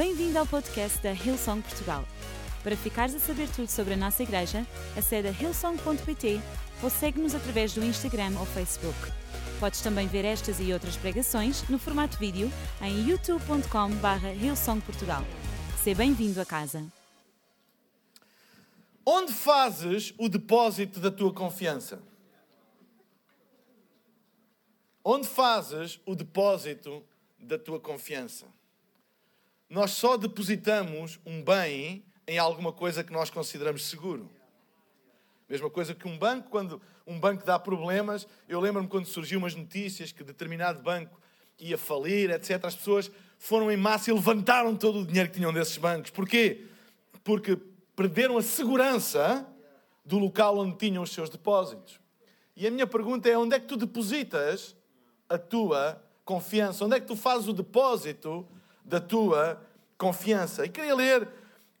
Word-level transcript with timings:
Bem-vindo 0.00 0.38
ao 0.38 0.46
podcast 0.46 0.98
da 1.02 1.12
Hillsong 1.12 1.60
Portugal. 1.60 2.06
Para 2.62 2.74
ficares 2.74 3.14
a 3.14 3.18
saber 3.18 3.50
tudo 3.50 3.68
sobre 3.68 3.92
a 3.92 3.96
nossa 3.98 4.22
igreja, 4.22 4.66
acede 4.96 5.28
a 5.28 5.30
hillsong.pt 5.30 6.40
ou 6.82 6.88
segue-nos 6.88 7.34
através 7.34 7.74
do 7.74 7.84
Instagram 7.84 8.32
ou 8.38 8.46
Facebook. 8.46 8.96
Podes 9.60 9.82
também 9.82 10.06
ver 10.08 10.24
estas 10.24 10.58
e 10.58 10.72
outras 10.72 10.96
pregações 10.96 11.68
no 11.68 11.78
formato 11.78 12.16
vídeo 12.16 12.50
em 12.80 13.10
youtube.com.br 13.10 14.26
hillsongportugal. 14.42 15.22
Seja 15.84 15.98
bem-vindo 15.98 16.40
a 16.40 16.46
casa. 16.46 16.82
Onde 19.04 19.34
fazes 19.34 20.14
o 20.16 20.30
depósito 20.30 20.98
da 20.98 21.10
tua 21.10 21.34
confiança? 21.34 22.02
Onde 25.04 25.28
fazes 25.28 26.00
o 26.06 26.14
depósito 26.14 27.04
da 27.38 27.58
tua 27.58 27.78
confiança? 27.78 28.46
Nós 29.70 29.92
só 29.92 30.16
depositamos 30.16 31.20
um 31.24 31.40
bem 31.44 32.04
em 32.26 32.38
alguma 32.38 32.72
coisa 32.72 33.04
que 33.04 33.12
nós 33.12 33.30
consideramos 33.30 33.86
seguro. 33.86 34.28
Mesma 35.48 35.70
coisa 35.70 35.94
que 35.94 36.08
um 36.08 36.18
banco, 36.18 36.50
quando 36.50 36.82
um 37.06 37.20
banco 37.20 37.44
dá 37.44 37.56
problemas, 37.56 38.26
eu 38.48 38.58
lembro-me 38.58 38.88
quando 38.88 39.06
surgiu 39.06 39.38
umas 39.38 39.54
notícias 39.54 40.10
que 40.10 40.24
determinado 40.24 40.82
banco 40.82 41.20
ia 41.56 41.78
falir, 41.78 42.30
etc. 42.30 42.64
As 42.64 42.74
pessoas 42.74 43.12
foram 43.38 43.70
em 43.70 43.76
massa 43.76 44.10
e 44.10 44.12
levantaram 44.12 44.74
todo 44.74 45.00
o 45.00 45.06
dinheiro 45.06 45.30
que 45.30 45.36
tinham 45.36 45.52
desses 45.52 45.78
bancos. 45.78 46.10
Porquê? 46.10 46.66
Porque 47.22 47.56
perderam 47.94 48.36
a 48.38 48.42
segurança 48.42 49.46
do 50.04 50.18
local 50.18 50.58
onde 50.58 50.78
tinham 50.78 51.04
os 51.04 51.12
seus 51.12 51.30
depósitos. 51.30 52.00
E 52.56 52.66
a 52.66 52.72
minha 52.72 52.88
pergunta 52.88 53.28
é: 53.28 53.38
onde 53.38 53.54
é 53.54 53.60
que 53.60 53.68
tu 53.68 53.76
depositas 53.76 54.74
a 55.28 55.38
tua 55.38 56.02
confiança? 56.24 56.84
Onde 56.84 56.96
é 56.96 57.00
que 57.00 57.06
tu 57.06 57.14
fazes 57.14 57.46
o 57.46 57.52
depósito 57.52 58.48
da 58.84 59.00
tua 59.00 59.60
confiança? 59.96 60.64
E 60.64 60.68
queria 60.68 60.94
ler 60.94 61.28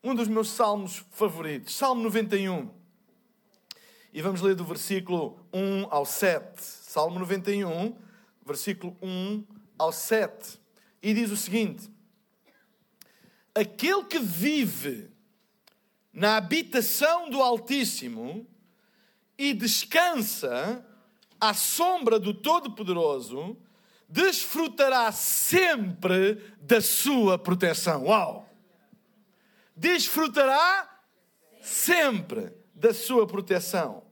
um 0.02 0.14
dos 0.14 0.28
meus 0.28 0.50
salmos 0.50 1.04
favoritos, 1.10 1.74
Salmo 1.74 2.02
91. 2.02 2.70
E 4.12 4.22
vamos 4.22 4.40
ler 4.40 4.54
do 4.54 4.64
versículo 4.64 5.38
1 5.52 5.86
ao 5.90 6.04
7. 6.04 6.60
Salmo 6.60 7.18
91, 7.18 7.96
versículo 8.44 8.96
1 9.00 9.44
ao 9.78 9.92
7. 9.92 10.58
E 11.02 11.14
diz 11.14 11.30
o 11.30 11.36
seguinte: 11.36 11.88
Aquele 13.54 14.04
que 14.04 14.18
vive 14.18 15.10
na 16.12 16.36
habitação 16.36 17.30
do 17.30 17.40
Altíssimo 17.40 18.46
e 19.38 19.54
descansa 19.54 20.84
à 21.40 21.54
sombra 21.54 22.18
do 22.18 22.34
Todo-Poderoso, 22.34 23.56
desfrutará 24.10 25.12
sempre 25.12 26.42
da 26.60 26.80
sua 26.80 27.38
proteção. 27.38 28.06
Uau! 28.06 28.48
Desfrutará 29.76 31.00
sempre 31.62 32.52
da 32.74 32.92
sua 32.92 33.26
proteção. 33.26 34.02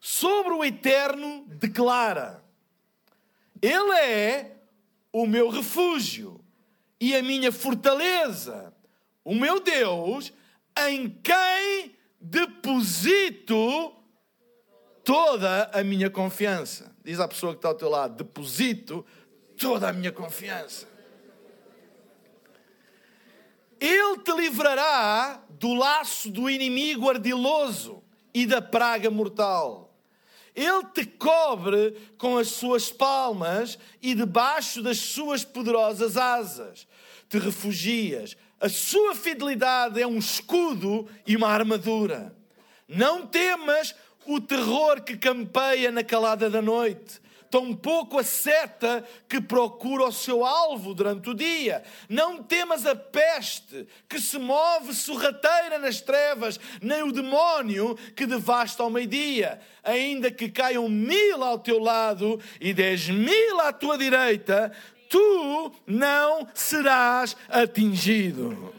Sobre 0.00 0.54
o 0.54 0.64
eterno 0.64 1.44
declara: 1.48 2.42
Ele 3.60 3.92
é 3.98 4.56
o 5.12 5.26
meu 5.26 5.50
refúgio 5.50 6.42
e 6.98 7.14
a 7.14 7.22
minha 7.22 7.52
fortaleza, 7.52 8.74
o 9.22 9.34
meu 9.34 9.60
Deus, 9.60 10.32
em 10.88 11.10
quem 11.10 11.94
deposito 12.20 13.94
toda 15.04 15.70
a 15.72 15.84
minha 15.84 16.10
confiança. 16.10 16.96
Diz 17.04 17.20
à 17.20 17.28
pessoa 17.28 17.52
que 17.52 17.58
está 17.58 17.68
ao 17.68 17.74
teu 17.74 17.88
lado: 17.88 18.16
deposito 18.16 19.06
toda 19.56 19.88
a 19.88 19.92
minha 19.92 20.12
confiança. 20.12 20.86
Ele 23.80 24.18
te 24.18 24.32
livrará 24.32 25.42
do 25.50 25.74
laço 25.74 26.30
do 26.30 26.48
inimigo 26.48 27.08
ardiloso 27.08 28.02
e 28.32 28.46
da 28.46 28.60
praga 28.62 29.10
mortal. 29.10 29.94
Ele 30.54 30.84
te 30.94 31.04
cobre 31.04 31.94
com 32.16 32.38
as 32.38 32.48
suas 32.48 32.90
palmas 32.90 33.78
e 34.00 34.14
debaixo 34.14 34.82
das 34.82 34.98
suas 34.98 35.44
poderosas 35.44 36.16
asas. 36.16 36.88
Te 37.28 37.38
refugias. 37.38 38.36
A 38.58 38.68
sua 38.68 39.14
fidelidade 39.14 40.00
é 40.00 40.06
um 40.06 40.16
escudo 40.16 41.06
e 41.26 41.36
uma 41.36 41.48
armadura. 41.48 42.34
Não 42.88 43.26
temas 43.26 43.94
o 44.26 44.40
terror 44.40 45.02
que 45.02 45.16
campeia 45.16 45.90
na 45.92 46.02
calada 46.02 46.48
da 46.48 46.62
noite, 46.62 47.20
tampouco 47.56 48.18
a 48.18 48.22
seta 48.22 49.02
que 49.26 49.40
procura 49.40 50.04
o 50.04 50.12
seu 50.12 50.44
alvo 50.44 50.92
durante 50.92 51.30
o 51.30 51.34
dia. 51.34 51.82
Não 52.06 52.42
temas 52.42 52.84
a 52.84 52.94
peste 52.94 53.88
que 54.06 54.20
se 54.20 54.38
move 54.38 54.92
sorrateira 54.92 55.78
nas 55.78 56.02
trevas, 56.02 56.60
nem 56.82 57.02
o 57.02 57.10
demónio 57.10 57.96
que 58.14 58.26
devasta 58.26 58.82
ao 58.82 58.90
meio-dia. 58.90 59.58
Ainda 59.82 60.30
que 60.30 60.50
caiam 60.50 60.86
mil 60.86 61.42
ao 61.42 61.58
teu 61.58 61.78
lado 61.78 62.38
e 62.60 62.74
dez 62.74 63.08
mil 63.08 63.58
à 63.60 63.72
tua 63.72 63.96
direita, 63.96 64.70
tu 65.08 65.72
não 65.86 66.46
serás 66.52 67.34
atingido. 67.48 68.74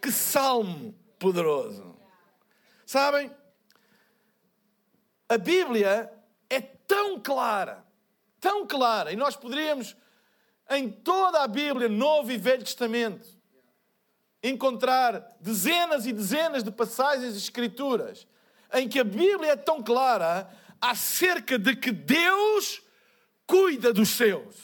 Que 0.00 0.12
salmo 0.12 0.94
poderoso! 1.18 1.96
Sabem? 2.86 3.28
A 5.28 5.36
Bíblia 5.36 6.13
tão 6.94 7.18
clara, 7.18 7.84
tão 8.40 8.64
clara, 8.64 9.12
e 9.12 9.16
nós 9.16 9.34
poderíamos, 9.34 9.96
em 10.70 10.88
toda 10.88 11.42
a 11.42 11.48
Bíblia, 11.48 11.88
Novo 11.88 12.30
e 12.30 12.38
Velho 12.38 12.62
Testamento, 12.62 13.26
encontrar 14.40 15.36
dezenas 15.40 16.06
e 16.06 16.12
dezenas 16.12 16.62
de 16.62 16.70
passagens 16.70 17.34
e 17.34 17.38
escrituras 17.38 18.28
em 18.72 18.88
que 18.88 19.00
a 19.00 19.04
Bíblia 19.04 19.52
é 19.52 19.56
tão 19.56 19.82
clara 19.82 20.48
acerca 20.80 21.58
de 21.58 21.74
que 21.74 21.90
Deus 21.90 22.80
cuida 23.44 23.92
dos 23.92 24.10
seus. 24.10 24.54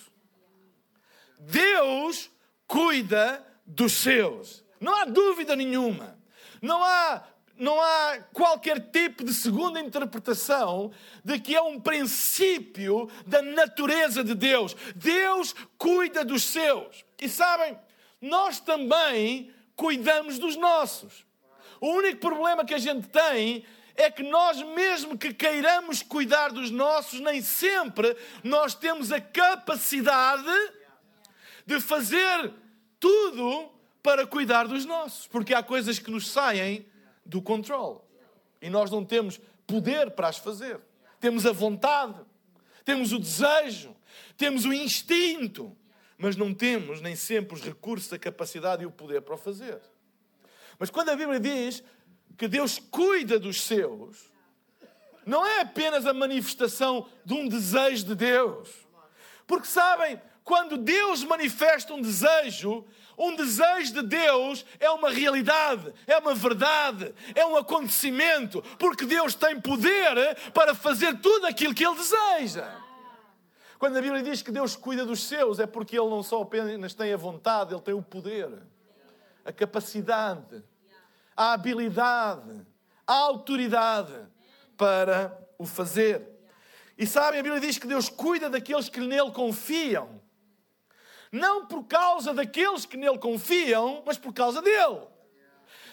Deus 1.41 2.31
cuida 2.67 3.45
dos 3.67 3.93
seus. 3.95 4.63
Não 4.81 4.95
há 4.95 5.05
dúvida 5.05 5.57
nenhuma. 5.57 6.17
Não 6.63 6.85
há 6.85 7.25
não 7.61 7.79
há 7.79 8.19
qualquer 8.33 8.81
tipo 8.91 9.23
de 9.23 9.35
segunda 9.35 9.79
interpretação 9.79 10.91
de 11.23 11.39
que 11.39 11.55
é 11.55 11.61
um 11.61 11.79
princípio 11.79 13.11
da 13.27 13.43
natureza 13.43 14.25
de 14.25 14.35
Deus. 14.35 14.75
Deus 14.97 15.55
cuida 15.77 16.25
dos 16.25 16.43
seus. 16.43 17.05
E 17.21 17.29
sabem, 17.29 17.79
nós 18.19 18.61
também 18.61 19.53
cuidamos 19.77 20.39
dos 20.39 20.57
nossos. 20.57 21.27
O 21.79 21.89
único 21.89 22.19
problema 22.19 22.65
que 22.65 22.73
a 22.73 22.79
gente 22.79 23.09
tem 23.09 23.67
é 23.95 24.11
que 24.11 24.23
nós, 24.23 24.63
mesmo 24.63 25.19
que 25.19 25.35
queiramos 25.35 26.03
cuidar 26.03 26.53
dos 26.53 26.71
nossos, 26.71 27.21
nem 27.21 27.43
sempre 27.43 28.17
nós 28.43 28.75
temos 28.75 29.13
a 29.13 29.21
capacidade 29.21 30.73
de 31.67 31.79
fazer 31.79 32.55
tudo 32.99 33.71
para 34.03 34.27
cuidar 34.27 34.67
dos 34.67 34.87
nossos. 34.87 35.27
Porque 35.27 35.53
há 35.53 35.63
coisas 35.63 35.99
que 35.99 36.11
nos 36.11 36.27
saem 36.27 36.87
do 37.31 37.41
controle. 37.41 38.01
E 38.61 38.69
nós 38.69 38.91
não 38.91 39.05
temos 39.05 39.41
poder 39.67 40.11
para 40.11 40.29
as 40.29 40.37
fazer. 40.37 40.81
Temos 41.19 41.47
a 41.47 41.53
vontade, 41.53 42.21
temos 42.85 43.13
o 43.13 43.19
desejo, 43.19 43.97
temos 44.37 44.65
o 44.65 44.73
instinto, 44.73 45.77
mas 46.19 46.37
não 46.37 46.53
temos 46.53 47.01
nem 47.01 47.15
sempre 47.15 47.55
os 47.55 47.63
recursos, 47.63 48.13
a 48.13 48.19
capacidade 48.19 48.83
e 48.83 48.87
o 48.87 48.91
poder 48.91 49.23
para 49.23 49.35
o 49.35 49.39
fazer. 49.39 49.81
Mas 50.79 50.91
quando 50.91 51.11
a 51.11 51.17
Bíblia 51.17 51.39
diz 51.39 51.83
que 52.37 52.49
Deus 52.49 52.79
cuida 52.79 53.39
dos 53.39 53.61
seus, 53.63 54.31
não 55.25 55.47
é 55.47 55.61
apenas 55.61 56.07
a 56.07 56.13
manifestação 56.13 57.07
de 57.25 57.35
um 57.35 57.47
desejo 57.47 58.07
de 58.07 58.15
Deus. 58.15 58.69
Porque 59.47 59.67
sabem, 59.67 60.21
quando 60.43 60.77
Deus 60.77 61.23
manifesta 61.23 61.95
um 61.95 62.01
desejo, 62.01 62.85
um 63.21 63.37
desejo 63.37 63.93
de 63.93 64.03
Deus 64.03 64.65
é 64.81 64.89
uma 64.91 65.11
realidade, 65.11 65.93
é 66.07 66.17
uma 66.17 66.35
verdade, 66.35 67.15
é 67.35 67.45
um 67.45 67.55
acontecimento, 67.55 68.63
porque 68.79 69.05
Deus 69.05 69.35
tem 69.35 69.61
poder 69.61 70.35
para 70.55 70.75
fazer 70.75 71.19
tudo 71.19 71.47
aquilo 71.47 71.75
que 71.75 71.85
Ele 71.85 71.97
deseja. 71.97 72.67
Quando 73.79 73.99
a 73.99 74.01
Bíblia 74.01 74.23
diz 74.23 74.41
que 74.41 74.51
Deus 74.51 74.75
cuida 74.75 75.05
dos 75.05 75.23
seus, 75.23 75.59
é 75.59 75.67
porque 75.67 75.99
Ele 75.99 76.09
não 76.09 76.23
só 76.23 76.41
apenas 76.41 76.95
tem 76.95 77.13
a 77.13 77.17
vontade, 77.19 77.75
Ele 77.75 77.83
tem 77.83 77.93
o 77.93 78.03
poder, 78.03 78.51
a 79.45 79.53
capacidade, 79.53 80.65
a 81.37 81.53
habilidade, 81.53 82.67
a 83.07 83.13
autoridade 83.13 84.15
para 84.79 85.39
o 85.59 85.67
fazer. 85.67 86.27
E 86.97 87.07
sabem, 87.07 87.41
a 87.41 87.43
Bíblia 87.43 87.61
diz 87.61 87.77
que 87.77 87.87
Deus 87.87 88.09
cuida 88.09 88.49
daqueles 88.49 88.89
que 88.89 89.01
nele 89.01 89.31
confiam 89.31 90.21
não 91.31 91.67
por 91.67 91.85
causa 91.85 92.35
daqueles 92.35 92.85
que 92.85 92.97
nele 92.97 93.19
confiam, 93.19 94.03
mas 94.05 94.19
por 94.19 94.33
causa 94.33 94.61
dele. 94.61 95.01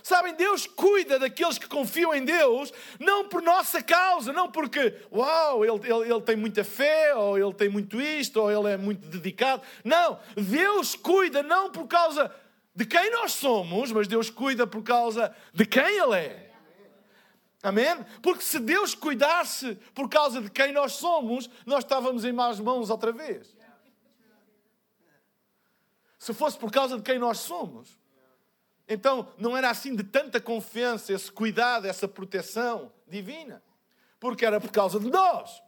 Sabem, 0.01 0.33
Deus 0.35 0.65
cuida 0.65 1.19
daqueles 1.19 1.57
que 1.57 1.67
confiam 1.67 2.13
em 2.13 2.23
Deus, 2.23 2.71
não 2.97 3.27
por 3.27 3.41
nossa 3.41 3.83
causa, 3.83 4.31
não 4.31 4.49
porque, 4.49 4.95
uau, 5.11 5.65
ele, 5.65 5.81
ele, 5.83 6.13
ele, 6.13 6.21
tem 6.21 6.35
muita 6.35 6.63
fé, 6.63 7.13
ou 7.13 7.37
ele 7.37 7.53
tem 7.53 7.67
muito 7.67 7.99
isto, 7.99 8.37
ou 8.37 8.49
ele 8.49 8.73
é 8.73 8.77
muito 8.77 9.05
dedicado. 9.07 9.61
Não, 9.83 10.17
Deus 10.35 10.95
cuida 10.95 11.43
não 11.43 11.69
por 11.69 11.87
causa 11.87 12.33
de 12.77 12.85
quem 12.85 13.09
nós 13.09 13.33
somos, 13.33 13.91
mas 13.91 14.07
Deus 14.07 14.29
cuida 14.29 14.67
por 14.67 14.83
causa 14.83 15.35
de 15.51 15.65
quem 15.65 15.83
Ele 15.83 16.15
é. 16.15 16.51
Amém? 17.63 18.05
Porque 18.21 18.43
se 18.43 18.59
Deus 18.59 18.93
cuidasse 18.93 19.75
por 19.95 20.07
causa 20.07 20.39
de 20.39 20.51
quem 20.51 20.71
nós 20.71 20.93
somos, 20.93 21.49
nós 21.65 21.83
estávamos 21.83 22.23
em 22.23 22.31
más 22.31 22.59
mãos 22.59 22.91
outra 22.91 23.11
vez. 23.11 23.56
Se 26.27 26.33
fosse 26.33 26.57
por 26.57 26.69
causa 26.69 26.97
de 26.97 27.03
quem 27.03 27.17
nós 27.17 27.37
somos, 27.37 27.97
então 28.85 29.31
não 29.37 29.55
era 29.55 29.69
assim 29.69 29.95
de 29.95 30.03
tanta 30.03 30.41
confiança, 30.41 31.13
esse 31.13 31.31
cuidado, 31.31 31.87
essa 31.87 32.05
proteção 32.05 32.91
divina. 33.07 33.63
Porque 34.19 34.45
era 34.45 34.59
por 34.59 34.69
causa 34.69 34.99
de 34.99 35.09
nós. 35.09 35.63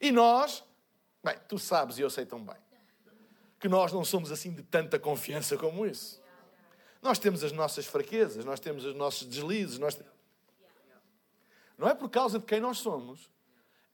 E 0.00 0.10
nós, 0.10 0.64
bem, 1.22 1.36
tu 1.46 1.60
sabes 1.60 1.96
e 1.96 2.00
eu 2.00 2.10
sei 2.10 2.26
tão 2.26 2.44
bem, 2.44 2.56
que 3.60 3.68
nós 3.68 3.92
não 3.92 4.04
somos 4.04 4.32
assim 4.32 4.52
de 4.52 4.64
tanta 4.64 4.98
confiança 4.98 5.56
como 5.56 5.86
isso. 5.86 6.20
Nós 7.00 7.20
temos 7.20 7.44
as 7.44 7.52
nossas 7.52 7.86
fraquezas, 7.86 8.44
nós 8.44 8.58
temos 8.58 8.84
os 8.84 8.96
nossos 8.96 9.28
deslizes. 9.28 9.78
Nós... 9.78 9.96
Não 11.78 11.88
é 11.88 11.94
por 11.94 12.10
causa 12.10 12.40
de 12.40 12.46
quem 12.46 12.58
nós 12.58 12.78
somos, 12.78 13.30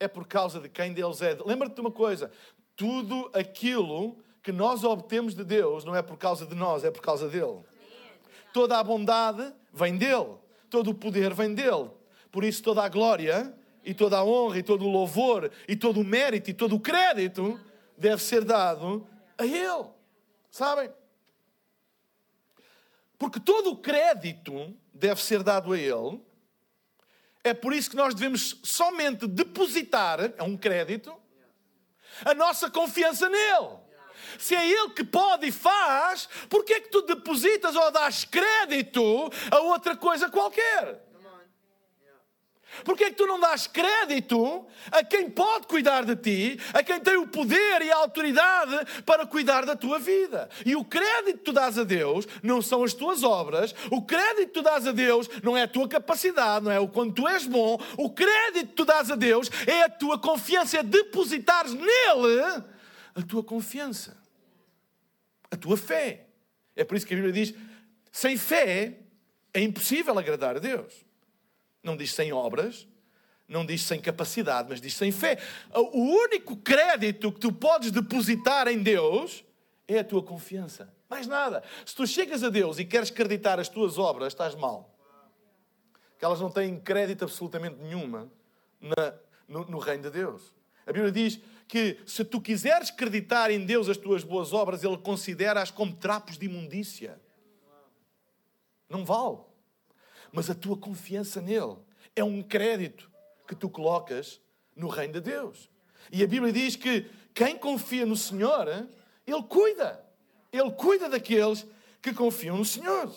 é 0.00 0.08
por 0.08 0.26
causa 0.26 0.60
de 0.60 0.70
quem 0.70 0.94
Deus 0.94 1.20
é. 1.20 1.36
Lembra-te 1.44 1.74
de 1.74 1.80
uma 1.82 1.92
coisa: 1.92 2.32
tudo 2.74 3.30
aquilo 3.34 4.24
que 4.46 4.52
nós 4.52 4.84
obtemos 4.84 5.34
de 5.34 5.42
Deus 5.42 5.84
não 5.84 5.92
é 5.92 6.00
por 6.02 6.16
causa 6.16 6.46
de 6.46 6.54
nós, 6.54 6.84
é 6.84 6.90
por 6.92 7.02
causa 7.02 7.28
dele. 7.28 7.64
Toda 8.52 8.78
a 8.78 8.84
bondade 8.84 9.52
vem 9.72 9.98
dele, 9.98 10.36
todo 10.70 10.90
o 10.90 10.94
poder 10.94 11.34
vem 11.34 11.52
dele. 11.52 11.90
Por 12.30 12.44
isso, 12.44 12.62
toda 12.62 12.84
a 12.84 12.88
glória 12.88 13.52
e 13.84 13.92
toda 13.92 14.18
a 14.18 14.24
honra 14.24 14.58
e 14.58 14.62
todo 14.62 14.84
o 14.84 14.88
louvor 14.88 15.50
e 15.66 15.74
todo 15.74 15.98
o 15.98 16.04
mérito 16.04 16.48
e 16.48 16.54
todo 16.54 16.76
o 16.76 16.80
crédito 16.80 17.60
deve 17.98 18.22
ser 18.22 18.44
dado 18.44 19.04
a 19.36 19.44
ele. 19.44 19.88
Sabem? 20.48 20.92
Porque 23.18 23.40
todo 23.40 23.70
o 23.70 23.76
crédito 23.76 24.76
deve 24.94 25.20
ser 25.20 25.42
dado 25.42 25.72
a 25.72 25.78
Ele. 25.78 26.22
É 27.42 27.52
por 27.52 27.72
isso 27.72 27.90
que 27.90 27.96
nós 27.96 28.14
devemos 28.14 28.60
somente 28.62 29.26
depositar, 29.26 30.20
é 30.36 30.42
um 30.44 30.56
crédito, 30.56 31.12
a 32.24 32.32
nossa 32.32 32.70
confiança 32.70 33.28
nele. 33.28 33.85
Se 34.38 34.54
é 34.54 34.68
Ele 34.68 34.90
que 34.90 35.04
pode 35.04 35.46
e 35.46 35.52
faz, 35.52 36.28
por 36.48 36.64
que 36.64 36.74
é 36.74 36.80
que 36.80 36.90
tu 36.90 37.02
depositas 37.02 37.74
ou 37.76 37.90
dás 37.90 38.24
crédito 38.24 39.30
a 39.50 39.60
outra 39.60 39.96
coisa 39.96 40.28
qualquer? 40.28 41.06
Porquê 42.84 43.04
é 43.04 43.10
que 43.10 43.16
tu 43.16 43.26
não 43.26 43.40
dás 43.40 43.66
crédito 43.66 44.66
a 44.90 45.02
quem 45.02 45.30
pode 45.30 45.66
cuidar 45.66 46.04
de 46.04 46.16
ti, 46.16 46.60
a 46.72 46.82
quem 46.82 47.00
tem 47.00 47.16
o 47.16 47.26
poder 47.26 47.82
e 47.82 47.90
a 47.90 47.96
autoridade 47.96 49.02
para 49.04 49.26
cuidar 49.26 49.64
da 49.64 49.76
tua 49.76 49.98
vida? 49.98 50.48
E 50.64 50.76
o 50.76 50.84
crédito 50.84 51.38
que 51.38 51.44
tu 51.44 51.52
dás 51.52 51.78
a 51.78 51.84
Deus 51.84 52.26
não 52.42 52.60
são 52.60 52.84
as 52.84 52.92
tuas 52.92 53.22
obras, 53.22 53.74
o 53.90 54.02
crédito 54.02 54.48
que 54.48 54.54
tu 54.54 54.62
dás 54.62 54.86
a 54.86 54.92
Deus 54.92 55.28
não 55.42 55.56
é 55.56 55.62
a 55.62 55.68
tua 55.68 55.88
capacidade, 55.88 56.64
não 56.64 56.72
é 56.72 56.80
o 56.80 56.88
quanto 56.88 57.14
tu 57.14 57.28
és 57.28 57.46
bom, 57.46 57.78
o 57.96 58.10
crédito 58.10 58.68
que 58.68 58.74
tu 58.74 58.84
dás 58.84 59.10
a 59.10 59.16
Deus 59.16 59.50
é 59.66 59.82
a 59.82 59.88
tua 59.88 60.18
confiança, 60.18 60.78
é 60.78 60.82
depositares 60.82 61.72
nele 61.72 62.62
a 63.14 63.22
tua 63.22 63.42
confiança, 63.42 64.16
a 65.50 65.56
tua 65.56 65.76
fé. 65.76 66.26
É 66.74 66.84
por 66.84 66.96
isso 66.96 67.06
que 67.06 67.14
a 67.14 67.16
Bíblia 67.16 67.32
diz: 67.32 67.54
sem 68.12 68.36
fé 68.36 68.98
é 69.52 69.60
impossível 69.60 70.18
agradar 70.18 70.56
a 70.56 70.58
Deus. 70.58 71.04
Não 71.82 71.96
diz 71.96 72.12
sem 72.12 72.32
obras, 72.32 72.86
não 73.48 73.64
diz 73.64 73.82
sem 73.82 74.00
capacidade, 74.00 74.68
mas 74.68 74.80
diz 74.80 74.94
sem 74.94 75.12
fé. 75.12 75.38
O 75.74 76.00
único 76.00 76.56
crédito 76.56 77.32
que 77.32 77.40
tu 77.40 77.52
podes 77.52 77.90
depositar 77.90 78.68
em 78.68 78.82
Deus 78.82 79.44
é 79.86 80.00
a 80.00 80.04
tua 80.04 80.22
confiança. 80.22 80.92
Mais 81.08 81.26
nada. 81.26 81.62
Se 81.84 81.94
tu 81.94 82.06
chegas 82.06 82.42
a 82.42 82.48
Deus 82.48 82.78
e 82.78 82.84
queres 82.84 83.10
acreditar 83.10 83.60
as 83.60 83.68
tuas 83.68 83.98
obras, 83.98 84.32
estás 84.32 84.54
mal. 84.54 84.92
Que 86.18 86.24
elas 86.24 86.40
não 86.40 86.50
têm 86.50 86.78
crédito 86.80 87.24
absolutamente 87.24 87.76
nenhuma 87.76 88.30
na, 88.80 89.14
no, 89.46 89.64
no 89.66 89.78
reino 89.78 90.04
de 90.04 90.10
Deus. 90.10 90.52
A 90.86 90.92
Bíblia 90.92 91.12
diz 91.12 91.40
que 91.68 91.98
se 92.06 92.24
tu 92.24 92.40
quiseres 92.40 92.90
acreditar 92.90 93.50
em 93.50 93.64
Deus 93.64 93.88
as 93.88 93.96
tuas 93.96 94.22
boas 94.22 94.52
obras, 94.52 94.84
Ele 94.84 94.98
considera-as 94.98 95.70
como 95.70 95.94
trapos 95.94 96.38
de 96.38 96.46
imundícia. 96.46 97.20
Não 98.88 99.04
vale 99.04 99.38
mas 100.36 100.50
a 100.50 100.54
tua 100.54 100.76
confiança 100.76 101.40
nele 101.40 101.78
é 102.14 102.22
um 102.22 102.42
crédito 102.42 103.10
que 103.48 103.54
tu 103.54 103.70
colocas 103.70 104.38
no 104.76 104.86
reino 104.86 105.14
de 105.14 105.20
Deus. 105.22 105.70
E 106.12 106.22
a 106.22 106.26
Bíblia 106.26 106.52
diz 106.52 106.76
que 106.76 107.06
quem 107.32 107.56
confia 107.56 108.04
no 108.04 108.16
Senhor, 108.16 108.68
ele 109.26 109.42
cuida. 109.44 110.04
Ele 110.52 110.70
cuida 110.72 111.08
daqueles 111.08 111.66
que 112.02 112.12
confiam 112.12 112.58
no 112.58 112.66
Senhor. 112.66 113.10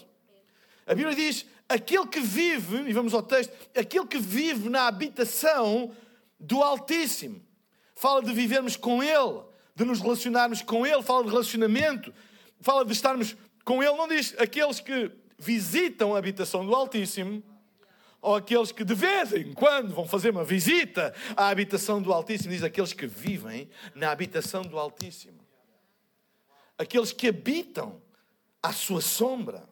A 0.88 0.96
Bíblia 0.96 1.13
diz: 1.13 1.46
aquele 1.68 2.07
que 2.07 2.22
vive, 2.22 2.90
e 2.90 2.94
vamos 2.94 3.13
ao 3.13 3.22
texto, 3.22 3.54
aquele 3.78 4.07
que 4.07 4.18
vive 4.18 4.69
na 4.69 4.88
habitação 4.88 5.94
do 6.40 6.63
Altíssimo. 6.63 7.46
Fala 8.00 8.24
de 8.24 8.31
vivermos 8.31 8.78
com 8.78 9.04
Ele, 9.04 9.42
de 9.75 9.84
nos 9.84 10.00
relacionarmos 10.00 10.62
com 10.62 10.88
Ele, 10.88 11.04
fala 11.04 11.25
de 11.25 11.31
relacionamento, 11.31 12.13
fala 12.62 12.86
de 12.86 12.94
estarmos 12.94 13.36
com 13.66 13.84
Ele. 13.84 13.98
Não 13.98 14.07
diz 14.07 14.34
aqueles 14.40 14.80
que 14.80 15.12
visitam 15.38 16.16
a 16.16 16.18
habitação 16.18 16.66
do 16.66 16.74
Altíssimo, 16.74 17.44
ou 18.22 18.38
aqueles 18.38 18.72
que 18.72 18.86
de 18.86 18.94
vez 18.94 19.34
em 19.34 19.51
quando 19.51 19.94
vão 19.94 20.07
fazer 20.07 20.30
uma 20.30 20.46
visita 20.46 21.13
à 21.36 21.50
habitação 21.50 22.01
do 22.01 22.13
Altíssimo, 22.13 22.54
diz 22.54 22.63
aqueles 22.63 22.94
que 22.94 23.06
vivem 23.06 23.69
na 23.94 24.12
habitação 24.12 24.62
do 24.62 24.80
Altíssimo. 24.80 25.46
Aqueles 26.78 27.12
que 27.12 27.28
habitam 27.28 28.01
à 28.63 28.72
sua 28.72 29.01
sombra. 29.01 29.68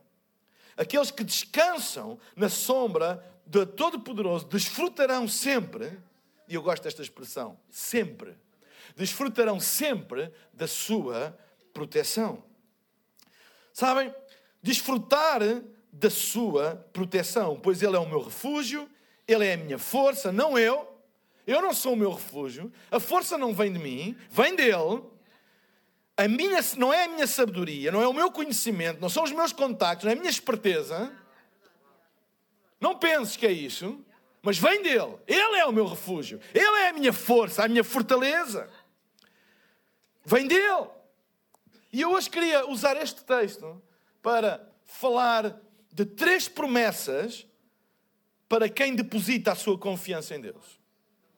Aqueles 0.76 1.12
que 1.12 1.24
descansam 1.24 2.20
na 2.36 2.50
sombra 2.50 3.24
do 3.46 3.66
Todo-Poderoso 3.66 4.48
desfrutarão 4.48 5.30
sempre, 5.30 5.98
e 6.48 6.56
eu 6.56 6.62
gosto 6.62 6.84
desta 6.84 7.02
expressão, 7.02 7.60
sempre, 7.70 8.36
desfrutarão 8.96 9.60
sempre 9.60 10.32
da 10.54 10.68
sua 10.68 11.38
proteção. 11.74 12.44
Sabem, 13.74 14.14
desfrutar 14.62 15.42
da 15.92 16.10
sua 16.10 16.88
proteção, 16.94 17.60
pois 17.60 17.82
Ele 17.82 17.96
é 17.96 18.00
o 18.00 18.08
meu 18.08 18.22
refúgio, 18.22 18.90
Ele 19.28 19.46
é 19.46 19.54
a 19.54 19.58
minha 19.58 19.78
força, 19.78 20.32
não 20.32 20.58
eu. 20.58 20.96
Eu 21.46 21.62
não 21.62 21.74
sou 21.74 21.94
o 21.94 21.96
meu 21.96 22.12
refúgio, 22.12 22.72
a 22.92 23.00
força 23.00 23.38
não 23.38 23.54
vem 23.54 23.72
de 23.72 23.80
mim, 23.80 24.18
vem 24.30 24.56
dele. 24.56 25.02
A 26.18 26.28
minha, 26.28 26.60
não 26.78 26.94
é 26.94 27.06
a 27.06 27.08
minha 27.08 27.28
sabedoria, 27.28 27.92
não 27.92 28.02
é 28.02 28.08
o 28.08 28.14
meu 28.14 28.32
conhecimento, 28.32 29.00
não 29.00 29.08
são 29.08 29.24
os 29.24 29.32
meus 29.32 29.54
contactos, 29.54 30.06
não 30.06 30.12
é 30.12 30.16
a 30.16 30.18
minha 30.18 30.30
esperteza. 30.30 31.12
Não 32.82 32.98
penses 32.98 33.38
que 33.38 33.46
é 33.46 33.52
isso, 33.52 34.04
mas 34.42 34.58
vem 34.58 34.82
dele. 34.82 35.18
Ele 35.28 35.58
é 35.58 35.66
o 35.66 35.72
meu 35.72 35.86
refúgio, 35.86 36.40
ele 36.54 36.80
é 36.82 36.90
a 36.90 36.94
minha 36.94 37.14
força, 37.14 37.64
a 37.64 37.68
minha 37.68 37.84
fortaleza. 37.84 38.70
Vem 40.26 40.48
dele. 40.48 40.88
E 41.92 42.02
eu 42.02 42.12
hoje 42.12 42.30
queria 42.30 42.70
usar 42.70 42.98
este 42.98 43.24
texto 43.24 43.82
para 44.22 44.66
falar 44.86 45.60
de 45.92 46.06
três 46.06 46.48
promessas 46.48 47.48
para 48.48 48.70
quem 48.70 48.96
deposita 48.96 49.52
a 49.52 49.56
sua 49.56 49.78
confiança 49.78 50.36
em 50.36 50.42
Deus. 50.42 50.80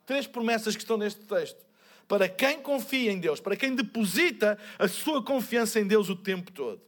Três 0.06 0.28
promessas 0.28 0.76
que 0.76 0.82
estão 0.82 0.98
neste 0.98 1.22
texto. 1.22 1.66
Para 2.08 2.28
quem 2.28 2.62
confia 2.62 3.12
em 3.12 3.20
Deus, 3.20 3.40
para 3.40 3.56
quem 3.56 3.76
deposita 3.76 4.58
a 4.78 4.88
sua 4.88 5.24
confiança 5.24 5.80
em 5.80 5.88
Deus 5.88 6.10
o 6.10 6.16
tempo 6.16 6.52
todo. 6.52 6.82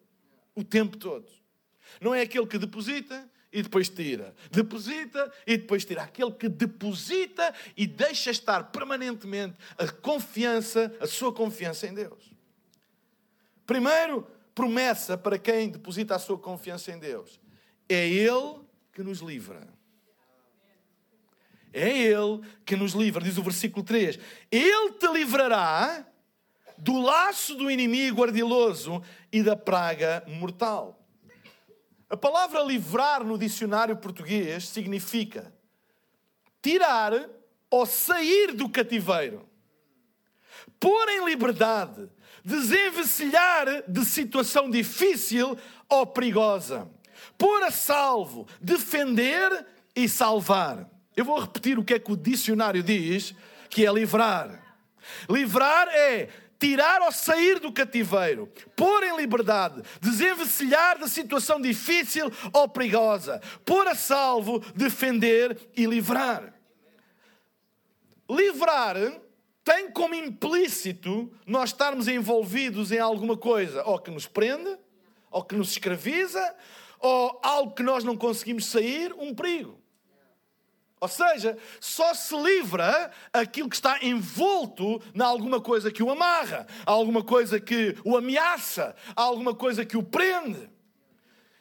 O 0.55 0.63
tempo 0.63 0.97
todo. 0.97 1.31
Não 2.01 2.13
é 2.13 2.21
aquele 2.21 2.47
que 2.47 2.57
deposita 2.57 3.30
e 3.51 3.61
depois 3.61 3.89
tira. 3.89 4.33
Deposita 4.49 5.31
e 5.45 5.57
depois 5.57 5.83
tira. 5.83 6.03
Aquele 6.03 6.31
que 6.31 6.47
deposita 6.47 7.53
e 7.75 7.85
deixa 7.85 8.31
estar 8.31 8.71
permanentemente 8.71 9.57
a 9.77 9.87
confiança, 9.87 10.95
a 10.99 11.07
sua 11.07 11.33
confiança 11.33 11.87
em 11.87 11.93
Deus. 11.93 12.31
Primeiro, 13.65 14.25
promessa 14.55 15.17
para 15.17 15.37
quem 15.37 15.69
deposita 15.69 16.15
a 16.15 16.19
sua 16.19 16.37
confiança 16.37 16.91
em 16.91 16.99
Deus. 16.99 17.39
É 17.89 18.07
Ele 18.07 18.59
que 18.93 19.03
nos 19.03 19.19
livra. 19.19 19.67
É 21.73 21.89
Ele 21.89 22.41
que 22.65 22.75
nos 22.75 22.93
livra, 22.93 23.23
diz 23.23 23.37
o 23.37 23.43
versículo 23.43 23.83
3. 23.83 24.19
Ele 24.49 24.91
te 24.93 25.07
livrará 25.07 26.05
do 26.77 26.99
laço 27.01 27.55
do 27.55 27.69
inimigo 27.69 28.23
ardiloso 28.23 29.03
e 29.31 29.43
da 29.43 29.55
praga 29.55 30.23
mortal. 30.27 31.00
A 32.11 32.17
palavra 32.17 32.61
livrar 32.61 33.23
no 33.23 33.37
dicionário 33.37 33.95
português 33.95 34.67
significa 34.67 35.53
tirar 36.61 37.13
ou 37.69 37.85
sair 37.85 38.51
do 38.51 38.67
cativeiro, 38.67 39.47
pôr 40.77 41.07
em 41.07 41.23
liberdade, 41.23 42.09
desenvencilhar 42.43 43.89
de 43.89 44.03
situação 44.03 44.69
difícil 44.69 45.57
ou 45.87 46.05
perigosa, 46.05 46.91
pôr 47.37 47.63
a 47.63 47.71
salvo, 47.71 48.45
defender 48.59 49.65
e 49.95 50.09
salvar. 50.09 50.89
Eu 51.15 51.23
vou 51.23 51.39
repetir 51.39 51.79
o 51.79 51.83
que 51.83 51.93
é 51.93 51.99
que 51.99 52.11
o 52.11 52.17
dicionário 52.17 52.83
diz, 52.83 53.33
que 53.69 53.85
é 53.85 53.93
livrar. 53.93 54.61
Livrar 55.29 55.87
é 55.87 56.27
tirar 56.61 57.01
ou 57.01 57.11
sair 57.11 57.59
do 57.59 57.73
cativeiro, 57.73 58.47
pôr 58.75 59.03
em 59.03 59.17
liberdade, 59.17 59.81
desenvencilhar 59.99 60.99
da 60.99 61.07
situação 61.07 61.59
difícil 61.59 62.31
ou 62.53 62.69
perigosa, 62.69 63.41
pôr 63.65 63.87
a 63.87 63.95
salvo, 63.95 64.59
defender 64.75 65.57
e 65.75 65.87
livrar. 65.87 66.53
Livrar 68.29 68.95
tem 69.63 69.89
como 69.89 70.13
implícito 70.13 71.33
nós 71.47 71.71
estarmos 71.71 72.07
envolvidos 72.07 72.91
em 72.91 72.99
alguma 72.99 73.35
coisa, 73.35 73.83
ou 73.83 73.97
que 73.97 74.11
nos 74.11 74.27
prende, 74.27 74.77
ou 75.31 75.43
que 75.43 75.55
nos 75.55 75.71
escraviza, 75.71 76.55
ou 76.99 77.39
algo 77.41 77.73
que 77.73 77.81
nós 77.81 78.03
não 78.03 78.15
conseguimos 78.15 78.67
sair, 78.67 79.11
um 79.17 79.33
perigo. 79.33 79.81
Ou 81.01 81.07
seja, 81.07 81.57
só 81.79 82.13
se 82.13 82.37
livra 82.37 83.11
aquilo 83.33 83.67
que 83.67 83.75
está 83.75 83.97
envolto 84.03 85.01
na 85.15 85.25
alguma 85.25 85.59
coisa 85.59 85.91
que 85.91 86.03
o 86.03 86.11
amarra, 86.11 86.67
alguma 86.85 87.23
coisa 87.23 87.59
que 87.59 87.97
o 88.05 88.15
ameaça, 88.15 88.95
alguma 89.15 89.55
coisa 89.55 89.83
que 89.83 89.97
o 89.97 90.03
prende. 90.03 90.69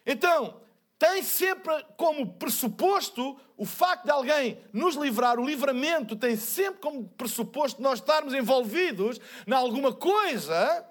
Então, 0.04 0.60
tem 0.98 1.22
sempre 1.22 1.72
como 1.96 2.34
pressuposto 2.34 3.40
o 3.56 3.64
facto 3.64 4.04
de 4.04 4.10
alguém 4.10 4.62
nos 4.74 4.94
livrar, 4.94 5.40
o 5.40 5.46
livramento 5.46 6.14
tem 6.16 6.36
sempre 6.36 6.80
como 6.80 7.08
pressuposto 7.08 7.80
nós 7.80 7.98
estarmos 7.98 8.34
envolvidos 8.34 9.18
em 9.46 9.52
alguma 9.52 9.94
coisa 9.94 10.86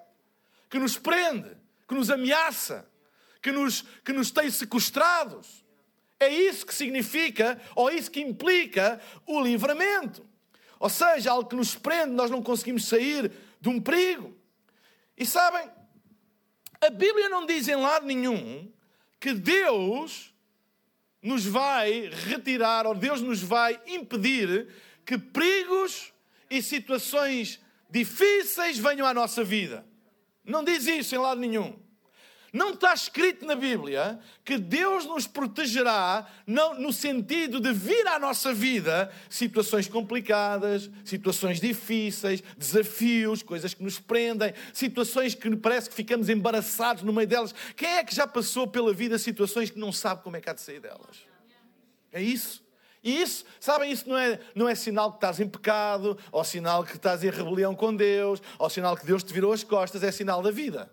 que 0.72 0.80
nos 0.80 0.98
prende, 0.98 1.56
que 1.88 1.94
nos 1.94 2.10
ameaça, 2.10 2.90
que 3.44 3.52
nos, 3.52 3.84
que 4.04 4.12
nos 4.12 4.32
tem 4.32 4.50
sequestrados. 4.50 5.64
É 6.20 6.28
isso 6.28 6.66
que 6.66 6.74
significa, 6.74 7.60
ou 7.76 7.90
isso 7.90 8.12
que 8.12 8.20
implica 8.20 9.00
o 9.26 9.42
livramento. 9.42 10.28
Ou 10.80 10.90
seja, 10.90 11.32
algo 11.32 11.50
que 11.50 11.56
nos 11.56 11.76
prende, 11.76 12.12
nós 12.12 12.30
não 12.30 12.42
conseguimos 12.42 12.86
sair 12.86 13.32
de 13.60 13.70
um 13.70 13.80
perigo. 13.80 14.38
E 15.18 15.26
sabem, 15.26 15.70
a 16.82 16.90
Bíblia 16.90 17.30
não 17.30 17.46
diz 17.46 17.68
em 17.68 17.76
lado 17.76 18.06
nenhum 18.06 18.72
que 19.20 19.34
Deus 19.34 20.34
nos 21.22 21.46
vai 21.46 22.10
retirar, 22.10 22.88
ou 22.88 22.96
Deus 22.96 23.22
nos 23.22 23.42
vai 23.42 23.80
impedir 23.88 24.68
que 25.06 25.18
perigos 25.18 26.14
e 26.50 26.62
situações 26.62 27.60
difíceis 27.90 28.78
venham 28.78 29.06
à 29.06 29.14
nossa 29.14 29.44
vida. 29.44 29.86
Não 30.44 30.64
diz 30.64 30.88
isso 30.88 31.14
em 31.16 31.18
lado 31.18 31.42
nenhum. 31.42 31.78
Não 32.52 32.72
está 32.72 32.94
escrito 32.94 33.46
na 33.46 33.56
Bíblia 33.56 34.20
que 34.44 34.58
Deus 34.58 35.06
nos 35.06 35.28
protegerá 35.28 36.28
no 36.48 36.92
sentido 36.92 37.60
de 37.60 37.72
vir 37.72 38.08
à 38.08 38.18
nossa 38.18 38.54
vida 38.54 39.12
situações 39.30 39.88
complicadas, 39.88 40.90
situações 41.06 41.60
difíceis, 41.60 42.44
desafios, 42.58 43.44
coisas 43.44 43.74
que 43.74 43.84
nos 43.84 44.00
prendem, 44.00 44.54
situações 44.74 45.36
que 45.36 45.56
parece 45.56 45.90
que 45.90 45.96
ficamos 45.96 46.30
embaraçados 46.30 47.04
no 47.04 47.14
meio 47.14 47.28
delas. 47.28 47.54
Quem 47.76 47.90
é 47.90 48.04
que 48.04 48.16
já 48.16 48.26
passou 48.26 48.68
pela 48.68 48.94
vida 48.94 49.18
situações 49.18 49.70
que 49.70 49.80
não 49.80 49.92
sabe 49.92 50.24
como 50.24 50.38
é 50.38 50.42
que 50.42 50.50
há 50.50 50.54
de 50.54 50.62
sair 50.62 50.80
delas? 50.80 51.30
É 52.12 52.22
isso. 52.22 52.68
E 53.02 53.22
isso, 53.22 53.46
sabem, 53.60 53.92
isso 53.92 54.10
não 54.10 54.18
é, 54.18 54.40
não 54.54 54.68
é 54.68 54.76
sinal 54.76 55.12
que 55.12 55.18
estás 55.18 55.40
em 55.40 55.48
pecado, 55.48 56.18
ou 56.32 56.44
sinal 56.44 56.84
que 56.84 56.98
estás 56.98 57.24
em 57.24 57.30
rebelião 57.30 57.74
com 57.74 57.96
Deus, 57.96 58.42
ou 58.58 58.70
sinal 58.70 58.98
que 58.98 59.06
Deus 59.06 59.24
te 59.24 59.32
virou 59.32 59.54
as 59.54 59.64
costas, 59.64 60.04
é 60.04 60.12
sinal 60.12 60.42
da 60.42 60.52
vida. 60.52 60.92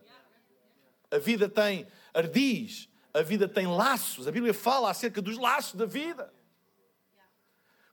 A 1.11 1.19
vida 1.19 1.49
tem 1.49 1.87
ardis, 2.13 2.89
a 3.15 3.23
vida 3.23 3.49
tem 3.49 3.67
laços. 3.67 4.27
A 4.27 4.33
Bíblia 4.33 4.53
fala 4.53 4.91
acerca 4.91 5.23
dos 5.23 5.39
laços 5.39 5.75
da 5.75 5.87
vida. 5.87 6.33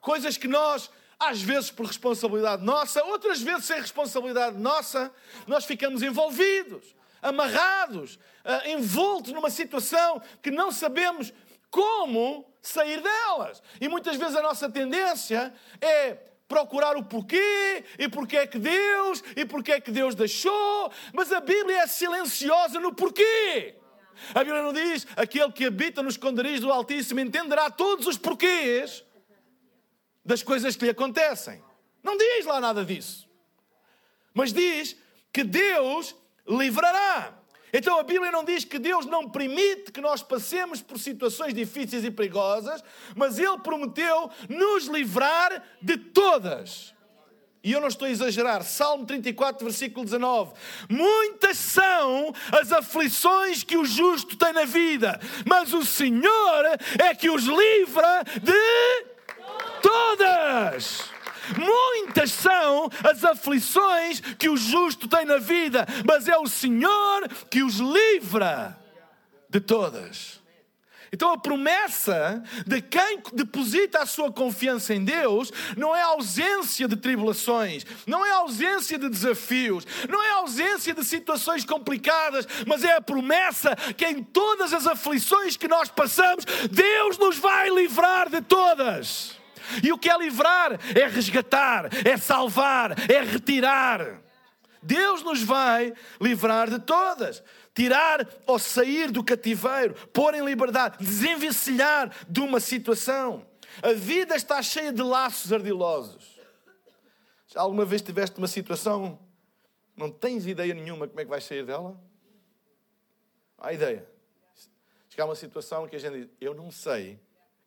Coisas 0.01 0.37
que 0.37 0.47
nós, 0.47 0.89
às 1.19 1.41
vezes 1.41 1.71
por 1.71 1.85
responsabilidade 1.85 2.63
nossa, 2.63 3.03
outras 3.05 3.41
vezes 3.41 3.65
sem 3.65 3.79
responsabilidade 3.79 4.57
nossa, 4.57 5.11
nós 5.47 5.63
ficamos 5.63 6.03
envolvidos, 6.03 6.95
amarrados, 7.21 8.15
uh, 8.15 8.67
envoltos 8.67 9.31
numa 9.31 9.49
situação 9.49 10.21
que 10.41 10.51
não 10.51 10.71
sabemos 10.71 11.31
como 11.69 12.45
sair 12.61 13.01
delas. 13.01 13.63
E 13.79 13.87
muitas 13.87 14.17
vezes 14.17 14.35
a 14.35 14.41
nossa 14.41 14.69
tendência 14.69 15.53
é 15.79 16.17
procurar 16.53 16.95
o 16.95 17.03
porquê, 17.03 17.83
e 17.97 18.07
porquê 18.07 18.37
é 18.37 18.47
que 18.47 18.59
Deus, 18.59 19.23
e 19.35 19.43
porquê 19.43 19.71
é 19.71 19.81
que 19.81 19.89
Deus 19.89 20.13
deixou, 20.13 20.91
mas 21.11 21.31
a 21.31 21.39
Bíblia 21.39 21.81
é 21.81 21.87
silenciosa 21.87 22.79
no 22.79 22.93
porquê. 22.93 23.75
A 24.35 24.43
Bíblia 24.43 24.61
não 24.61 24.71
diz, 24.71 25.07
aquele 25.15 25.51
que 25.51 25.65
habita 25.65 26.03
nos 26.03 26.13
esconderijos 26.13 26.61
do 26.61 26.71
Altíssimo 26.71 27.19
entenderá 27.19 27.71
todos 27.71 28.05
os 28.05 28.19
porquês 28.19 29.03
das 30.23 30.43
coisas 30.43 30.75
que 30.75 30.85
lhe 30.85 30.91
acontecem. 30.91 31.63
Não 32.03 32.15
diz 32.15 32.45
lá 32.45 32.61
nada 32.61 32.85
disso. 32.85 33.27
Mas 34.31 34.53
diz 34.53 34.95
que 35.31 35.43
Deus 35.43 36.15
livrará. 36.47 37.33
Então 37.73 37.99
a 37.99 38.03
Bíblia 38.03 38.31
não 38.31 38.45
diz 38.45 38.63
que 38.63 38.77
Deus 38.77 39.07
não 39.07 39.27
permite 39.27 39.91
que 39.91 39.99
nós 39.99 40.21
passemos 40.21 40.79
por 40.79 40.99
situações 40.99 41.55
difíceis 41.55 42.05
e 42.05 42.11
perigosas, 42.11 42.83
mas 43.15 43.39
Ele 43.39 43.57
prometeu 43.57 44.29
nos 44.47 44.85
livrar 44.85 45.63
de 45.81 45.97
todas. 45.97 46.93
E 47.63 47.71
eu 47.71 47.79
não 47.79 47.87
estou 47.87 48.05
a 48.05 48.11
exagerar, 48.11 48.61
Salmo 48.61 49.05
34, 49.05 49.65
versículo 49.65 50.03
19: 50.03 50.53
Muitas 50.89 51.57
são 51.57 52.33
as 52.51 52.71
aflições 52.73 53.63
que 53.63 53.77
o 53.77 53.85
justo 53.85 54.37
tem 54.37 54.51
na 54.51 54.65
vida, 54.65 55.19
mas 55.45 55.73
o 55.73 55.83
Senhor 55.83 56.65
é 56.99 57.15
que 57.15 57.29
os 57.29 57.45
livra 57.45 58.23
de 58.41 59.05
todas. 59.81 61.12
Muitas 61.57 62.31
são 62.31 62.89
as 63.03 63.23
aflições 63.23 64.19
que 64.37 64.49
o 64.49 64.57
justo 64.57 65.07
tem 65.07 65.25
na 65.25 65.37
vida, 65.37 65.85
mas 66.05 66.27
é 66.27 66.37
o 66.37 66.47
Senhor 66.47 67.27
que 67.49 67.63
os 67.63 67.75
livra 67.75 68.77
de 69.49 69.59
todas. 69.59 70.43
Então 71.13 71.31
a 71.31 71.37
promessa 71.37 72.43
de 72.65 72.81
quem 72.81 73.21
deposita 73.33 73.99
a 73.99 74.05
sua 74.05 74.31
confiança 74.31 74.95
em 74.95 75.05
Deus 75.05 75.51
não 75.77 75.95
é 75.95 76.01
ausência 76.01 76.87
de 76.87 76.95
tribulações, 76.95 77.85
não 78.07 78.25
é 78.25 78.31
ausência 78.31 78.97
de 78.97 79.07
desafios, 79.07 79.85
não 80.09 80.23
é 80.23 80.31
ausência 80.31 80.91
de 80.91 81.05
situações 81.05 81.63
complicadas, 81.63 82.47
mas 82.65 82.83
é 82.83 82.95
a 82.95 83.01
promessa 83.01 83.75
que 83.95 84.07
em 84.07 84.23
todas 84.23 84.73
as 84.73 84.87
aflições 84.87 85.55
que 85.55 85.67
nós 85.67 85.87
passamos, 85.87 86.45
Deus 86.71 87.19
nos 87.19 87.37
vai 87.37 87.69
livrar 87.69 88.27
de 88.27 88.41
todas. 88.41 89.42
E 89.83 89.91
o 89.91 89.97
que 89.97 90.09
é 90.09 90.17
livrar? 90.17 90.79
É 90.95 91.07
resgatar, 91.07 91.89
é 92.05 92.17
salvar, 92.17 92.91
é 93.09 93.21
retirar. 93.21 94.21
Deus 94.81 95.23
nos 95.23 95.41
vai 95.41 95.93
livrar 96.19 96.69
de 96.69 96.79
todas. 96.79 97.43
Tirar 97.73 98.27
ou 98.45 98.59
sair 98.59 99.09
do 99.09 99.23
cativeiro, 99.23 99.95
pôr 100.09 100.35
em 100.35 100.45
liberdade, 100.45 100.97
desenvencilhar 100.99 102.13
de 102.29 102.39
uma 102.39 102.59
situação. 102.59 103.45
A 103.81 103.93
vida 103.93 104.35
está 104.35 104.61
cheia 104.61 104.93
de 104.93 105.01
laços 105.01 105.51
ardilosos. 105.51 106.39
Já 107.47 107.61
alguma 107.61 107.85
vez 107.85 108.01
tiveste 108.01 108.37
uma 108.37 108.47
situação, 108.47 109.19
não 109.95 110.11
tens 110.11 110.45
ideia 110.45 110.73
nenhuma 110.73 111.07
como 111.07 111.19
é 111.19 111.23
que 111.23 111.29
vais 111.29 111.43
sair 111.43 111.65
dela? 111.65 111.99
Há 113.57 113.73
ideia. 113.73 114.07
Chegar 115.09 115.23
a 115.23 115.27
uma 115.27 115.35
situação 115.35 115.87
que 115.87 115.95
a 115.95 115.99
gente 115.99 116.25
diz, 116.25 116.29
eu 116.41 116.53
não 116.53 116.71
sei 116.71 117.19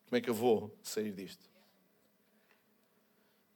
como 0.05 0.17
é 0.17 0.21
que 0.21 0.29
eu 0.29 0.33
vou 0.33 0.77
sair 0.83 1.11
disto. 1.11 1.49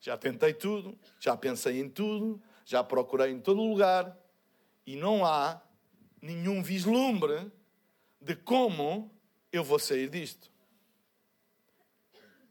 Já 0.02 0.18
tentei 0.18 0.52
tudo, 0.54 0.98
já 1.20 1.38
pensei 1.38 1.80
em 1.80 1.88
tudo, 1.88 2.42
já 2.66 2.84
procurei 2.84 3.32
em 3.32 3.40
todo 3.40 3.62
lugar 3.62 4.18
e 4.86 4.96
não 4.96 5.24
há 5.24 5.62
nenhum 6.20 6.64
vislumbre 6.64 7.52
de 8.20 8.36
como 8.36 9.16
eu 9.52 9.64
vou 9.64 9.78
sair 9.78 10.10
disto. 10.10 10.52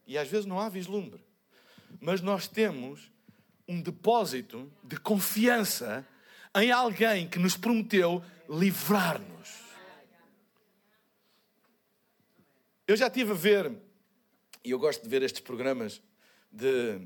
E 0.07 0.17
às 0.17 0.29
vezes 0.29 0.45
não 0.45 0.59
há 0.59 0.69
vislumbre, 0.69 1.23
mas 1.99 2.21
nós 2.21 2.47
temos 2.47 3.11
um 3.67 3.81
depósito 3.81 4.71
de 4.83 4.97
confiança 4.97 6.07
em 6.55 6.71
alguém 6.71 7.27
que 7.29 7.39
nos 7.39 7.57
prometeu 7.57 8.23
livrar-nos. 8.49 9.61
Eu 12.87 12.95
já 12.95 13.07
estive 13.07 13.31
a 13.31 13.35
ver, 13.35 13.77
e 14.63 14.71
eu 14.71 14.79
gosto 14.79 15.03
de 15.03 15.09
ver 15.09 15.21
estes 15.21 15.41
programas 15.41 16.01
de 16.51 16.99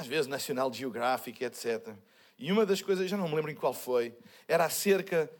às 0.00 0.06
vezes 0.06 0.26
National 0.26 0.72
Geographic, 0.72 1.44
etc. 1.44 1.94
E 2.38 2.50
uma 2.50 2.64
das 2.64 2.80
coisas, 2.80 3.08
já 3.08 3.16
não 3.16 3.28
me 3.28 3.34
lembro 3.34 3.50
em 3.50 3.54
qual 3.54 3.74
foi, 3.74 4.16
era 4.48 4.64
acerca 4.64 5.30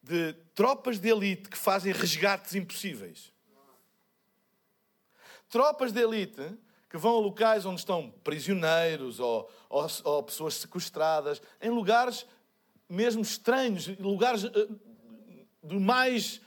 de 0.00 0.32
tropas 0.54 0.98
de 0.98 1.08
elite 1.08 1.48
que 1.48 1.58
fazem 1.58 1.92
resgates 1.92 2.54
impossíveis. 2.54 3.32
Tropas 5.48 5.92
de 5.92 6.00
elite 6.00 6.56
que 6.88 6.96
vão 6.96 7.16
a 7.16 7.20
locais 7.20 7.66
onde 7.66 7.80
estão 7.80 8.08
prisioneiros 8.22 9.18
ou, 9.18 9.50
ou, 9.68 9.86
ou 10.04 10.22
pessoas 10.22 10.54
sequestradas, 10.54 11.42
em 11.60 11.70
lugares 11.70 12.24
mesmo 12.88 13.22
estranhos, 13.22 13.88
lugares 13.98 14.44
uh, 14.44 14.80
do 15.60 15.80
mais 15.80 16.40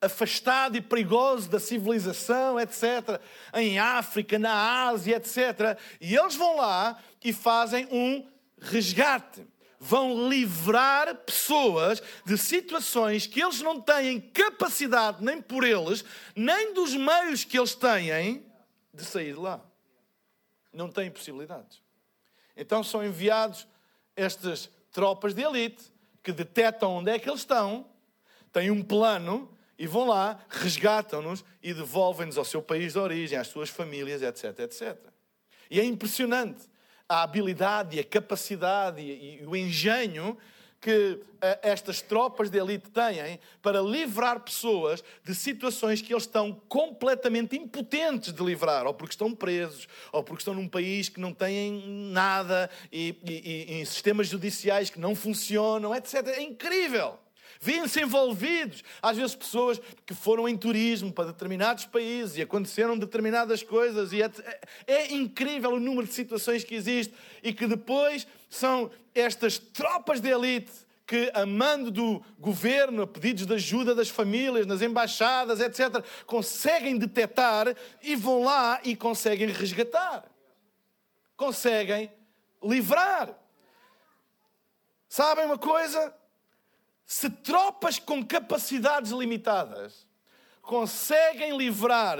afastado 0.00 0.76
e 0.76 0.80
perigoso 0.80 1.48
da 1.48 1.58
civilização, 1.58 2.58
etc., 2.58 3.20
em 3.54 3.78
África, 3.78 4.38
na 4.38 4.88
Ásia, 4.88 5.16
etc. 5.16 5.78
E 6.00 6.14
eles 6.14 6.36
vão 6.36 6.56
lá 6.56 6.98
e 7.22 7.32
fazem 7.32 7.86
um 7.90 8.26
resgate. 8.60 9.46
vão 9.80 10.28
livrar 10.28 11.14
pessoas 11.14 12.02
de 12.24 12.36
situações 12.36 13.28
que 13.28 13.40
eles 13.40 13.60
não 13.60 13.80
têm 13.80 14.20
capacidade, 14.20 15.22
nem 15.22 15.40
por 15.40 15.62
eles, 15.62 16.04
nem 16.34 16.74
dos 16.74 16.94
meios 16.94 17.44
que 17.44 17.56
eles 17.56 17.76
têm, 17.76 18.44
de 18.92 19.04
sair 19.04 19.34
de 19.34 19.38
lá. 19.38 19.60
Não 20.72 20.90
têm 20.90 21.10
possibilidades. 21.10 21.80
Então 22.56 22.82
são 22.82 23.04
enviados 23.04 23.68
estas 24.16 24.68
tropas 24.90 25.32
de 25.32 25.42
elite 25.42 25.84
que 26.24 26.32
detectam 26.32 26.96
onde 26.96 27.12
é 27.12 27.18
que 27.18 27.30
eles 27.30 27.40
estão, 27.40 27.86
têm 28.52 28.72
um 28.72 28.82
plano 28.82 29.48
e 29.78 29.86
vão 29.86 30.06
lá, 30.06 30.38
resgatam-nos 30.48 31.44
e 31.62 31.72
devolvem-nos 31.72 32.36
ao 32.36 32.44
seu 32.44 32.60
país 32.60 32.94
de 32.94 32.98
origem, 32.98 33.38
às 33.38 33.46
suas 33.46 33.70
famílias, 33.70 34.22
etc, 34.22 34.58
etc. 34.60 34.96
E 35.70 35.78
é 35.78 35.84
impressionante 35.84 36.68
a 37.08 37.22
habilidade 37.22 37.96
e 37.96 38.00
a 38.00 38.04
capacidade 38.04 39.00
e, 39.00 39.42
o 39.46 39.56
engenho 39.56 40.36
que 40.80 41.12
uh, 41.12 41.58
estas 41.62 42.00
tropas 42.00 42.50
de 42.50 42.58
elite 42.58 42.90
têm 42.90 43.40
para 43.60 43.80
livrar 43.80 44.40
pessoas 44.40 45.02
de 45.24 45.34
situações 45.34 46.00
que 46.00 46.12
eles 46.12 46.22
estão 46.22 46.52
completamente 46.68 47.56
impotentes 47.56 48.32
de 48.32 48.42
livrar, 48.44 48.86
ou 48.86 48.94
porque 48.94 49.12
estão 49.12 49.34
presos, 49.34 49.88
ou 50.12 50.22
porque 50.22 50.40
estão 50.40 50.54
num 50.54 50.68
país 50.68 51.08
que 51.08 51.18
não 51.18 51.32
têm 51.32 51.82
nada 52.12 52.70
e, 52.92 53.16
e 53.24 53.80
em 53.80 53.84
sistemas 53.84 54.28
judiciais 54.28 54.88
que 54.88 55.00
não 55.00 55.16
funcionam, 55.16 55.94
etc. 55.94 56.28
É 56.28 56.42
incrível. 56.42 57.18
Vêm-se 57.60 58.00
envolvidos. 58.00 58.84
Às 59.02 59.16
vezes, 59.16 59.34
pessoas 59.34 59.80
que 60.06 60.14
foram 60.14 60.48
em 60.48 60.56
turismo 60.56 61.12
para 61.12 61.32
determinados 61.32 61.84
países 61.84 62.36
e 62.36 62.42
aconteceram 62.42 62.96
determinadas 62.96 63.62
coisas. 63.62 64.12
E 64.12 64.22
é, 64.22 64.30
é 64.86 65.12
incrível 65.12 65.72
o 65.72 65.80
número 65.80 66.06
de 66.06 66.14
situações 66.14 66.64
que 66.64 66.74
existe 66.74 67.14
e 67.42 67.52
que 67.52 67.66
depois 67.66 68.26
são 68.48 68.90
estas 69.14 69.58
tropas 69.58 70.20
de 70.20 70.28
elite 70.28 70.72
que, 71.08 71.30
a 71.32 71.46
mando 71.46 71.90
do 71.90 72.22
governo, 72.38 73.02
a 73.02 73.06
pedidos 73.06 73.46
de 73.46 73.54
ajuda 73.54 73.94
das 73.94 74.10
famílias, 74.10 74.66
nas 74.66 74.82
embaixadas, 74.82 75.58
etc., 75.58 76.04
conseguem 76.26 76.98
detectar 76.98 77.74
e 78.02 78.14
vão 78.14 78.44
lá 78.44 78.78
e 78.84 78.94
conseguem 78.94 79.48
resgatar. 79.48 80.30
Conseguem 81.34 82.12
livrar. 82.62 83.34
Sabem 85.08 85.46
uma 85.46 85.56
coisa? 85.56 86.14
Se 87.08 87.30
tropas 87.30 87.98
com 87.98 88.22
capacidades 88.22 89.12
limitadas 89.12 90.06
conseguem 90.60 91.56
livrar 91.56 92.18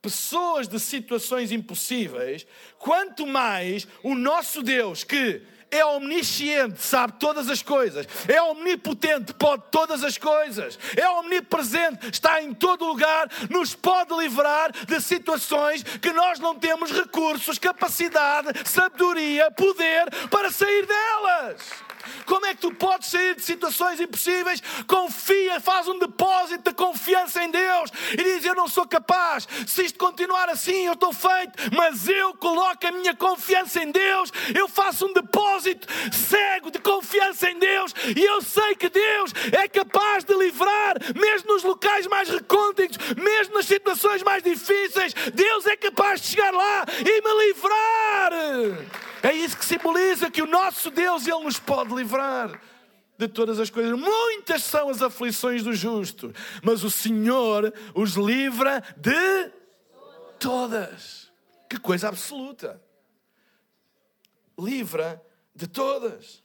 pessoas 0.00 0.66
de 0.66 0.80
situações 0.80 1.52
impossíveis, 1.52 2.46
quanto 2.78 3.26
mais 3.26 3.86
o 4.02 4.14
nosso 4.14 4.62
Deus, 4.62 5.04
que 5.04 5.42
é 5.70 5.84
omnisciente, 5.84 6.82
sabe 6.82 7.12
todas 7.20 7.50
as 7.50 7.62
coisas, 7.62 8.06
é 8.26 8.40
omnipotente, 8.40 9.34
pode 9.34 9.64
todas 9.70 10.02
as 10.02 10.16
coisas, 10.16 10.78
é 10.96 11.06
omnipresente, 11.10 12.08
está 12.10 12.42
em 12.42 12.54
todo 12.54 12.86
lugar, 12.86 13.28
nos 13.50 13.74
pode 13.74 14.14
livrar 14.14 14.72
de 14.72 14.98
situações 15.02 15.82
que 15.82 16.10
nós 16.10 16.38
não 16.38 16.54
temos 16.54 16.90
recursos, 16.90 17.58
capacidade, 17.58 18.48
sabedoria, 18.64 19.50
poder 19.50 20.10
para 20.30 20.50
sair 20.50 20.86
delas. 20.86 21.90
Como 22.26 22.46
é 22.46 22.54
que 22.54 22.60
tu 22.60 22.74
podes 22.74 23.08
sair 23.08 23.34
de 23.34 23.42
situações 23.42 24.00
impossíveis? 24.00 24.62
Confia, 24.86 25.60
faz 25.60 25.88
um 25.88 25.98
depósito 25.98 26.70
de 26.70 26.74
confiança 26.74 27.42
em 27.42 27.50
Deus 27.50 27.90
e 28.12 28.22
diz: 28.22 28.44
Eu 28.44 28.54
não 28.54 28.68
sou 28.68 28.86
capaz. 28.86 29.46
Se 29.66 29.84
isto 29.84 29.98
continuar 29.98 30.48
assim, 30.48 30.86
eu 30.86 30.94
estou 30.94 31.12
feito, 31.12 31.74
mas 31.76 32.08
eu 32.08 32.34
coloco 32.34 32.86
a 32.86 32.92
minha 32.92 33.14
confiança 33.14 33.82
em 33.82 33.90
Deus. 33.90 34.32
Eu 34.54 34.68
faço 34.68 35.06
um 35.06 35.12
depósito 35.12 35.86
cego 36.12 36.70
de 36.70 36.78
confiança 36.78 37.50
em 37.50 37.58
Deus 37.58 37.94
e 38.16 38.22
eu 38.22 38.40
sei 38.42 38.74
que 38.74 38.88
Deus 38.88 39.32
é 39.52 39.68
capaz 39.68 40.24
de 40.24 40.34
livrar, 40.34 40.96
mesmo 41.14 41.52
nos 41.52 41.62
locais 41.62 42.06
mais 42.06 42.28
recônditos, 42.28 42.98
mesmo 43.16 43.54
nas 43.54 43.66
situações 43.66 44.22
mais 44.22 44.42
difíceis. 44.42 45.14
Deus 45.34 45.66
é 45.66 45.76
capaz 45.76 46.20
de 46.20 46.28
chegar 46.28 46.52
lá 46.52 46.84
e 47.00 47.20
me 47.20 47.46
livrar. 47.46 49.09
É 49.22 49.32
isso 49.32 49.56
que 49.56 49.64
simboliza 49.64 50.30
que 50.30 50.42
o 50.42 50.46
nosso 50.46 50.90
Deus, 50.90 51.26
Ele 51.26 51.44
nos 51.44 51.58
pode 51.58 51.94
livrar 51.94 52.60
de 53.18 53.28
todas 53.28 53.60
as 53.60 53.68
coisas. 53.68 53.98
Muitas 53.98 54.64
são 54.64 54.88
as 54.88 55.02
aflições 55.02 55.62
do 55.62 55.74
justo, 55.74 56.32
mas 56.62 56.82
o 56.82 56.90
Senhor 56.90 57.72
os 57.94 58.12
livra 58.12 58.82
de 58.96 59.50
todas. 60.38 61.30
Que 61.68 61.78
coisa 61.78 62.08
absoluta! 62.08 62.82
Livra 64.58 65.22
de 65.54 65.66
todas. 65.66 66.42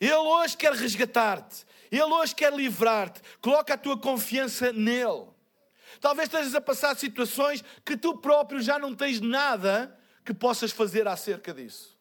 Ele 0.00 0.14
hoje 0.14 0.56
quer 0.56 0.72
resgatar-te. 0.72 1.66
Ele 1.90 2.02
hoje 2.02 2.34
quer 2.34 2.52
livrar-te. 2.52 3.20
Coloca 3.40 3.74
a 3.74 3.78
tua 3.78 3.98
confiança 3.98 4.72
nele. 4.72 5.28
Talvez 6.00 6.28
estejas 6.28 6.54
a 6.54 6.60
passar 6.60 6.96
situações 6.96 7.64
que 7.84 7.96
tu 7.96 8.18
próprio 8.18 8.60
já 8.60 8.78
não 8.78 8.94
tens 8.94 9.20
nada 9.20 9.98
que 10.24 10.34
possas 10.34 10.72
fazer 10.72 11.06
acerca 11.08 11.54
disso 11.54 11.95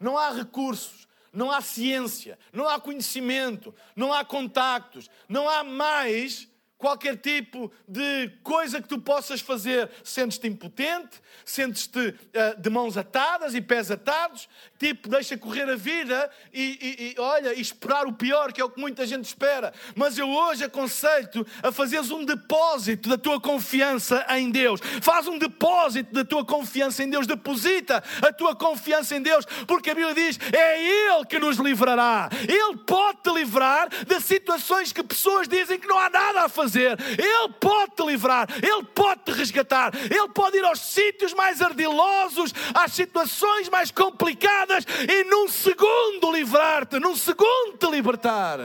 não 0.00 0.16
há 0.16 0.30
recursos, 0.30 1.06
não 1.32 1.50
há 1.50 1.60
ciência, 1.60 2.38
não 2.52 2.68
há 2.68 2.80
conhecimento, 2.80 3.74
não 3.94 4.12
há 4.12 4.24
contactos, 4.24 5.10
não 5.28 5.48
há 5.48 5.62
mais 5.62 6.47
qualquer 6.78 7.16
tipo 7.16 7.70
de 7.86 8.30
coisa 8.42 8.80
que 8.80 8.88
tu 8.88 8.98
possas 9.00 9.40
fazer. 9.40 9.90
Sentes-te 10.04 10.46
impotente, 10.46 11.20
sentes-te 11.44 11.98
uh, 11.98 12.60
de 12.60 12.70
mãos 12.70 12.96
atadas 12.96 13.54
e 13.54 13.60
pés 13.60 13.90
atados, 13.90 14.48
tipo, 14.78 15.08
deixa 15.08 15.36
correr 15.36 15.68
a 15.68 15.74
vida 15.74 16.30
e, 16.54 16.62
e, 16.80 17.14
e, 17.16 17.20
olha, 17.20 17.52
e 17.52 17.60
esperar 17.60 18.06
o 18.06 18.12
pior, 18.12 18.52
que 18.52 18.60
é 18.60 18.64
o 18.64 18.70
que 18.70 18.80
muita 18.80 19.04
gente 19.06 19.24
espera. 19.24 19.74
Mas 19.96 20.16
eu 20.16 20.28
hoje 20.28 20.64
aconselho-te 20.64 21.44
a 21.62 21.72
fazeres 21.72 22.12
um 22.12 22.24
depósito 22.24 23.08
da 23.08 23.18
tua 23.18 23.40
confiança 23.40 24.24
em 24.30 24.48
Deus. 24.50 24.80
Faz 25.02 25.26
um 25.26 25.36
depósito 25.36 26.14
da 26.14 26.24
tua 26.24 26.44
confiança 26.44 27.02
em 27.02 27.10
Deus, 27.10 27.26
deposita 27.26 28.02
a 28.22 28.32
tua 28.32 28.54
confiança 28.54 29.16
em 29.16 29.22
Deus, 29.22 29.44
porque 29.66 29.90
a 29.90 29.94
Bíblia 29.94 30.14
diz: 30.14 30.38
é 30.52 30.80
Ele 30.80 31.26
que 31.26 31.40
nos 31.40 31.56
livrará. 31.56 32.28
Ele 32.42 32.76
pode 32.86 33.18
te 33.22 33.30
livrar 33.32 33.88
de 33.88 34.20
situações 34.20 34.92
que 34.92 35.02
pessoas 35.02 35.48
dizem 35.48 35.78
que 35.78 35.88
não 35.88 35.98
há 35.98 36.08
nada 36.08 36.44
a 36.44 36.48
fazer. 36.48 36.67
Ele 36.76 37.52
pode 37.60 37.94
te 37.94 38.04
livrar, 38.04 38.48
Ele 38.62 38.84
pode 38.94 39.22
te 39.22 39.32
resgatar, 39.32 39.92
Ele 39.94 40.28
pode 40.28 40.56
ir 40.56 40.64
aos 40.64 40.80
sítios 40.80 41.32
mais 41.34 41.62
ardilosos, 41.62 42.52
às 42.74 42.92
situações 42.92 43.68
mais 43.68 43.90
complicadas 43.90 44.84
e 45.08 45.24
num 45.24 45.48
segundo 45.48 46.32
livrar-te, 46.32 46.98
num 46.98 47.16
segundo 47.16 47.76
te 47.78 47.90
libertar. 47.90 48.60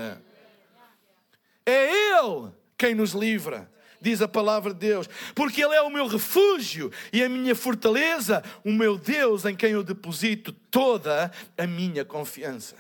É 1.65 2.17
Ele 2.17 2.51
quem 2.77 2.93
nos 2.93 3.11
livra 3.11 3.71
diz 4.03 4.21
a 4.21 4.27
palavra 4.27 4.73
de 4.73 4.79
Deus, 4.81 5.09
porque 5.33 5.63
Ele 5.63 5.73
é 5.73 5.81
o 5.81 5.89
meu 5.89 6.07
refúgio 6.07 6.91
e 7.13 7.23
a 7.23 7.29
minha 7.29 7.55
fortaleza, 7.55 8.43
o 8.63 8.71
meu 8.71 8.97
Deus 8.97 9.45
em 9.45 9.55
quem 9.55 9.71
eu 9.71 9.81
deposito 9.81 10.51
toda 10.51 11.31
a 11.57 11.65
minha 11.65 12.03
confiança. 12.03 12.75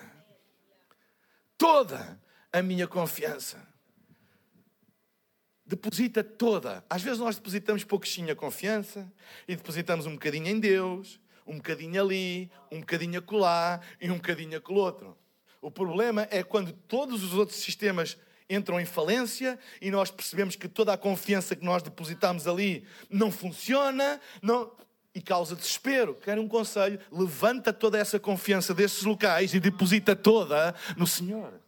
Toda 1.57 2.19
a 2.51 2.61
minha 2.61 2.85
confiança. 2.85 3.57
Deposita 5.73 6.23
toda. 6.23 6.85
Às 6.87 7.01
vezes 7.01 7.19
nós 7.19 7.35
depositamos 7.35 7.83
pouquinho 7.83 8.31
a 8.31 8.35
confiança 8.35 9.11
e 9.47 9.55
depositamos 9.55 10.05
um 10.05 10.13
bocadinho 10.13 10.47
em 10.47 10.59
Deus 10.59 11.19
um 11.45 11.57
bocadinho 11.57 12.01
ali, 12.01 12.49
um 12.71 12.79
bocadinho 12.79 13.19
acolá 13.19 13.81
e 13.99 14.09
um 14.09 14.15
bocadinho 14.15 14.57
aquele 14.57 14.79
outro. 14.79 15.17
O 15.61 15.71
problema 15.71 16.27
é 16.29 16.43
quando 16.43 16.71
todos 16.71 17.23
os 17.23 17.33
outros 17.33 17.59
sistemas 17.59 18.17
entram 18.49 18.79
em 18.79 18.85
falência 18.85 19.57
e 19.81 19.89
nós 19.89 20.11
percebemos 20.11 20.55
que 20.55 20.67
toda 20.67 20.93
a 20.93 20.97
confiança 20.97 21.55
que 21.55 21.65
nós 21.65 21.81
depositamos 21.81 22.47
ali 22.47 22.85
não 23.09 23.31
funciona 23.31 24.19
não... 24.41 24.71
e 25.15 25.21
causa 25.21 25.55
desespero. 25.55 26.15
Quero 26.15 26.41
um 26.41 26.47
conselho: 26.47 26.99
levanta 27.11 27.71
toda 27.71 27.97
essa 27.97 28.19
confiança 28.19 28.73
desses 28.73 29.03
locais 29.03 29.53
e 29.53 29.59
deposita 29.59 30.15
toda 30.15 30.75
no 30.97 31.07
Senhor. 31.07 31.62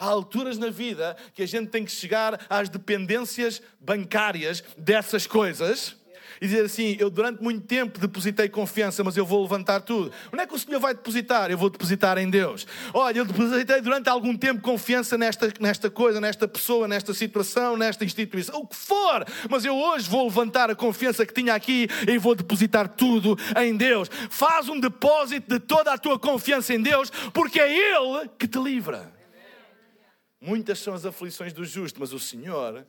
Há 0.00 0.06
alturas 0.06 0.56
na 0.56 0.70
vida 0.70 1.14
que 1.34 1.42
a 1.42 1.46
gente 1.46 1.68
tem 1.68 1.84
que 1.84 1.92
chegar 1.92 2.40
às 2.48 2.70
dependências 2.70 3.60
bancárias 3.78 4.64
dessas 4.78 5.26
coisas 5.26 5.94
e 6.40 6.46
dizer 6.46 6.64
assim: 6.64 6.96
Eu 6.98 7.10
durante 7.10 7.42
muito 7.42 7.66
tempo 7.66 7.98
depositei 7.98 8.48
confiança, 8.48 9.04
mas 9.04 9.14
eu 9.14 9.26
vou 9.26 9.42
levantar 9.42 9.80
tudo. 9.82 10.10
Onde 10.32 10.42
é 10.42 10.46
que 10.46 10.54
o 10.54 10.58
Senhor 10.58 10.80
vai 10.80 10.94
depositar? 10.94 11.50
Eu 11.50 11.58
vou 11.58 11.68
depositar 11.68 12.16
em 12.16 12.30
Deus. 12.30 12.66
Olha, 12.94 13.18
eu 13.18 13.24
depositei 13.26 13.82
durante 13.82 14.08
algum 14.08 14.34
tempo 14.34 14.62
confiança 14.62 15.18
nesta, 15.18 15.52
nesta 15.60 15.90
coisa, 15.90 16.18
nesta 16.18 16.48
pessoa, 16.48 16.88
nesta 16.88 17.12
situação, 17.12 17.76
nesta 17.76 18.02
instituição, 18.02 18.60
o 18.60 18.66
que 18.66 18.76
for, 18.76 19.24
mas 19.50 19.66
eu 19.66 19.76
hoje 19.76 20.08
vou 20.08 20.24
levantar 20.24 20.70
a 20.70 20.74
confiança 20.74 21.26
que 21.26 21.34
tinha 21.34 21.54
aqui 21.54 21.88
e 22.08 22.16
vou 22.16 22.34
depositar 22.34 22.88
tudo 22.88 23.36
em 23.58 23.76
Deus. 23.76 24.08
Faz 24.30 24.66
um 24.70 24.80
depósito 24.80 25.46
de 25.46 25.60
toda 25.60 25.92
a 25.92 25.98
tua 25.98 26.18
confiança 26.18 26.72
em 26.72 26.80
Deus, 26.80 27.10
porque 27.34 27.60
é 27.60 27.70
Ele 27.70 28.30
que 28.38 28.48
te 28.48 28.58
livra. 28.58 29.19
Muitas 30.40 30.78
são 30.78 30.94
as 30.94 31.04
aflições 31.04 31.52
do 31.52 31.64
justo, 31.64 32.00
mas 32.00 32.12
o 32.12 32.18
Senhor 32.18 32.86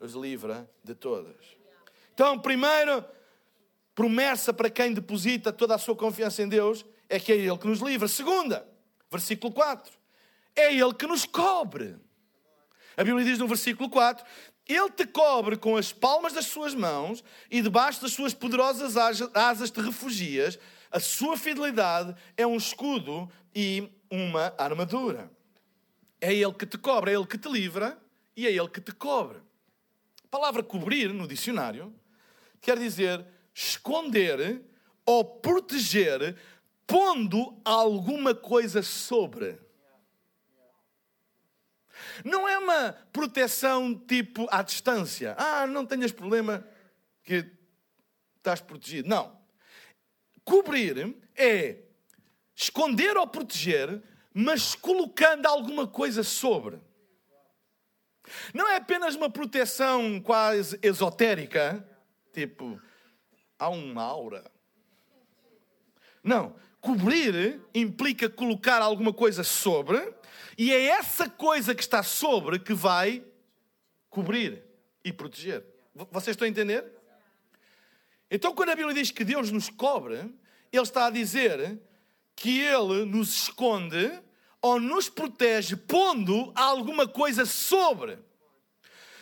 os 0.00 0.12
livra 0.14 0.68
de 0.82 0.94
todas. 0.94 1.36
Então, 2.14 2.38
primeiro, 2.38 3.04
promessa 3.94 4.52
para 4.52 4.70
quem 4.70 4.92
deposita 4.92 5.52
toda 5.52 5.74
a 5.74 5.78
sua 5.78 5.94
confiança 5.94 6.42
em 6.42 6.48
Deus 6.48 6.84
é 7.08 7.20
que 7.20 7.32
é 7.32 7.36
Ele 7.36 7.58
que 7.58 7.66
nos 7.66 7.80
livra. 7.80 8.08
Segunda, 8.08 8.66
Versículo 9.10 9.52
4. 9.52 9.92
É 10.54 10.74
Ele 10.74 10.94
que 10.94 11.06
nos 11.06 11.24
cobre. 11.24 11.96
A 12.96 13.04
Bíblia 13.04 13.24
diz 13.24 13.38
no 13.38 13.46
versículo 13.46 13.88
4: 13.88 14.24
Ele 14.66 14.90
te 14.90 15.06
cobre 15.06 15.56
com 15.56 15.76
as 15.76 15.92
palmas 15.92 16.32
das 16.32 16.46
suas 16.46 16.74
mãos 16.74 17.22
e 17.50 17.62
debaixo 17.62 18.02
das 18.02 18.12
suas 18.12 18.34
poderosas 18.34 18.96
asas 19.34 19.70
te 19.70 19.80
refugias. 19.80 20.58
A 20.90 21.00
sua 21.00 21.36
fidelidade 21.36 22.14
é 22.36 22.46
um 22.46 22.56
escudo 22.56 23.30
e 23.54 23.88
uma 24.10 24.54
armadura. 24.56 25.30
É 26.20 26.32
Ele 26.32 26.52
que 26.52 26.66
te 26.66 26.78
cobre, 26.78 27.10
é 27.10 27.14
Ele 27.14 27.26
que 27.26 27.38
te 27.38 27.48
livra 27.48 28.00
e 28.36 28.46
é 28.46 28.50
Ele 28.50 28.68
que 28.68 28.80
te 28.80 28.92
cobre. 28.92 29.38
A 30.24 30.28
palavra 30.28 30.62
cobrir 30.62 31.12
no 31.12 31.26
dicionário 31.26 31.94
quer 32.60 32.78
dizer 32.78 33.26
esconder 33.54 34.62
ou 35.04 35.24
proteger, 35.24 36.36
pondo 36.86 37.58
alguma 37.64 38.34
coisa 38.34 38.82
sobre. 38.82 39.58
Não 42.24 42.46
é 42.48 42.58
uma 42.58 42.92
proteção 43.12 43.94
tipo 43.94 44.46
à 44.50 44.62
distância. 44.62 45.34
Ah, 45.38 45.66
não 45.66 45.86
tenhas 45.86 46.12
problema 46.12 46.66
que 47.22 47.46
estás 48.36 48.60
protegido. 48.60 49.08
Não. 49.08 49.38
Cobrir 50.44 51.16
é 51.34 51.78
esconder 52.54 53.16
ou 53.16 53.26
proteger, 53.26 54.02
mas 54.38 54.74
colocando 54.74 55.46
alguma 55.46 55.86
coisa 55.86 56.22
sobre. 56.22 56.78
Não 58.52 58.68
é 58.68 58.76
apenas 58.76 59.14
uma 59.14 59.30
proteção 59.30 60.20
quase 60.20 60.78
esotérica, 60.82 61.82
tipo, 62.34 62.78
há 63.58 63.70
uma 63.70 64.02
aura. 64.02 64.44
Não. 66.22 66.54
Cobrir 66.82 67.62
implica 67.74 68.28
colocar 68.28 68.82
alguma 68.82 69.10
coisa 69.10 69.42
sobre, 69.42 70.14
e 70.58 70.70
é 70.70 70.84
essa 70.84 71.30
coisa 71.30 71.74
que 71.74 71.82
está 71.82 72.02
sobre 72.02 72.58
que 72.58 72.74
vai 72.74 73.24
cobrir 74.10 74.62
e 75.02 75.14
proteger. 75.14 75.64
Vocês 76.10 76.34
estão 76.34 76.44
a 76.44 76.50
entender? 76.50 76.84
Então, 78.30 78.54
quando 78.54 78.68
a 78.68 78.76
Bíblia 78.76 78.94
diz 78.94 79.10
que 79.10 79.24
Deus 79.24 79.50
nos 79.50 79.70
cobre, 79.70 80.18
Ele 80.70 80.82
está 80.82 81.06
a 81.06 81.10
dizer 81.10 81.80
que 82.36 82.60
Ele 82.60 83.06
nos 83.06 83.34
esconde 83.34 84.25
ou 84.66 84.80
nos 84.80 85.08
protege 85.08 85.76
pondo 85.76 86.52
alguma 86.52 87.06
coisa 87.06 87.46
sobre. 87.46 88.18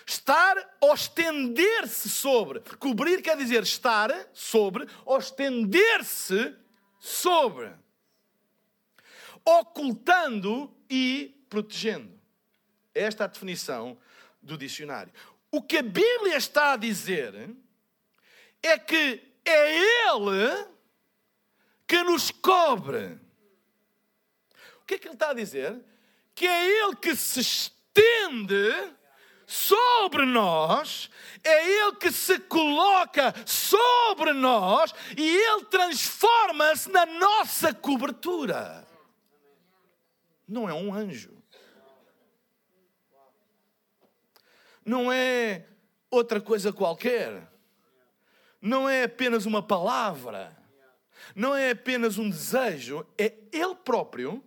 Estar 0.07 0.57
ou 0.81 0.95
estender-se 0.95 2.09
sobre. 2.09 2.61
Cobrir 2.79 3.21
quer 3.21 3.37
dizer 3.37 3.63
estar 3.63 4.11
sobre 4.33 4.89
ou 5.05 5.19
estender-se 5.19 6.57
sobre. 6.99 7.71
Ocultando 9.45 10.75
e 10.89 11.45
protegendo. 11.51 12.19
Esta 12.95 13.25
é 13.25 13.27
a 13.27 13.29
definição 13.29 13.99
do 14.41 14.57
dicionário. 14.57 15.13
O 15.51 15.61
que 15.61 15.77
a 15.77 15.83
Bíblia 15.83 16.39
está 16.39 16.73
a 16.73 16.77
dizer 16.79 17.55
é 18.63 18.79
que 18.79 19.23
é 19.45 20.09
Ele 20.09 20.69
que 21.87 22.03
nos 22.03 22.31
cobre. 22.31 23.24
O 24.85 24.87
que 24.87 24.95
é 24.95 24.99
que 24.99 25.09
ele 25.09 25.15
está 25.15 25.31
a 25.31 25.35
dizer? 25.35 25.83
Que 26.35 26.47
é 26.47 26.85
Ele 26.85 26.95
que 26.97 27.17
se 27.17 27.41
estende 27.41 28.93
sobre 29.47 30.27
nós, 30.27 31.09
é 31.43 31.71
Ele 31.71 31.97
que 31.97 32.13
se 32.13 32.39
coloca 32.41 33.35
sobre 33.47 34.35
nós 34.35 34.93
e 35.17 35.37
Ele 35.37 35.65
transforma-se 35.65 36.91
na 36.91 37.07
nossa 37.07 37.73
cobertura. 37.73 38.87
Não 40.47 40.69
é 40.69 40.75
um 40.75 40.93
anjo. 40.93 41.33
Não 44.85 45.11
é 45.11 45.65
outra 46.11 46.43
coisa 46.43 46.75
qualquer. 46.75 47.51
Não 48.61 48.87
é 48.87 49.05
apenas 49.05 49.47
uma 49.47 49.63
palavra. 49.63 50.55
Não 51.35 51.55
é 51.57 51.71
apenas 51.71 52.19
um 52.19 52.29
desejo. 52.29 53.07
É 53.17 53.33
Ele 53.51 53.75
próprio 53.77 54.45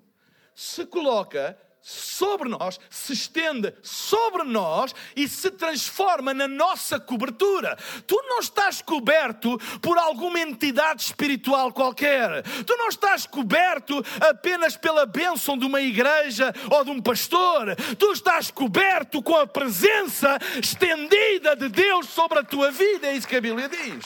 se 0.57 0.87
coloca 0.87 1.55
sobre 1.79 2.49
nós, 2.49 2.79
se 2.89 3.13
estende 3.13 3.75
sobre 3.83 4.43
nós 4.43 4.93
e 5.15 5.27
se 5.29 5.51
transforma 5.51 6.33
na 6.33 6.47
nossa 6.47 6.99
cobertura. 6.99 7.77
Tu 8.07 8.15
não 8.27 8.39
estás 8.39 8.81
coberto 8.81 9.55
por 9.79 9.99
alguma 9.99 10.39
entidade 10.39 11.03
espiritual 11.03 11.71
qualquer. 11.71 12.41
Tu 12.65 12.75
não 12.75 12.89
estás 12.89 13.27
coberto 13.27 14.03
apenas 14.19 14.75
pela 14.75 15.05
bênção 15.05 15.55
de 15.55 15.63
uma 15.63 15.79
igreja 15.79 16.51
ou 16.71 16.83
de 16.83 16.89
um 16.89 16.99
pastor. 16.99 17.75
Tu 17.95 18.11
estás 18.11 18.49
coberto 18.49 19.21
com 19.21 19.35
a 19.35 19.45
presença 19.45 20.39
estendida 20.59 21.55
de 21.55 21.69
Deus 21.69 22.09
sobre 22.09 22.39
a 22.39 22.43
tua 22.43 22.71
vida. 22.71 23.05
É 23.05 23.15
isso 23.15 23.27
que 23.27 23.35
a 23.35 23.41
Bíblia 23.41 23.69
diz. 23.69 24.05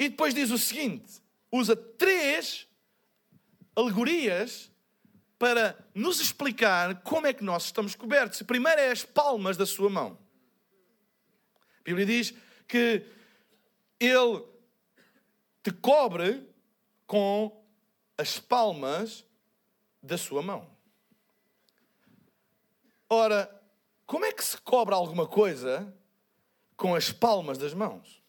E 0.00 0.08
depois 0.08 0.34
diz 0.34 0.50
o 0.50 0.58
seguinte: 0.58 1.21
usa 1.52 1.76
três 1.76 2.66
alegorias 3.76 4.72
para 5.38 5.76
nos 5.94 6.20
explicar 6.20 7.02
como 7.02 7.26
é 7.26 7.32
que 7.32 7.44
nós 7.44 7.66
estamos 7.66 7.94
cobertos. 7.94 8.40
A 8.40 8.44
primeira 8.44 8.80
é 8.80 8.90
as 8.90 9.04
palmas 9.04 9.56
da 9.56 9.66
sua 9.66 9.90
mão. 9.90 10.18
A 11.80 11.82
Bíblia 11.84 12.06
diz 12.06 12.32
que 12.66 13.04
Ele 14.00 14.42
te 15.62 15.70
cobre 15.72 16.48
com 17.06 17.64
as 18.16 18.38
palmas 18.38 19.24
da 20.02 20.16
sua 20.16 20.42
mão. 20.42 20.70
Ora, 23.08 23.62
como 24.06 24.24
é 24.24 24.32
que 24.32 24.44
se 24.44 24.56
cobre 24.58 24.94
alguma 24.94 25.26
coisa 25.26 25.92
com 26.76 26.94
as 26.94 27.12
palmas 27.12 27.58
das 27.58 27.74
mãos? 27.74 28.21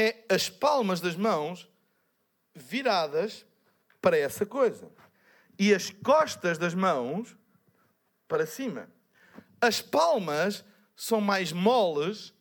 É 0.00 0.24
as 0.28 0.48
palmas 0.48 1.00
das 1.00 1.16
mãos 1.16 1.68
viradas 2.54 3.44
para 4.00 4.16
essa 4.16 4.46
coisa. 4.46 4.88
E 5.58 5.74
as 5.74 5.90
costas 5.90 6.56
das 6.56 6.72
mãos 6.72 7.36
para 8.28 8.46
cima. 8.46 8.88
As 9.60 9.82
palmas 9.82 10.64
são 10.94 11.20
mais 11.20 11.50
moles 11.50 12.32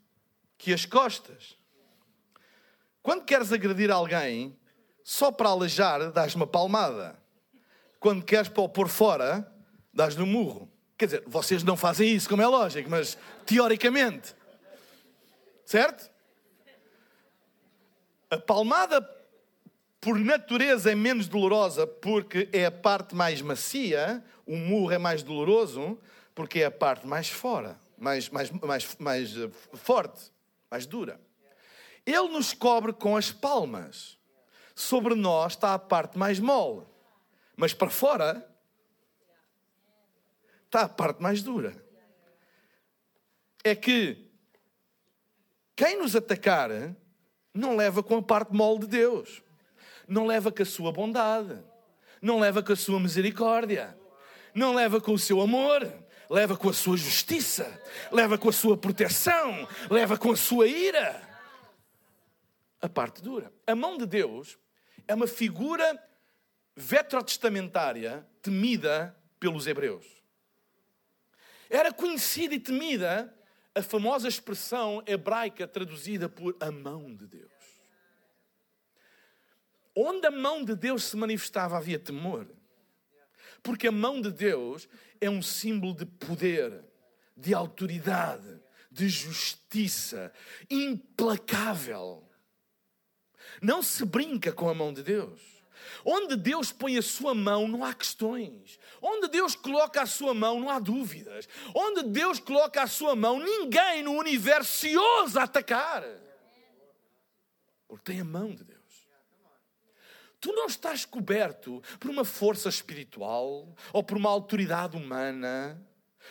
que 0.55 0.71
as 0.71 0.85
costas. 0.85 1.57
Quando 3.01 3.25
queres 3.25 3.51
agredir 3.51 3.89
alguém, 3.89 4.55
só 5.03 5.31
para 5.31 5.49
alejar, 5.49 6.11
dás 6.11 6.35
uma 6.35 6.45
palmada. 6.45 7.17
Quando 7.99 8.23
queres 8.23 8.49
pôr 8.49 8.87
fora, 8.87 9.51
dás-lhe 9.91 10.21
um 10.21 10.27
murro. 10.27 10.71
Quer 10.95 11.05
dizer, 11.05 11.23
vocês 11.25 11.63
não 11.63 11.75
fazem 11.75 12.13
isso, 12.13 12.29
como 12.29 12.43
é 12.43 12.47
lógico, 12.47 12.87
mas 12.87 13.17
teoricamente. 13.47 14.35
Certo? 15.65 16.16
A 18.29 18.37
palmada 18.37 19.01
por 20.01 20.19
natureza 20.19 20.91
é 20.91 20.95
menos 20.95 21.27
dolorosa 21.27 21.87
porque 21.87 22.49
é 22.51 22.65
a 22.65 22.71
parte 22.71 23.15
mais 23.15 23.41
macia, 23.41 24.23
o 24.45 24.55
murro 24.55 24.91
é 24.91 24.97
mais 24.97 25.23
doloroso 25.23 25.97
porque 26.35 26.59
é 26.59 26.65
a 26.65 26.71
parte 26.71 27.07
mais 27.07 27.29
fora, 27.29 27.79
mais, 27.97 28.29
mais, 28.29 28.51
mais, 28.51 28.95
mais 28.99 29.35
eh, 29.35 29.49
forte, 29.73 30.31
mais 30.69 30.85
dura. 30.85 31.19
Ele 32.05 32.29
nos 32.29 32.53
cobre 32.53 32.93
com 32.93 33.17
as 33.17 33.31
palmas. 33.31 34.17
Sobre 34.75 35.15
nós 35.15 35.53
está 35.53 35.73
a 35.73 35.79
parte 35.79 36.19
mais 36.19 36.39
mole, 36.39 36.85
mas 37.55 37.73
para 37.73 37.89
fora 37.89 38.47
está 40.65 40.81
a 40.81 40.89
parte 40.89 41.21
mais 41.21 41.41
dura. 41.41 41.75
É 43.63 43.73
que 43.73 44.29
quem 45.75 45.97
nos 45.97 46.15
atacar 46.15 46.69
não 47.57 47.75
leva 47.75 48.01
com 48.01 48.17
a 48.17 48.23
parte 48.23 48.53
mole 48.53 48.79
de 48.79 48.87
Deus 48.87 49.41
não 50.07 50.25
leva 50.25 50.51
com 50.51 50.63
a 50.63 50.65
sua 50.65 50.91
bondade, 50.91 51.59
não 52.21 52.39
leva 52.39 52.63
com 52.63 52.71
a 52.71 52.75
sua 52.75 52.99
misericórdia, 52.99 53.95
não 54.53 54.73
leva 54.73 55.01
com 55.01 55.13
o 55.13 55.19
seu 55.19 55.41
amor, 55.41 55.91
leva 56.29 56.55
com 56.55 56.69
a 56.69 56.73
sua 56.73 56.95
justiça, 56.95 57.81
leva 58.11 58.37
com 58.37 58.49
a 58.49 58.53
sua 58.53 58.77
proteção, 58.77 59.67
leva 59.89 60.17
com 60.17 60.31
a 60.31 60.37
sua 60.37 60.67
ira. 60.67 61.21
A 62.81 62.87
parte 62.87 63.21
dura. 63.21 63.51
A 63.65 63.75
mão 63.75 63.97
de 63.97 64.05
Deus 64.05 64.57
é 65.07 65.13
uma 65.13 65.27
figura 65.27 66.01
vetrotestamentária 66.75 68.25
temida 68.41 69.15
pelos 69.39 69.67
hebreus. 69.67 70.05
Era 71.69 71.91
conhecida 71.91 72.55
e 72.55 72.59
temida 72.59 73.33
a 73.77 73.83
famosa 73.83 74.27
expressão 74.27 75.03
hebraica 75.05 75.67
traduzida 75.67 76.27
por 76.27 76.57
a 76.59 76.71
mão 76.71 77.13
de 77.15 77.27
Deus. 77.27 77.51
Onde 79.95 80.25
a 80.25 80.31
mão 80.31 80.65
de 80.65 80.75
Deus 80.75 81.03
se 81.03 81.15
manifestava 81.15 81.77
havia 81.77 81.99
temor. 81.99 82.47
Porque 83.61 83.87
a 83.87 83.91
mão 83.91 84.19
de 84.19 84.31
Deus 84.31 84.89
é 85.21 85.29
um 85.29 85.43
símbolo 85.43 85.93
de 85.93 86.05
poder, 86.05 86.83
de 87.35 87.53
autoridade, 87.53 88.59
de 88.91 89.07
justiça, 89.07 90.33
implacável. 90.69 92.27
Não 93.61 93.83
se 93.83 94.03
brinca 94.05 94.51
com 94.51 94.69
a 94.69 94.73
mão 94.73 94.91
de 94.91 95.03
Deus. 95.03 95.56
Onde 96.05 96.35
Deus 96.35 96.71
põe 96.71 96.97
a 96.97 97.01
sua 97.01 97.33
mão, 97.33 97.67
não 97.67 97.83
há 97.83 97.93
questões. 97.93 98.79
Onde 99.01 99.27
Deus 99.27 99.55
coloca 99.55 100.01
a 100.01 100.05
sua 100.05 100.33
mão, 100.33 100.59
não 100.59 100.69
há 100.69 100.79
dúvidas. 100.79 101.47
Onde 101.73 102.03
Deus 102.03 102.39
coloca 102.39 102.81
a 102.81 102.87
sua 102.87 103.15
mão, 103.15 103.39
ninguém 103.39 104.03
no 104.03 104.13
universo 104.13 104.71
se 104.71 104.97
ousa 104.97 105.43
atacar. 105.43 106.03
Porque 107.87 108.11
tem 108.11 108.21
a 108.21 108.25
mão 108.25 108.53
de 108.53 108.63
Deus. 108.63 108.77
Tu 110.39 110.51
não 110.53 110.67
estás 110.67 111.03
coberto 111.03 111.81
por 111.99 112.11
uma 112.11 112.23
força 112.23 112.69
espiritual 112.69 113.75
ou 113.91 114.03
por 114.03 114.17
uma 114.17 114.29
autoridade 114.29 114.95
humana. 114.95 115.81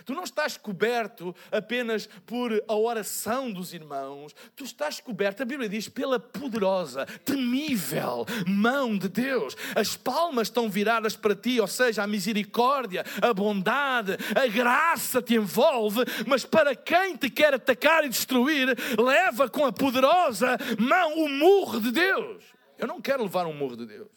Tu 0.04 0.14
não 0.14 0.24
estás 0.24 0.56
coberto 0.56 1.34
apenas 1.50 2.08
por 2.26 2.52
a 2.68 2.74
oração 2.74 3.50
dos 3.52 3.72
irmãos, 3.72 4.34
tu 4.54 4.64
estás 4.64 5.00
coberto, 5.00 5.42
a 5.42 5.46
Bíblia 5.46 5.68
diz, 5.68 5.88
pela 5.88 6.18
poderosa, 6.18 7.06
temível 7.24 8.26
mão 8.46 8.96
de 8.96 9.08
Deus. 9.08 9.56
As 9.74 9.96
palmas 9.96 10.48
estão 10.48 10.68
viradas 10.68 11.16
para 11.16 11.34
ti, 11.34 11.60
ou 11.60 11.66
seja, 11.66 12.02
a 12.02 12.06
misericórdia, 12.06 13.04
a 13.22 13.32
bondade, 13.32 14.16
a 14.34 14.46
graça 14.46 15.22
te 15.22 15.34
envolve, 15.34 16.04
mas 16.26 16.44
para 16.44 16.74
quem 16.74 17.16
te 17.16 17.30
quer 17.30 17.54
atacar 17.54 18.04
e 18.04 18.08
destruir, 18.08 18.76
leva 18.98 19.48
com 19.48 19.64
a 19.64 19.72
poderosa 19.72 20.56
mão 20.78 21.18
o 21.18 21.28
murro 21.28 21.80
de 21.80 21.90
Deus. 21.90 22.44
Eu 22.78 22.86
não 22.86 23.00
quero 23.00 23.22
levar 23.22 23.46
um 23.46 23.54
murro 23.54 23.76
de 23.76 23.86
Deus. 23.86 24.08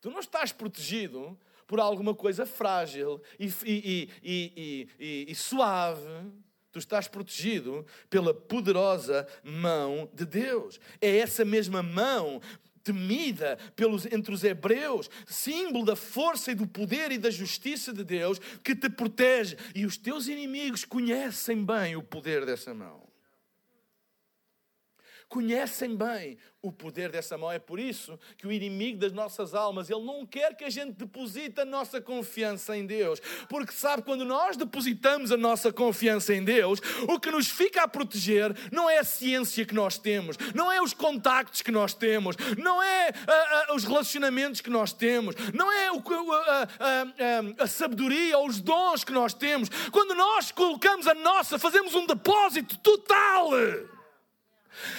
Tu 0.00 0.10
não 0.10 0.20
estás 0.20 0.52
protegido 0.52 1.38
por 1.66 1.80
alguma 1.80 2.14
coisa 2.14 2.46
frágil 2.46 3.20
e, 3.38 3.52
e, 3.64 4.08
e, 4.22 5.26
e, 5.28 5.34
suave. 5.34 6.02
Tu 6.72 6.78
estás 6.78 7.06
protegido 7.06 7.86
pela 8.10 8.34
poderosa 8.34 9.26
mão 9.44 10.10
de 10.12 10.26
Deus. 10.26 10.80
É 11.00 11.18
essa 11.18 11.44
mesma 11.44 11.82
mão 11.82 12.40
temida 12.82 13.56
pelos, 13.74 14.04
entre 14.06 14.34
os 14.34 14.44
hebreus, 14.44 15.08
símbolo 15.26 15.84
da 15.84 15.96
força 15.96 16.50
e 16.52 16.54
do 16.54 16.66
poder 16.66 17.12
e 17.12 17.18
da 17.18 17.30
justiça 17.30 17.92
de 17.92 18.04
Deus 18.04 18.38
que 18.62 18.74
te 18.74 18.90
protege. 18.90 19.56
E 19.74 19.86
os 19.86 19.96
teus 19.96 20.26
inimigos 20.28 20.84
conhecem 20.84 21.64
bem 21.64 21.96
o 21.96 22.02
poder 22.02 22.44
dessa 22.44 22.74
mão 22.74 23.13
conhecem 25.34 25.96
bem 25.96 26.38
o 26.62 26.70
poder 26.70 27.10
dessa 27.10 27.36
mão. 27.36 27.50
É 27.50 27.58
por 27.58 27.80
isso 27.80 28.16
que 28.38 28.46
o 28.46 28.52
inimigo 28.52 29.00
das 29.00 29.12
nossas 29.12 29.52
almas, 29.52 29.90
ele 29.90 30.04
não 30.04 30.24
quer 30.24 30.56
que 30.56 30.62
a 30.62 30.70
gente 30.70 30.92
deposite 30.92 31.60
a 31.60 31.64
nossa 31.64 32.00
confiança 32.00 32.76
em 32.76 32.86
Deus, 32.86 33.20
porque 33.48 33.72
sabe 33.72 34.04
quando 34.04 34.24
nós 34.24 34.56
depositamos 34.56 35.32
a 35.32 35.36
nossa 35.36 35.72
confiança 35.72 36.32
em 36.32 36.44
Deus, 36.44 36.78
o 37.08 37.18
que 37.18 37.32
nos 37.32 37.48
fica 37.48 37.82
a 37.82 37.88
proteger 37.88 38.54
não 38.70 38.88
é 38.88 38.98
a 39.00 39.04
ciência 39.04 39.66
que 39.66 39.74
nós 39.74 39.98
temos, 39.98 40.36
não 40.54 40.70
é 40.70 40.80
os 40.80 40.94
contactos 40.94 41.62
que 41.62 41.72
nós 41.72 41.94
temos, 41.94 42.36
não 42.56 42.80
é 42.80 43.08
a, 43.26 43.72
a, 43.72 43.74
os 43.74 43.82
relacionamentos 43.82 44.60
que 44.60 44.70
nós 44.70 44.92
temos, 44.92 45.34
não 45.52 45.70
é 45.72 45.90
o, 45.90 46.00
a, 46.32 46.68
a 47.58 47.66
sabedoria 47.66 48.38
ou 48.38 48.46
os 48.46 48.60
dons 48.60 49.02
que 49.02 49.12
nós 49.12 49.34
temos. 49.34 49.68
Quando 49.90 50.14
nós 50.14 50.52
colocamos 50.52 51.08
a 51.08 51.14
nossa, 51.14 51.58
fazemos 51.58 51.92
um 51.92 52.06
depósito 52.06 52.78
total 52.78 53.50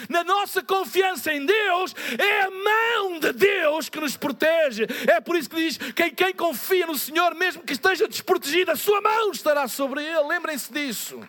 na 0.10 0.24
nossa 0.24 0.62
confiança 0.64 1.34
em 1.34 1.46
Deus, 1.46 1.96
é 2.18 2.42
a 2.42 2.50
mão 2.50 3.20
de 3.20 3.32
Deus 3.34 3.90
que 3.90 4.00
nos 4.00 4.16
protege. 4.18 4.86
É 5.08 5.20
por 5.20 5.36
isso 5.36 5.50
que 5.50 5.56
diz: 5.56 5.78
quem, 5.94 6.14
quem 6.14 6.34
confia 6.34 6.88
no 6.88 6.98
Senhor, 6.98 7.36
mesmo 7.36 7.64
que 7.64 7.74
esteja 7.74 8.08
desprotegido, 8.08 8.72
a 8.72 8.76
sua 8.76 9.02
mão 9.02 9.32
estará 9.32 9.68
sobre 9.68 10.04
ele. 10.04 10.28
Lembrem-se 10.28 10.72
disso. 10.72 11.22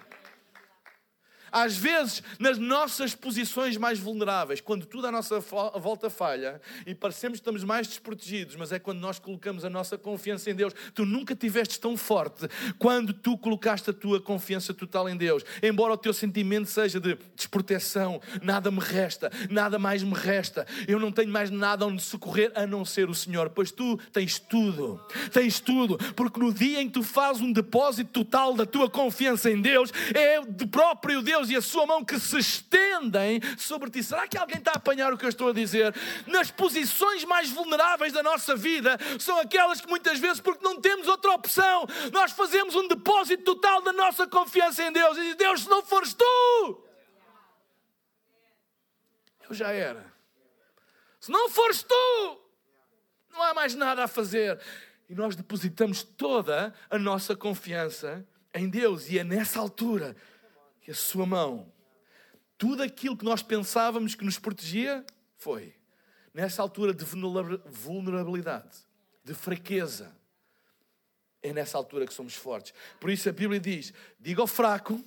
Às 1.56 1.74
vezes, 1.74 2.22
nas 2.38 2.58
nossas 2.58 3.14
posições 3.14 3.78
mais 3.78 3.98
vulneráveis, 3.98 4.60
quando 4.60 4.84
tudo 4.84 5.06
à 5.06 5.10
nossa 5.10 5.40
volta 5.40 6.10
falha 6.10 6.60
e 6.86 6.94
parecemos 6.94 7.38
que 7.38 7.40
estamos 7.40 7.64
mais 7.64 7.86
desprotegidos, 7.86 8.56
mas 8.56 8.72
é 8.72 8.78
quando 8.78 8.98
nós 8.98 9.18
colocamos 9.18 9.64
a 9.64 9.70
nossa 9.70 9.96
confiança 9.96 10.50
em 10.50 10.54
Deus. 10.54 10.74
Tu 10.94 11.06
nunca 11.06 11.34
tiveste 11.34 11.80
tão 11.80 11.96
forte 11.96 12.46
quando 12.78 13.14
tu 13.14 13.38
colocaste 13.38 13.88
a 13.88 13.92
tua 13.94 14.20
confiança 14.20 14.74
total 14.74 15.08
em 15.08 15.16
Deus. 15.16 15.42
Embora 15.62 15.94
o 15.94 15.96
teu 15.96 16.12
sentimento 16.12 16.68
seja 16.68 17.00
de 17.00 17.16
desproteção, 17.34 18.20
nada 18.42 18.70
me 18.70 18.80
resta, 18.80 19.32
nada 19.48 19.78
mais 19.78 20.02
me 20.02 20.12
resta, 20.12 20.66
eu 20.86 21.00
não 21.00 21.10
tenho 21.10 21.30
mais 21.30 21.50
nada 21.50 21.86
onde 21.86 22.02
socorrer 22.02 22.52
a 22.54 22.66
não 22.66 22.84
ser 22.84 23.08
o 23.08 23.14
Senhor, 23.14 23.48
pois 23.48 23.70
tu 23.70 23.96
tens 24.12 24.38
tudo, 24.38 25.00
tens 25.32 25.58
tudo, 25.58 25.96
porque 26.14 26.38
no 26.38 26.52
dia 26.52 26.82
em 26.82 26.86
que 26.86 26.92
tu 26.92 27.02
fazes 27.02 27.40
um 27.40 27.50
depósito 27.50 28.10
total 28.12 28.52
da 28.52 28.66
tua 28.66 28.90
confiança 28.90 29.50
em 29.50 29.58
Deus, 29.58 29.90
é 30.14 30.42
do 30.42 30.68
próprio 30.68 31.22
Deus 31.22 31.45
E 31.50 31.56
a 31.56 31.62
sua 31.62 31.86
mão 31.86 32.04
que 32.04 32.18
se 32.18 32.38
estendem 32.38 33.40
sobre 33.58 33.90
ti. 33.90 34.02
Será 34.02 34.26
que 34.26 34.38
alguém 34.38 34.58
está 34.58 34.72
a 34.72 34.76
apanhar 34.76 35.12
o 35.12 35.18
que 35.18 35.24
eu 35.24 35.28
estou 35.28 35.50
a 35.50 35.52
dizer? 35.52 35.94
Nas 36.26 36.50
posições 36.50 37.24
mais 37.24 37.50
vulneráveis 37.50 38.12
da 38.12 38.22
nossa 38.22 38.56
vida, 38.56 38.98
são 39.18 39.38
aquelas 39.38 39.80
que 39.80 39.88
muitas 39.88 40.18
vezes, 40.18 40.40
porque 40.40 40.64
não 40.64 40.80
temos 40.80 41.06
outra 41.08 41.32
opção, 41.32 41.86
nós 42.12 42.32
fazemos 42.32 42.74
um 42.74 42.88
depósito 42.88 43.44
total 43.44 43.82
da 43.82 43.92
nossa 43.92 44.26
confiança 44.26 44.82
em 44.82 44.92
Deus. 44.92 45.16
E 45.18 45.34
Deus, 45.34 45.62
se 45.62 45.68
não 45.68 45.82
fores 45.82 46.14
tu, 46.14 46.84
eu 49.48 49.54
já 49.54 49.70
era. 49.72 50.12
Se 51.20 51.30
não 51.30 51.48
fores 51.48 51.82
tu, 51.82 52.40
não 53.32 53.42
há 53.42 53.54
mais 53.54 53.74
nada 53.74 54.04
a 54.04 54.08
fazer. 54.08 54.60
E 55.08 55.14
nós 55.14 55.36
depositamos 55.36 56.02
toda 56.02 56.74
a 56.90 56.98
nossa 56.98 57.36
confiança 57.36 58.26
em 58.52 58.68
Deus. 58.68 59.08
E 59.08 59.18
é 59.18 59.24
nessa 59.24 59.60
altura 59.60 60.16
que 60.86 60.92
a 60.92 60.94
sua 60.94 61.26
mão, 61.26 61.66
tudo 62.56 62.80
aquilo 62.80 63.16
que 63.16 63.24
nós 63.24 63.42
pensávamos 63.42 64.14
que 64.14 64.24
nos 64.24 64.38
protegia, 64.38 65.04
foi. 65.36 65.74
Nessa 66.32 66.62
altura 66.62 66.94
de 66.94 67.04
vulnerabilidade, 67.04 68.86
de 69.24 69.34
fraqueza, 69.34 70.16
é 71.42 71.52
nessa 71.52 71.76
altura 71.76 72.06
que 72.06 72.14
somos 72.14 72.36
fortes. 72.36 72.72
Por 73.00 73.10
isso 73.10 73.28
a 73.28 73.32
Bíblia 73.32 73.58
diz: 73.58 73.92
diga 74.20 74.40
ao 74.42 74.46
fraco, 74.46 75.04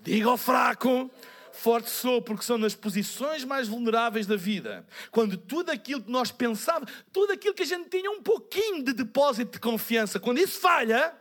diga 0.00 0.28
ao 0.28 0.36
fraco, 0.36 1.08
forte 1.52 1.88
sou, 1.88 2.20
porque 2.20 2.44
são 2.44 2.58
nas 2.58 2.74
posições 2.74 3.44
mais 3.44 3.68
vulneráveis 3.68 4.26
da 4.26 4.34
vida, 4.34 4.84
quando 5.12 5.36
tudo 5.36 5.70
aquilo 5.70 6.02
que 6.02 6.10
nós 6.10 6.32
pensávamos, 6.32 6.92
tudo 7.12 7.34
aquilo 7.34 7.54
que 7.54 7.62
a 7.62 7.66
gente 7.66 7.88
tinha 7.88 8.10
um 8.10 8.20
pouquinho 8.20 8.82
de 8.82 8.92
depósito 8.92 9.52
de 9.52 9.60
confiança, 9.60 10.18
quando 10.18 10.38
isso 10.38 10.58
falha, 10.58 11.16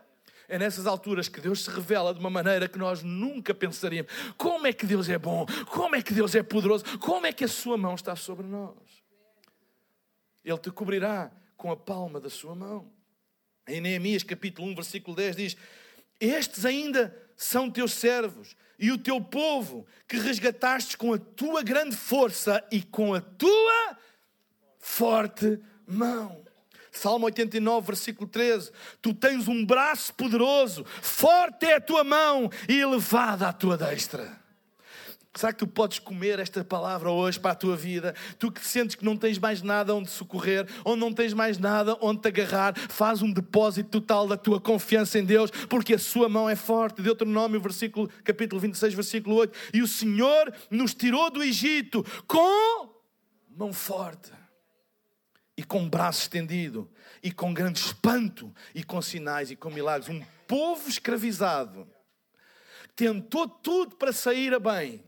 é 0.47 0.59
nessas 0.59 0.85
alturas 0.85 1.27
que 1.27 1.39
Deus 1.39 1.63
se 1.63 1.69
revela 1.69 2.13
de 2.13 2.19
uma 2.19 2.29
maneira 2.29 2.67
que 2.67 2.77
nós 2.77 3.01
nunca 3.03 3.53
pensaríamos. 3.53 4.11
Como 4.37 4.67
é 4.67 4.73
que 4.73 4.85
Deus 4.85 5.09
é 5.09 5.17
bom? 5.17 5.45
Como 5.71 5.95
é 5.95 6.01
que 6.01 6.13
Deus 6.13 6.35
é 6.35 6.43
poderoso? 6.43 6.83
Como 6.99 7.25
é 7.25 7.33
que 7.33 7.43
a 7.43 7.47
sua 7.47 7.77
mão 7.77 7.95
está 7.95 8.15
sobre 8.15 8.45
nós? 8.45 8.75
Ele 10.43 10.57
te 10.57 10.69
cobrirá 10.71 11.31
com 11.55 11.71
a 11.71 11.77
palma 11.77 12.19
da 12.19 12.29
sua 12.29 12.53
mão. 12.53 12.91
Em 13.67 13.79
Neemias 13.79 14.23
capítulo 14.23 14.67
1, 14.69 14.75
versículo 14.75 15.15
10 15.15 15.35
diz: 15.35 15.57
Estes 16.19 16.65
ainda 16.65 17.17
são 17.37 17.71
teus 17.71 17.93
servos 17.93 18.55
e 18.77 18.91
o 18.91 18.97
teu 18.97 19.21
povo 19.21 19.87
que 20.07 20.17
resgataste 20.17 20.97
com 20.97 21.13
a 21.13 21.17
tua 21.17 21.63
grande 21.63 21.95
força 21.95 22.61
e 22.69 22.81
com 22.81 23.13
a 23.13 23.21
tua 23.21 23.97
forte 24.79 25.59
mão. 25.87 26.43
Salmo 26.93 27.25
89, 27.25 27.87
versículo 27.87 28.27
13: 28.27 28.71
Tu 29.01 29.13
tens 29.13 29.47
um 29.47 29.65
braço 29.65 30.13
poderoso, 30.13 30.85
forte 31.01 31.65
é 31.65 31.75
a 31.75 31.81
tua 31.81 32.03
mão 32.03 32.49
e 32.69 32.79
elevada 32.79 33.47
a 33.47 33.53
tua 33.53 33.75
destra. 33.75 34.41
Será 35.35 35.51
que 35.51 35.57
tu 35.57 35.67
podes 35.67 35.97
comer 35.97 36.37
esta 36.37 36.63
palavra 36.63 37.09
hoje 37.09 37.39
para 37.39 37.51
a 37.51 37.55
tua 37.55 37.75
vida? 37.75 38.13
Tu 38.37 38.51
que 38.51 38.63
sentes 38.63 38.95
que 38.95 39.03
não 39.03 39.17
tens 39.17 39.39
mais 39.39 39.63
nada 39.63 39.95
onde 39.95 40.11
socorrer, 40.11 40.67
onde 40.85 40.99
não 40.99 41.11
tens 41.11 41.33
mais 41.33 41.57
nada 41.57 41.97
onde 42.01 42.21
te 42.21 42.27
agarrar, 42.27 42.77
faz 42.77 43.23
um 43.23 43.33
depósito 43.33 43.89
total 43.89 44.27
da 44.27 44.37
tua 44.37 44.61
confiança 44.61 45.17
em 45.17 45.25
Deus, 45.25 45.49
porque 45.67 45.95
a 45.95 45.99
sua 45.99 46.29
mão 46.29 46.47
é 46.47 46.55
forte. 46.55 47.01
Deuteronômio, 47.01 47.59
versículo, 47.59 48.07
capítulo 48.23 48.61
26, 48.61 48.93
versículo 48.93 49.35
8. 49.37 49.57
E 49.73 49.81
o 49.81 49.87
Senhor 49.87 50.53
nos 50.69 50.93
tirou 50.93 51.31
do 51.31 51.41
Egito 51.41 52.05
com 52.27 52.89
mão 53.57 53.73
forte 53.73 54.42
e 55.63 55.65
com 55.65 55.87
braço 55.87 56.23
estendido, 56.23 56.91
e 57.23 57.31
com 57.31 57.53
grande 57.53 57.79
espanto, 57.79 58.53
e 58.75 58.83
com 58.83 59.01
sinais 59.01 59.49
e 59.49 59.55
com 59.55 59.69
milagres. 59.69 60.09
Um 60.09 60.21
povo 60.45 60.89
escravizado 60.89 61.87
tentou 62.97 63.47
tudo 63.47 63.95
para 63.95 64.11
sair 64.11 64.53
a 64.53 64.59
bem. 64.59 65.01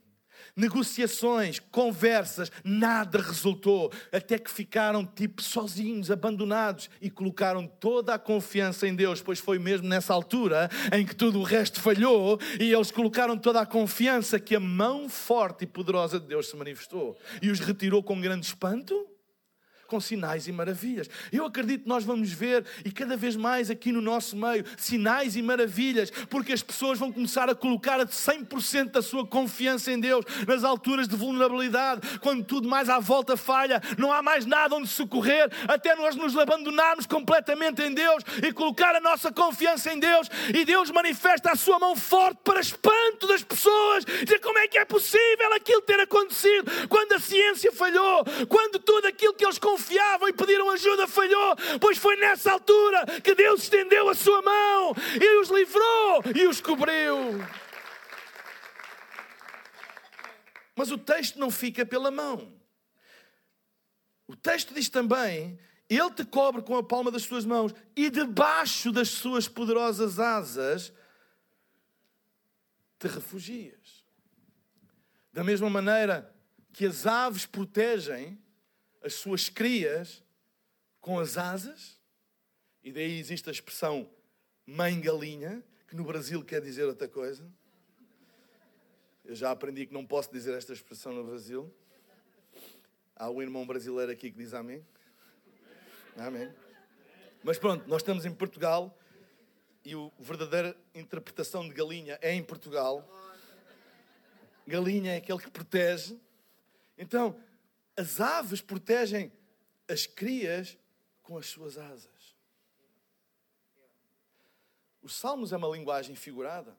Negociações, 0.56 1.60
conversas, 1.60 2.50
nada 2.64 3.20
resultou, 3.22 3.92
até 4.14 4.40
que 4.40 4.50
ficaram 4.50 5.06
tipo 5.06 5.42
sozinhos, 5.42 6.10
abandonados 6.10 6.90
e 7.02 7.10
colocaram 7.10 7.68
toda 7.68 8.14
a 8.14 8.20
confiança 8.20 8.88
em 8.88 8.96
Deus, 8.96 9.22
pois 9.22 9.40
foi 9.40 9.60
mesmo 9.60 9.90
nessa 9.90 10.14
altura 10.14 10.70
em 10.94 11.06
que 11.06 11.14
tudo 11.14 11.40
o 11.40 11.44
resto 11.44 11.82
falhou 11.82 12.40
e 12.58 12.72
eles 12.72 12.92
colocaram 12.92 13.38
toda 13.38 13.60
a 13.60 13.66
confiança 13.66 14.40
que 14.40 14.56
a 14.56 14.60
mão 14.60 15.10
forte 15.10 15.66
e 15.66 15.68
poderosa 15.68 16.18
de 16.18 16.28
Deus 16.28 16.48
se 16.48 16.56
manifestou 16.56 17.18
e 17.42 17.50
os 17.50 17.60
retirou 17.60 18.02
com 18.02 18.22
grande 18.22 18.46
espanto 18.46 19.15
com 19.88 20.00
sinais 20.00 20.48
e 20.48 20.52
maravilhas. 20.52 21.10
Eu 21.32 21.46
acredito 21.46 21.84
que 21.84 21.90
nós 21.90 22.04
vamos 22.04 22.32
ver, 22.32 22.66
e 22.84 22.92
cada 22.92 23.16
vez 23.16 23.36
mais 23.36 23.70
aqui 23.70 23.92
no 23.92 24.02
nosso 24.02 24.36
meio, 24.36 24.66
sinais 24.78 25.36
e 25.36 25.42
maravilhas, 25.42 26.10
porque 26.30 26.54
as 26.54 26.62
pessoas 26.62 27.00
vão 27.00 27.12
começar 27.12 27.50
a 27.50 27.56
colocar 27.56 28.00
a 28.00 28.06
100% 28.06 28.92
da 28.92 29.02
sua 29.02 29.26
confiança 29.26 29.92
em 29.92 30.00
Deus 30.00 30.26
nas 30.48 30.64
alturas 30.64 31.08
de 31.08 31.16
vulnerabilidade, 31.16 32.20
quando 32.20 32.44
tudo 32.44 32.68
mais 32.68 32.90
à 32.90 33.00
volta 33.00 33.38
falha, 33.38 33.82
não 33.98 34.12
há 34.12 34.22
mais 34.22 34.46
nada 34.46 34.76
onde 34.76 34.88
socorrer, 34.88 35.50
até 35.68 35.96
nós 35.96 36.16
nos 36.16 36.38
abandonarmos 36.38 37.06
completamente 37.06 37.82
em 37.82 37.94
Deus 37.94 38.24
e 38.44 38.52
colocar 38.52 38.96
a 38.96 39.02
nossa 39.02 39.32
confiança 39.32 39.92
em 39.92 40.00
Deus, 40.00 40.30
e 40.54 40.66
Deus 40.66 40.92
manifesta 40.92 41.52
a 41.52 41.56
sua 41.56 41.80
mão 41.80 41.96
forte 41.96 42.40
para 42.44 42.60
espanto 42.60 43.28
das 43.28 43.44
pessoas. 43.44 44.06
Dizer 44.06 44.40
como 44.40 44.58
é 44.60 44.68
que 44.68 44.78
é 44.78 44.86
possível 44.86 45.54
aquilo 45.54 45.82
ter 45.82 46.00
acontecido 46.00 46.88
quando 46.88 47.14
a 47.14 47.20
ciência 47.20 47.72
falhou, 47.72 48.24
quando 48.48 48.80
tudo 48.80 49.08
aquilo 49.08 49.34
que 49.34 49.46
eles 49.46 49.58
confiavam 49.76 50.30
e 50.30 50.34
pediram 50.34 50.70
ajuda 50.70 51.06
falhou, 51.06 51.56
pois 51.82 51.98
foi 51.98 52.16
nessa 52.16 52.52
altura 52.52 53.06
que 53.22 53.36
Deus 53.36 53.64
estendeu 53.64 54.08
a 54.08 54.16
sua 54.16 54.42
mão 54.42 54.96
e 55.22 55.42
os 55.42 55.50
livrou 55.50 56.24
e 56.34 56.48
os 56.48 56.62
cobriu. 56.62 57.18
Mas 60.76 60.92
o 60.92 60.98
texto 60.98 61.38
não 61.38 61.52
fica 61.52 61.86
pela 61.86 62.10
mão. 62.10 62.54
O 64.28 64.36
texto 64.36 64.74
diz 64.74 64.90
também: 64.90 65.60
Ele 65.90 66.12
te 66.12 66.26
cobre 66.26 66.62
com 66.62 66.78
a 66.78 66.84
palma 66.84 67.12
das 67.12 67.24
suas 67.24 67.46
mãos 67.46 67.74
e 67.96 68.10
debaixo 68.10 68.92
das 68.92 69.10
suas 69.10 69.48
poderosas 69.48 70.20
asas 70.20 70.94
te 72.98 73.08
refugias. 73.08 74.06
Da 75.32 75.44
mesma 75.44 75.70
maneira 75.70 76.34
que 76.72 76.86
as 76.86 77.06
aves 77.06 77.46
protegem 77.46 78.38
as 79.06 79.14
suas 79.14 79.50
crias 79.50 80.24
com 81.00 81.20
as 81.20 81.38
asas, 81.38 82.02
e 82.84 82.92
daí 82.92 83.20
existe 83.20 83.48
a 83.48 83.52
expressão 83.52 84.10
mãe 84.66 85.00
galinha, 85.00 85.64
que 85.88 85.96
no 85.96 86.04
Brasil 86.04 86.44
quer 86.44 86.60
dizer 86.60 86.86
outra 86.86 87.08
coisa. 87.08 87.48
Eu 89.24 89.36
já 89.36 89.52
aprendi 89.52 89.86
que 89.86 89.94
não 89.94 90.04
posso 90.04 90.32
dizer 90.32 90.58
esta 90.58 90.74
expressão 90.74 91.14
no 91.14 91.24
Brasil. 91.24 91.72
Há 93.16 93.30
um 93.30 93.44
irmão 93.44 93.64
brasileiro 93.68 94.12
aqui 94.12 94.32
que 94.32 94.38
diz 94.40 94.56
amém. 94.56 94.84
Amém. 96.18 96.52
Mas 97.44 97.60
pronto, 97.60 97.88
nós 97.88 98.02
estamos 98.02 98.26
em 98.26 98.34
Portugal 98.34 98.98
e 99.84 99.94
a 99.94 100.10
verdadeira 100.20 100.76
interpretação 100.96 101.68
de 101.68 101.76
galinha 101.76 102.18
é 102.24 102.34
em 102.34 102.44
Portugal. 102.44 103.08
Galinha 104.66 105.14
é 105.14 105.18
aquele 105.18 105.38
que 105.38 105.52
protege. 105.52 106.20
Então, 106.98 107.40
as 107.96 108.20
aves 108.20 108.62
protegem 108.62 109.32
as 109.88 110.06
crias 110.06 110.78
com 111.24 111.38
as 111.38 111.48
suas 111.48 111.78
asas. 111.78 112.36
Os 115.02 115.16
salmos 115.16 115.54
é 115.54 115.58
uma 115.58 115.68
linguagem 115.68 116.16
figurada. 116.16 116.76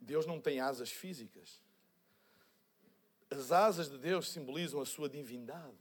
Deus 0.00 0.26
não 0.26 0.40
tem 0.40 0.60
asas 0.60 0.90
físicas. 0.90 1.60
As 3.30 3.50
asas 3.50 3.90
de 3.90 3.98
Deus 3.98 4.30
simbolizam 4.30 4.80
a 4.80 4.86
sua 4.86 5.08
divindade. 5.08 5.76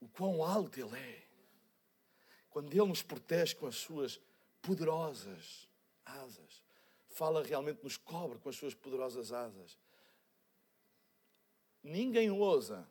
O 0.00 0.08
quão 0.08 0.42
alto 0.42 0.78
Ele 0.78 0.96
é. 0.96 1.26
Quando 2.50 2.72
Ele 2.72 2.84
nos 2.84 3.02
protege 3.02 3.54
com 3.54 3.66
as 3.66 3.76
suas 3.76 4.20
poderosas 4.60 5.68
asas, 6.04 6.62
fala 7.08 7.42
realmente, 7.42 7.82
nos 7.82 7.96
cobre 7.96 8.38
com 8.38 8.48
as 8.48 8.56
suas 8.56 8.74
poderosas 8.74 9.32
asas. 9.32 9.78
Ninguém 11.82 12.30
ousa 12.30 12.86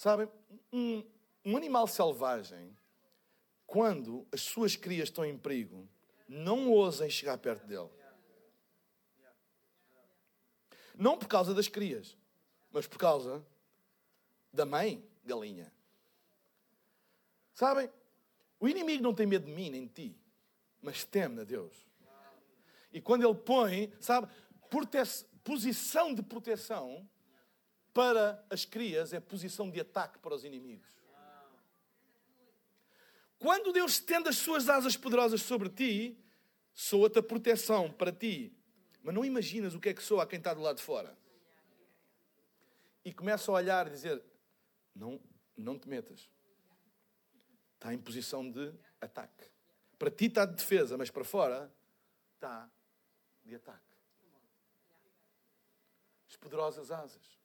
Sabem, 0.00 0.26
um, 0.72 1.04
um 1.44 1.58
animal 1.58 1.86
selvagem, 1.86 2.74
quando 3.66 4.26
as 4.32 4.40
suas 4.40 4.74
crias 4.74 5.10
estão 5.10 5.26
em 5.26 5.36
perigo, 5.36 5.86
não 6.26 6.70
ousem 6.70 7.10
chegar 7.10 7.36
perto 7.36 7.66
dele. 7.66 7.90
Não 10.96 11.18
por 11.18 11.28
causa 11.28 11.52
das 11.52 11.68
crias, 11.68 12.16
mas 12.72 12.86
por 12.86 12.96
causa 12.96 13.44
da 14.50 14.64
mãe 14.64 15.06
galinha. 15.22 15.70
Sabem, 17.52 17.90
o 18.58 18.66
inimigo 18.66 19.02
não 19.02 19.14
tem 19.14 19.26
medo 19.26 19.44
de 19.44 19.52
mim 19.52 19.68
nem 19.68 19.86
de 19.86 19.92
ti, 19.92 20.20
mas 20.80 21.04
teme 21.04 21.42
a 21.42 21.44
Deus. 21.44 21.86
E 22.90 23.02
quando 23.02 23.28
ele 23.28 23.34
põe, 23.34 23.92
sabe, 24.00 24.32
posição 25.44 26.14
de 26.14 26.22
proteção, 26.22 27.06
para 27.92 28.44
as 28.48 28.64
crias 28.64 29.12
é 29.12 29.20
posição 29.20 29.70
de 29.70 29.80
ataque 29.80 30.18
para 30.18 30.34
os 30.34 30.44
inimigos. 30.44 30.88
Quando 33.38 33.72
Deus 33.72 33.92
estende 33.92 34.28
as 34.28 34.36
suas 34.36 34.68
asas 34.68 34.96
poderosas 34.96 35.40
sobre 35.40 35.70
ti, 35.70 36.18
soa-te 36.74 37.18
a 37.18 37.22
proteção 37.22 37.90
para 37.90 38.12
ti. 38.12 38.54
Mas 39.02 39.14
não 39.14 39.24
imaginas 39.24 39.74
o 39.74 39.80
que 39.80 39.88
é 39.88 39.94
que 39.94 40.02
soa 40.02 40.24
a 40.24 40.26
quem 40.26 40.38
está 40.38 40.52
do 40.52 40.60
lado 40.60 40.76
de 40.76 40.82
fora. 40.82 41.16
E 43.02 43.14
começa 43.14 43.50
a 43.50 43.54
olhar 43.54 43.86
e 43.86 43.90
dizer: 43.90 44.22
Não, 44.94 45.18
não 45.56 45.78
te 45.78 45.88
metas. 45.88 46.28
Está 47.76 47.94
em 47.94 47.98
posição 47.98 48.48
de 48.48 48.74
ataque. 49.00 49.50
Para 49.98 50.10
ti 50.10 50.26
está 50.26 50.44
de 50.44 50.54
defesa, 50.54 50.98
mas 50.98 51.10
para 51.10 51.24
fora 51.24 51.72
está 52.34 52.70
de 53.42 53.54
ataque. 53.54 53.96
As 56.28 56.36
poderosas 56.36 56.90
asas. 56.90 57.39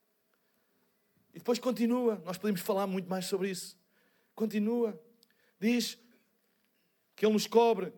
E 1.35 1.37
depois 1.37 1.59
continua, 1.59 2.21
nós 2.23 2.37
podemos 2.37 2.61
falar 2.61 2.87
muito 2.87 3.09
mais 3.09 3.25
sobre 3.25 3.49
isso. 3.49 3.77
Continua, 4.33 4.97
diz 5.59 5.99
que 7.13 7.25
Ele 7.25 7.33
nos 7.33 7.45
cobre 7.45 7.91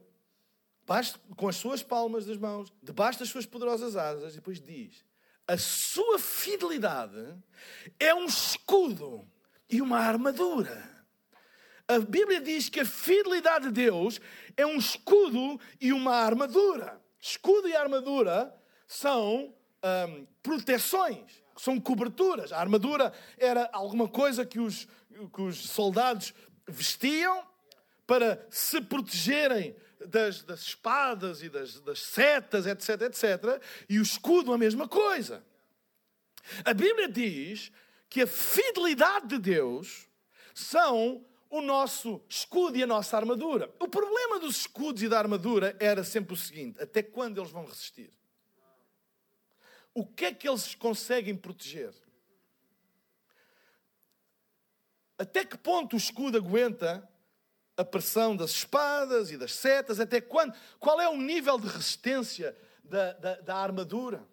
com 1.35 1.47
as 1.47 1.55
suas 1.55 1.83
palmas 1.83 2.25
das 2.25 2.37
mãos, 2.37 2.73
debaixo 2.81 3.19
das 3.19 3.29
suas 3.29 3.45
poderosas 3.45 3.95
asas, 3.95 4.33
e 4.33 4.37
depois 4.37 4.59
diz: 4.59 5.05
a 5.47 5.55
sua 5.55 6.17
fidelidade 6.17 7.37
é 7.99 8.11
um 8.11 8.25
escudo 8.25 9.29
e 9.69 9.83
uma 9.83 9.99
armadura. 9.99 11.05
A 11.87 11.99
Bíblia 11.99 12.41
diz 12.41 12.69
que 12.69 12.79
a 12.79 12.85
fidelidade 12.85 13.65
de 13.65 13.71
Deus 13.71 14.19
é 14.57 14.65
um 14.65 14.77
escudo 14.77 15.59
e 15.79 15.93
uma 15.93 16.15
armadura. 16.15 16.99
Escudo 17.19 17.67
e 17.69 17.75
armadura 17.75 18.51
são 18.87 19.53
hum, 20.09 20.27
proteções 20.41 21.46
são 21.57 21.79
coberturas. 21.79 22.51
A 22.51 22.59
armadura 22.59 23.13
era 23.37 23.69
alguma 23.73 24.07
coisa 24.07 24.45
que 24.45 24.59
os, 24.59 24.87
que 25.33 25.41
os 25.41 25.69
soldados 25.69 26.33
vestiam 26.67 27.43
para 28.05 28.45
se 28.49 28.79
protegerem 28.81 29.75
das, 30.05 30.43
das 30.43 30.61
espadas 30.61 31.41
e 31.41 31.49
das, 31.49 31.79
das 31.81 31.99
setas, 31.99 32.65
etc, 32.65 33.01
etc. 33.01 33.61
E 33.89 33.99
o 33.99 34.01
escudo, 34.01 34.53
a 34.53 34.57
mesma 34.57 34.87
coisa. 34.87 35.43
A 36.63 36.73
Bíblia 36.73 37.09
diz 37.09 37.71
que 38.09 38.21
a 38.21 38.27
fidelidade 38.27 39.27
de 39.27 39.39
Deus 39.39 40.07
são 40.53 41.25
o 41.49 41.61
nosso 41.61 42.21
escudo 42.29 42.77
e 42.77 42.83
a 42.83 42.87
nossa 42.87 43.17
armadura. 43.17 43.73
O 43.79 43.87
problema 43.87 44.39
dos 44.39 44.57
escudos 44.57 45.01
e 45.01 45.09
da 45.09 45.17
armadura 45.17 45.75
era 45.79 46.03
sempre 46.03 46.33
o 46.33 46.37
seguinte: 46.37 46.81
até 46.81 47.01
quando 47.01 47.39
eles 47.39 47.51
vão 47.51 47.65
resistir? 47.65 48.11
O 49.97 50.05
que 50.05 50.25
é 50.25 50.33
que 50.33 50.47
eles 50.47 50.75
conseguem 50.75 51.35
proteger? 51.35 51.91
Até 55.17 55.43
que 55.43 55.57
ponto 55.57 55.95
o 55.95 55.97
escudo 55.97 56.37
aguenta 56.37 57.09
a 57.75 57.83
pressão 57.83 58.35
das 58.35 58.51
espadas 58.51 59.31
e 59.31 59.37
das 59.37 59.53
setas? 59.53 59.99
Até 59.99 60.21
quando? 60.21 60.55
Qual 60.79 61.01
é 61.01 61.09
o 61.09 61.17
nível 61.17 61.57
de 61.57 61.67
resistência 61.67 62.55
da, 62.83 63.13
da, 63.13 63.41
da 63.41 63.55
armadura? 63.55 64.23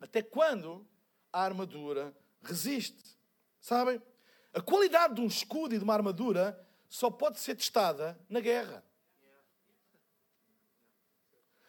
Até 0.00 0.22
quando 0.22 0.86
a 1.32 1.42
armadura 1.42 2.14
resiste? 2.44 3.18
Sabem? 3.60 4.00
A 4.54 4.60
qualidade 4.60 5.16
de 5.16 5.22
um 5.22 5.26
escudo 5.26 5.74
e 5.74 5.78
de 5.78 5.82
uma 5.82 5.94
armadura 5.94 6.64
só 6.88 7.10
pode 7.10 7.40
ser 7.40 7.56
testada 7.56 8.16
na 8.28 8.38
guerra. 8.38 8.84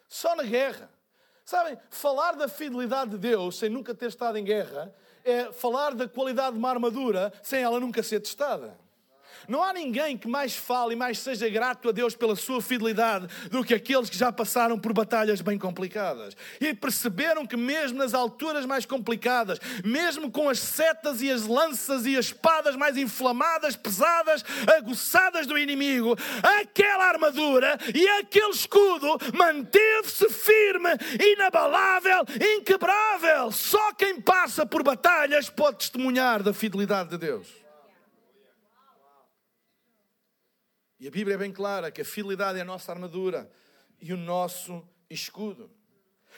Só 0.08 0.36
na 0.36 0.44
guerra. 0.44 1.01
Sabem, 1.44 1.76
falar 1.90 2.32
da 2.32 2.48
fidelidade 2.48 3.12
de 3.12 3.18
Deus 3.18 3.58
sem 3.58 3.68
nunca 3.68 3.94
ter 3.94 4.06
estado 4.06 4.38
em 4.38 4.44
guerra 4.44 4.94
é 5.24 5.52
falar 5.52 5.94
da 5.94 6.08
qualidade 6.08 6.52
de 6.52 6.58
uma 6.58 6.70
armadura 6.70 7.32
sem 7.42 7.62
ela 7.62 7.78
nunca 7.78 8.02
ser 8.02 8.20
testada. 8.20 8.78
Não 9.48 9.62
há 9.62 9.72
ninguém 9.72 10.16
que 10.18 10.28
mais 10.28 10.56
fale 10.56 10.94
e 10.94 10.96
mais 10.96 11.18
seja 11.18 11.48
grato 11.48 11.88
a 11.88 11.92
Deus 11.92 12.14
pela 12.14 12.34
sua 12.34 12.60
fidelidade 12.60 13.28
do 13.50 13.64
que 13.64 13.74
aqueles 13.74 14.10
que 14.10 14.18
já 14.18 14.32
passaram 14.32 14.78
por 14.78 14.92
batalhas 14.92 15.40
bem 15.40 15.58
complicadas 15.58 16.36
e 16.60 16.74
perceberam 16.74 17.46
que, 17.46 17.56
mesmo 17.56 17.98
nas 17.98 18.14
alturas 18.14 18.66
mais 18.66 18.84
complicadas, 18.84 19.58
mesmo 19.84 20.30
com 20.30 20.48
as 20.48 20.58
setas 20.58 21.22
e 21.22 21.30
as 21.30 21.46
lanças 21.46 22.04
e 22.04 22.16
as 22.16 22.32
espadas 22.32 22.74
mais 22.74 22.96
inflamadas, 22.96 23.76
pesadas, 23.76 24.44
aguçadas 24.76 25.46
do 25.46 25.58
inimigo, 25.58 26.16
aquela 26.60 27.08
armadura 27.08 27.78
e 27.94 28.08
aquele 28.20 28.50
escudo 28.50 29.18
manteve-se 29.34 30.28
firme, 30.30 30.90
inabalável, 31.20 32.24
inquebrável. 32.58 33.52
Só 33.52 33.92
quem 33.92 34.20
passa 34.20 34.64
por 34.66 34.82
batalhas 34.82 35.50
pode 35.50 35.78
testemunhar 35.78 36.42
da 36.42 36.52
fidelidade 36.52 37.10
de 37.10 37.18
Deus. 37.18 37.61
E 41.02 41.08
a 41.08 41.10
Bíblia 41.10 41.34
é 41.34 41.36
bem 41.36 41.50
clara 41.50 41.90
que 41.90 42.00
a 42.00 42.04
fidelidade 42.04 42.60
é 42.60 42.62
a 42.62 42.64
nossa 42.64 42.92
armadura 42.92 43.50
e 44.00 44.12
o 44.12 44.16
nosso 44.16 44.88
escudo. 45.10 45.68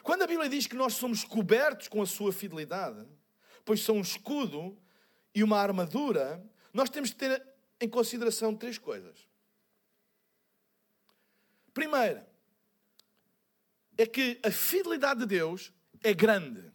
Quando 0.03 0.23
a 0.23 0.27
Bíblia 0.27 0.49
diz 0.49 0.67
que 0.67 0.75
nós 0.75 0.95
somos 0.95 1.23
cobertos 1.23 1.87
com 1.87 2.01
a 2.01 2.07
sua 2.07 2.33
fidelidade, 2.33 3.07
pois 3.62 3.83
são 3.83 3.97
um 3.97 4.01
escudo 4.01 4.75
e 5.35 5.45
uma 5.45 5.59
armadura, 5.59 6.43
nós 6.73 6.89
temos 6.89 7.11
que 7.11 7.17
ter 7.17 7.47
em 7.79 7.87
consideração 7.87 8.57
três 8.57 8.79
coisas. 8.79 9.29
Primeira, 11.75 12.27
é 13.99 14.07
que 14.07 14.41
a 14.43 14.51
fidelidade 14.51 15.21
de 15.21 15.27
Deus 15.27 15.75
é 16.03 16.15
grande. 16.15 16.73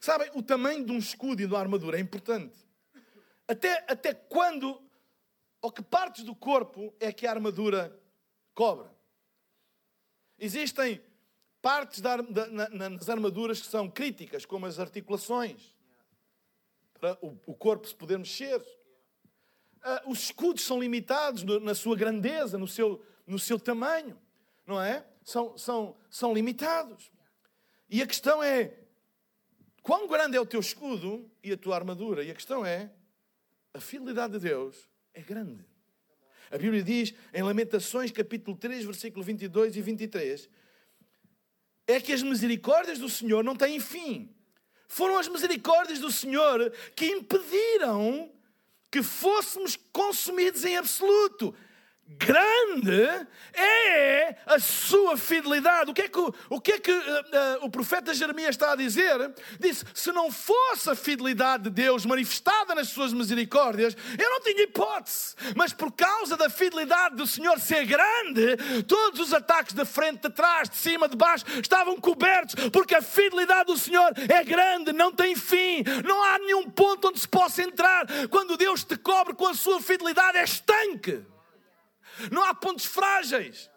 Sabem, 0.00 0.28
o 0.34 0.42
tamanho 0.42 0.84
de 0.84 0.90
um 0.90 0.98
escudo 0.98 1.42
e 1.42 1.46
de 1.46 1.52
uma 1.52 1.60
armadura 1.60 1.96
é 1.96 2.00
importante. 2.00 2.58
Até, 3.46 3.84
até 3.86 4.12
quando, 4.12 4.89
ou 5.62 5.70
que 5.70 5.82
partes 5.82 6.24
do 6.24 6.34
corpo 6.34 6.94
é 6.98 7.12
que 7.12 7.26
a 7.26 7.30
armadura 7.30 7.98
cobre? 8.54 8.88
Existem 10.38 11.02
partes 11.60 12.00
da, 12.00 12.16
da, 12.16 12.46
na, 12.48 12.88
nas 12.90 13.08
armaduras 13.08 13.60
que 13.60 13.66
são 13.66 13.90
críticas, 13.90 14.46
como 14.46 14.66
as 14.66 14.78
articulações, 14.78 15.74
para 16.98 17.18
o, 17.20 17.38
o 17.46 17.54
corpo 17.54 17.86
se 17.86 17.94
poder 17.94 18.18
mexer. 18.18 18.60
Uh, 18.60 20.10
os 20.10 20.24
escudos 20.24 20.64
são 20.64 20.80
limitados 20.80 21.42
no, 21.42 21.60
na 21.60 21.74
sua 21.74 21.96
grandeza, 21.96 22.58
no 22.58 22.66
seu, 22.66 23.04
no 23.26 23.38
seu 23.38 23.58
tamanho, 23.58 24.18
não 24.66 24.80
é? 24.80 25.06
São, 25.22 25.56
são, 25.56 25.96
são 26.08 26.32
limitados. 26.32 27.10
E 27.88 28.02
a 28.02 28.06
questão 28.06 28.42
é: 28.42 28.78
quão 29.82 30.06
grande 30.06 30.36
é 30.36 30.40
o 30.40 30.46
teu 30.46 30.60
escudo 30.60 31.30
e 31.42 31.52
a 31.52 31.56
tua 31.56 31.76
armadura? 31.76 32.24
E 32.24 32.30
a 32.30 32.34
questão 32.34 32.64
é: 32.64 32.90
a 33.74 33.80
fidelidade 33.80 34.34
de 34.34 34.40
Deus 34.40 34.89
é 35.20 35.24
grande. 35.24 35.64
A 36.50 36.58
Bíblia 36.58 36.82
diz 36.82 37.14
em 37.32 37.42
Lamentações, 37.42 38.10
capítulo 38.10 38.56
3, 38.56 38.84
versículo 38.84 39.24
22 39.24 39.76
e 39.76 39.82
23, 39.82 40.48
é 41.86 42.00
que 42.00 42.12
as 42.12 42.22
misericórdias 42.22 42.98
do 42.98 43.08
Senhor 43.08 43.44
não 43.44 43.54
têm 43.54 43.78
fim. 43.78 44.34
Foram 44.88 45.18
as 45.18 45.28
misericórdias 45.28 46.00
do 46.00 46.10
Senhor 46.10 46.72
que 46.96 47.06
impediram 47.06 48.32
que 48.90 49.02
fôssemos 49.02 49.76
consumidos 49.92 50.64
em 50.64 50.76
absoluto 50.76 51.54
grande 52.18 53.26
é 53.54 54.36
a 54.46 54.58
sua 54.58 55.16
fidelidade. 55.16 55.90
O 55.90 55.94
que 55.94 56.02
é 56.02 56.08
que, 56.08 56.18
o, 56.18 56.60
que 56.60 56.72
é 56.72 56.78
que 56.78 56.92
uh, 56.92 56.94
uh, 56.94 57.64
o 57.64 57.70
profeta 57.70 58.14
Jeremias 58.14 58.50
está 58.50 58.72
a 58.72 58.76
dizer? 58.76 59.32
Disse: 59.58 59.84
se 59.94 60.12
não 60.12 60.30
fosse 60.30 60.90
a 60.90 60.94
fidelidade 60.94 61.64
de 61.64 61.70
Deus 61.70 62.04
manifestada 62.04 62.74
nas 62.74 62.88
suas 62.88 63.12
misericórdias, 63.12 63.96
eu 64.18 64.30
não 64.30 64.40
tinha 64.40 64.62
hipótese. 64.62 65.34
Mas 65.56 65.72
por 65.72 65.92
causa 65.92 66.36
da 66.36 66.50
fidelidade 66.50 67.16
do 67.16 67.26
Senhor 67.26 67.58
ser 67.58 67.84
grande, 67.84 68.56
todos 68.86 69.20
os 69.20 69.32
ataques 69.32 69.74
de 69.74 69.84
frente, 69.84 70.22
de 70.22 70.30
trás, 70.30 70.68
de 70.68 70.76
cima, 70.76 71.08
de 71.08 71.16
baixo 71.16 71.44
estavam 71.60 71.96
cobertos, 72.00 72.54
porque 72.70 72.94
a 72.94 73.02
fidelidade 73.02 73.66
do 73.66 73.78
Senhor 73.78 74.12
é 74.28 74.44
grande, 74.44 74.92
não 74.92 75.12
tem 75.12 75.34
fim, 75.36 75.82
não 76.04 76.22
há 76.22 76.38
nenhum 76.38 76.70
ponto 76.70 77.08
onde 77.08 77.20
se 77.20 77.28
possa 77.28 77.62
entrar. 77.62 78.06
Quando 78.28 78.56
Deus 78.56 78.84
te 78.84 78.96
cobre 78.96 79.34
com 79.34 79.46
a 79.46 79.54
sua 79.54 79.80
fidelidade, 79.80 80.38
é 80.38 80.44
estanque. 80.44 81.24
Não 82.30 82.44
há 82.44 82.54
pontos 82.54 82.84
frágeis. 82.84 83.70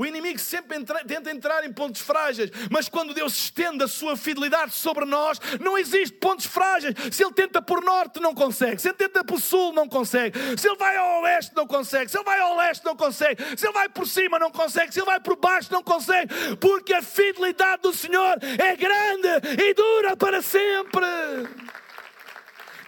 O 0.00 0.06
inimigo 0.06 0.38
sempre 0.38 0.78
entra, 0.78 1.04
tenta 1.04 1.30
entrar 1.30 1.62
em 1.62 1.70
pontos 1.70 2.00
frágeis, 2.00 2.50
mas 2.70 2.88
quando 2.88 3.12
Deus 3.12 3.34
estende 3.34 3.84
a 3.84 3.88
sua 3.88 4.16
fidelidade 4.16 4.72
sobre 4.72 5.04
nós, 5.04 5.38
não 5.60 5.76
existe 5.76 6.16
pontos 6.16 6.46
frágeis. 6.46 6.94
Se 7.12 7.22
ele 7.22 7.34
tenta 7.34 7.60
por 7.60 7.82
norte, 7.82 8.18
não 8.18 8.32
consegue. 8.32 8.80
Se 8.80 8.88
ele 8.88 8.96
tenta 8.96 9.24
por 9.24 9.38
sul, 9.38 9.74
não 9.74 9.86
consegue. 9.86 10.38
Se 10.56 10.68
ele 10.68 10.78
vai 10.78 10.96
ao 10.96 11.22
oeste, 11.22 11.54
não 11.54 11.66
consegue. 11.66 12.10
Se 12.10 12.16
ele 12.16 12.24
vai 12.24 12.40
ao 12.40 12.56
leste, 12.56 12.82
não 12.82 12.96
consegue. 12.96 13.58
Se 13.58 13.66
ele 13.66 13.74
vai 13.74 13.88
por 13.90 14.06
cima, 14.06 14.38
não 14.38 14.50
consegue. 14.50 14.90
Se 14.90 15.00
ele 15.00 15.06
vai 15.06 15.20
por 15.20 15.36
baixo, 15.36 15.70
não 15.72 15.82
consegue. 15.82 16.56
Porque 16.56 16.94
a 16.94 17.02
fidelidade 17.02 17.82
do 17.82 17.92
Senhor 17.92 18.38
é 18.42 18.76
grande 18.76 19.28
e 19.60 19.74
dura 19.74 20.16
para 20.16 20.40
sempre. 20.40 21.04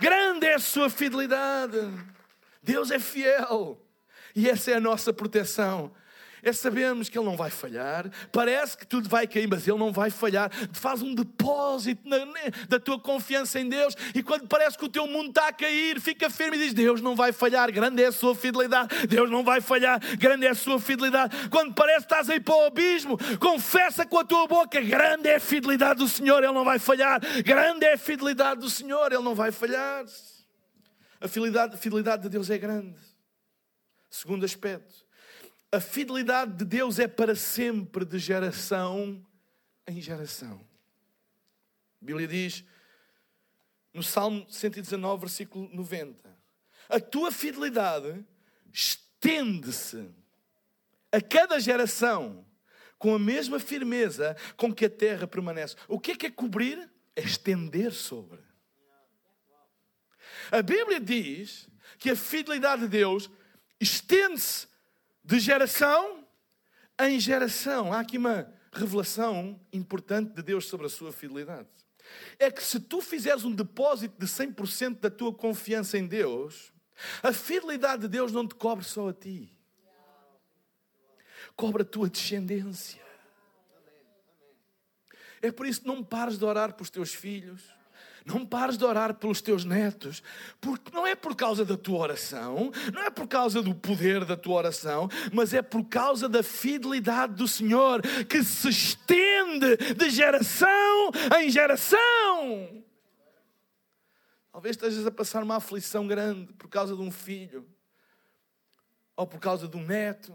Grande 0.01 0.47
é 0.47 0.55
a 0.55 0.61
sua 0.61 0.88
fidelidade. 0.88 1.78
Deus 2.62 2.90
é 2.90 2.99
fiel. 2.99 3.82
E 4.35 4.49
essa 4.49 4.70
é 4.70 4.74
a 4.74 4.80
nossa 4.80 5.12
proteção. 5.12 5.93
É 6.45 6.53
sabermos 6.53 7.09
que 7.09 7.16
Ele 7.16 7.24
não 7.24 7.37
vai 7.37 7.51
falhar. 7.51 8.11
Parece 8.33 8.76
que 8.76 8.85
tudo 8.85 9.09
vai 9.09 9.28
cair, 9.28 9.47
mas 9.47 9.68
Ele 9.68 9.78
não 9.78 9.93
vai 9.93 10.11
falhar. 10.11 10.51
Faz 10.72 11.01
um 11.01 11.14
depósito 11.14 12.03
na, 12.09 12.18
da 12.68 12.80
tua 12.80 12.99
confiança 12.99 13.61
em 13.61 13.68
Deus. 13.68 13.95
E 14.12 14.24
quando 14.24 14.49
parece 14.49 14.76
que 14.76 14.85
o 14.85 14.89
teu 14.89 15.07
mundo 15.07 15.28
está 15.28 15.49
a 15.49 15.53
cair, 15.53 16.01
fica 16.01 16.28
firme 16.28 16.57
e 16.57 16.61
diz: 16.61 16.74
Deus 16.74 17.01
não 17.01 17.14
vai 17.14 17.30
falhar. 17.30 17.70
Grande 17.70 18.03
é 18.03 18.07
a 18.07 18.12
sua 18.12 18.35
fidelidade. 18.35 19.07
Deus 19.07 19.30
não 19.30 19.45
vai 19.45 19.61
falhar. 19.61 20.01
Grande 20.16 20.45
é 20.45 20.51
a 20.51 20.55
sua 20.55 20.80
fidelidade. 20.80 21.49
Quando 21.49 21.74
parece 21.74 22.09
que 22.09 22.12
estás 22.12 22.28
aí 22.28 22.41
para 22.41 22.57
o 22.57 22.66
abismo, 22.66 23.16
confessa 23.39 24.05
com 24.05 24.18
a 24.18 24.24
tua 24.24 24.49
boca: 24.49 24.80
Grande 24.80 25.28
é 25.28 25.37
a 25.37 25.41
fidelidade 25.41 26.01
do 26.01 26.09
Senhor. 26.09 26.43
Ele 26.43 26.53
não 26.53 26.64
vai 26.64 26.80
falhar. 26.80 27.20
Grande 27.45 27.87
é 27.87 27.93
a 27.93 27.99
fidelidade 27.99 28.62
do 28.62 28.68
Senhor. 28.68 29.12
Ele 29.12 29.22
não 29.22 29.37
vai 29.37 29.53
falhar. 29.53 30.05
A 31.20 31.28
fidelidade, 31.28 31.76
a 31.76 31.78
fidelidade 31.78 32.22
de 32.24 32.28
Deus 32.28 32.51
é 32.51 32.59
grande. 32.59 33.12
Segundo 34.13 34.45
aspecto, 34.45 35.07
a 35.73 35.81
fidelidade 35.81 36.53
de 36.53 36.67
Deus 36.67 36.99
é 36.99 37.09
para 37.09 37.35
sempre, 37.35 38.05
de 38.05 38.19
geração 38.19 39.27
em 39.87 40.03
geração. 40.03 40.61
A 42.03 42.05
Bíblia 42.05 42.29
diz 42.29 42.63
no 43.95 44.03
Salmo 44.03 44.47
119, 44.51 45.23
versículo 45.23 45.67
90: 45.73 46.29
A 46.91 47.01
tua 47.01 47.33
fidelidade 47.33 48.23
estende-se 48.71 50.11
a 51.11 51.19
cada 51.19 51.59
geração 51.59 52.45
com 52.99 53.15
a 53.15 53.19
mesma 53.19 53.59
firmeza 53.59 54.37
com 54.59 54.75
que 54.75 54.85
a 54.85 54.91
terra 54.91 55.27
permanece. 55.27 55.75
O 55.89 55.99
que 55.99 56.13
é 56.13 56.17
que 56.17 56.27
é 56.27 56.31
cobrir? 56.31 56.87
É 57.17 57.23
estender 57.23 57.93
sobre. 57.93 58.41
A 60.51 60.61
Bíblia 60.61 61.01
diz 61.01 61.67
que 61.99 62.11
a 62.11 62.17
fidelidade 62.17 62.83
de 62.83 62.89
Deus 62.89 63.31
estende-se 63.83 64.68
de 65.24 65.41
geração 65.41 66.24
em 67.01 67.18
geração. 67.18 67.93
Há 67.93 68.01
aqui 68.01 68.16
uma 68.16 68.53
revelação 68.72 69.61
importante 69.72 70.33
de 70.33 70.43
Deus 70.43 70.66
sobre 70.66 70.87
a 70.87 70.91
sua 70.91 71.12
fidelidade. 71.12 71.68
É 72.39 72.51
que 72.51 72.62
se 72.62 72.78
tu 72.78 73.01
fizeres 73.01 73.45
um 73.45 73.53
depósito 73.53 74.14
de 74.18 74.26
100% 74.26 75.01
da 75.01 75.11
tua 75.11 75.35
confiança 75.35 75.99
em 75.99 76.07
Deus, 76.07 76.72
a 77.22 77.33
fidelidade 77.33 78.03
de 78.03 78.09
Deus 78.09 78.33
não 78.33 78.47
te 78.47 78.55
cobre 78.55 78.85
só 78.85 79.09
a 79.09 79.12
ti, 79.12 79.53
cobre 81.57 81.83
a 81.83 81.85
tua 81.85 82.09
descendência. 82.09 83.03
É 85.41 85.51
por 85.51 85.66
isso 85.66 85.80
que 85.80 85.89
não 85.89 86.05
pares 86.05 86.39
de 86.39 86.45
orar 86.45 86.72
para 86.72 86.83
os 86.83 86.91
teus 86.91 87.12
filhos 87.12 87.62
não 88.25 88.45
pares 88.47 88.77
de 88.77 88.85
orar 88.85 89.14
pelos 89.14 89.41
teus 89.41 89.64
netos, 89.64 90.23
porque 90.61 90.95
não 90.95 91.07
é 91.07 91.14
por 91.14 91.35
causa 91.35 91.64
da 91.64 91.77
tua 91.77 91.99
oração, 91.99 92.70
não 92.93 93.03
é 93.03 93.11
por 93.11 93.27
causa 93.27 93.62
do 93.62 93.75
poder 93.75 94.25
da 94.25 94.37
tua 94.37 94.55
oração, 94.55 95.09
mas 95.33 95.53
é 95.53 95.62
por 95.62 95.85
causa 95.85 96.29
da 96.29 96.43
fidelidade 96.43 97.35
do 97.35 97.49
Senhor 97.49 98.03
que 98.29 98.43
se 98.43 98.68
estende 98.68 99.77
de 99.97 100.11
geração 100.11 101.11
em 101.41 101.51
geração. 101.51 102.83
Talvez 104.53 104.77
estejas 104.77 105.07
a 105.07 105.11
passar 105.11 105.43
uma 105.43 105.57
aflição 105.57 106.07
grande 106.07 106.53
por 106.53 106.68
causa 106.68 106.95
de 106.95 107.01
um 107.01 107.11
filho, 107.11 107.66
ou 109.16 109.27
por 109.27 109.41
causa 109.41 109.66
de 109.66 109.77
um 109.77 109.85
neto, 109.85 110.35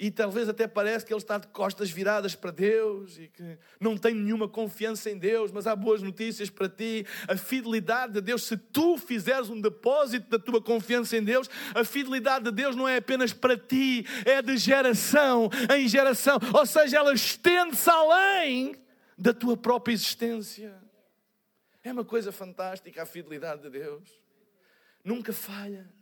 e 0.00 0.10
talvez 0.10 0.48
até 0.48 0.66
parece 0.66 1.04
que 1.04 1.12
ele 1.12 1.20
está 1.20 1.36
de 1.36 1.46
costas 1.48 1.90
viradas 1.90 2.34
para 2.34 2.50
Deus 2.50 3.18
e 3.18 3.28
que 3.28 3.58
não 3.78 3.98
tem 3.98 4.14
nenhuma 4.14 4.48
confiança 4.48 5.10
em 5.10 5.18
Deus, 5.18 5.52
mas 5.52 5.66
há 5.66 5.76
boas 5.76 6.00
notícias 6.00 6.48
para 6.48 6.70
ti. 6.70 7.06
A 7.28 7.36
fidelidade 7.36 8.14
de 8.14 8.22
Deus, 8.22 8.44
se 8.44 8.56
tu 8.56 8.96
fizeres 8.96 9.50
um 9.50 9.60
depósito 9.60 10.30
da 10.30 10.38
tua 10.38 10.62
confiança 10.62 11.18
em 11.18 11.22
Deus, 11.22 11.50
a 11.74 11.84
fidelidade 11.84 12.46
de 12.46 12.50
Deus 12.50 12.74
não 12.74 12.88
é 12.88 12.96
apenas 12.96 13.34
para 13.34 13.58
ti, 13.58 14.06
é 14.24 14.40
de 14.40 14.56
geração 14.56 15.50
em 15.76 15.86
geração, 15.86 16.38
ou 16.54 16.64
seja, 16.64 16.96
ela 16.96 17.12
estende-se 17.12 17.90
além 17.90 18.76
da 19.18 19.34
tua 19.34 19.54
própria 19.54 19.92
existência. 19.92 20.80
É 21.84 21.92
uma 21.92 22.06
coisa 22.06 22.32
fantástica 22.32 23.02
a 23.02 23.06
fidelidade 23.06 23.60
de 23.60 23.68
Deus. 23.68 24.18
Nunca 25.04 25.30
falha. 25.30 25.99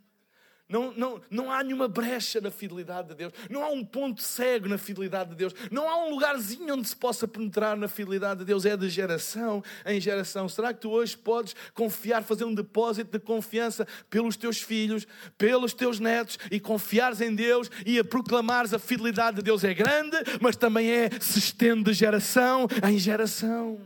Não, 0.68 0.92
não, 0.92 1.20
não 1.30 1.50
há 1.50 1.62
nenhuma 1.64 1.88
brecha 1.88 2.42
na 2.42 2.50
fidelidade 2.50 3.08
de 3.08 3.14
Deus. 3.14 3.32
Não 3.48 3.64
há 3.64 3.70
um 3.70 3.82
ponto 3.82 4.22
cego 4.22 4.68
na 4.68 4.76
fidelidade 4.76 5.30
de 5.30 5.36
Deus. 5.36 5.54
Não 5.70 5.88
há 5.88 6.04
um 6.04 6.10
lugarzinho 6.10 6.74
onde 6.74 6.86
se 6.86 6.94
possa 6.94 7.26
penetrar 7.26 7.74
na 7.74 7.88
fidelidade 7.88 8.40
de 8.40 8.44
Deus. 8.44 8.66
É 8.66 8.76
de 8.76 8.86
geração 8.90 9.64
em 9.86 9.98
geração. 9.98 10.46
Será 10.46 10.74
que 10.74 10.80
tu 10.80 10.90
hoje 10.90 11.16
podes 11.16 11.56
confiar, 11.72 12.22
fazer 12.22 12.44
um 12.44 12.54
depósito 12.54 13.10
de 13.10 13.18
confiança 13.18 13.88
pelos 14.10 14.36
teus 14.36 14.60
filhos, 14.60 15.06
pelos 15.38 15.72
teus 15.72 15.98
netos 15.98 16.38
e 16.50 16.60
confiares 16.60 17.22
em 17.22 17.34
Deus 17.34 17.70
e 17.86 17.98
a 17.98 18.04
proclamares 18.04 18.74
a 18.74 18.78
fidelidade 18.78 19.38
de 19.38 19.42
Deus 19.42 19.64
é 19.64 19.72
grande, 19.72 20.18
mas 20.38 20.54
também 20.54 20.90
é, 20.90 21.08
se 21.18 21.38
estende 21.38 21.84
de 21.84 21.94
geração 21.94 22.66
em 22.86 22.98
geração. 22.98 23.80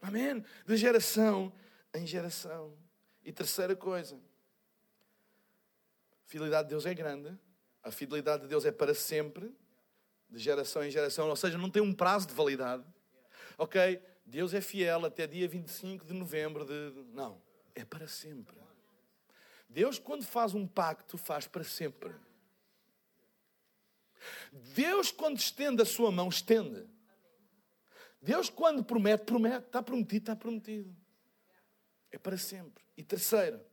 Amém? 0.00 0.42
De 0.66 0.76
geração 0.78 1.52
em 1.94 2.06
geração. 2.06 2.72
E 3.22 3.30
terceira 3.30 3.76
coisa 3.76 4.16
A 6.24 6.28
fidelidade 6.28 6.68
de 6.68 6.70
Deus 6.70 6.86
é 6.86 6.94
grande, 6.94 7.38
a 7.82 7.90
fidelidade 7.90 8.42
de 8.42 8.48
Deus 8.48 8.64
é 8.64 8.72
para 8.72 8.94
sempre, 8.94 9.54
de 10.28 10.38
geração 10.38 10.82
em 10.82 10.90
geração, 10.90 11.28
ou 11.28 11.36
seja, 11.36 11.58
não 11.58 11.70
tem 11.70 11.82
um 11.82 11.92
prazo 11.92 12.26
de 12.26 12.34
validade. 12.34 12.84
Ok, 13.58 14.02
Deus 14.24 14.54
é 14.54 14.60
fiel 14.60 15.04
até 15.04 15.26
dia 15.26 15.46
25 15.46 16.04
de 16.04 16.12
novembro 16.12 16.64
de. 16.64 17.04
Não, 17.12 17.40
é 17.74 17.84
para 17.84 18.08
sempre. 18.08 18.56
Deus, 19.68 19.98
quando 19.98 20.24
faz 20.24 20.54
um 20.54 20.66
pacto, 20.66 21.18
faz 21.18 21.46
para 21.46 21.64
sempre. 21.64 22.14
Deus, 24.52 25.10
quando 25.10 25.36
estende 25.36 25.82
a 25.82 25.84
sua 25.84 26.10
mão, 26.10 26.28
estende. 26.28 26.86
Deus, 28.20 28.48
quando 28.48 28.82
promete, 28.82 29.24
promete. 29.24 29.66
Está 29.66 29.82
prometido, 29.82 30.22
está 30.22 30.36
prometido. 30.36 30.96
É 32.10 32.18
para 32.18 32.38
sempre. 32.38 32.82
E 32.96 33.02
terceira, 33.02 33.64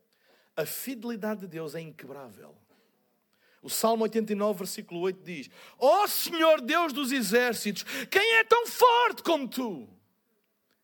a 0.55 0.65
fidelidade 0.65 1.41
de 1.41 1.47
Deus 1.47 1.75
é 1.75 1.81
inquebrável. 1.81 2.55
O 3.61 3.69
Salmo 3.69 4.03
89, 4.03 4.59
versículo 4.59 5.01
8 5.01 5.23
diz: 5.23 5.49
Ó 5.77 6.03
oh, 6.03 6.07
Senhor 6.07 6.61
Deus 6.61 6.91
dos 6.91 7.11
exércitos, 7.11 7.83
quem 8.09 8.37
é 8.37 8.43
tão 8.43 8.65
forte 8.65 9.21
como 9.21 9.47
tu? 9.47 9.87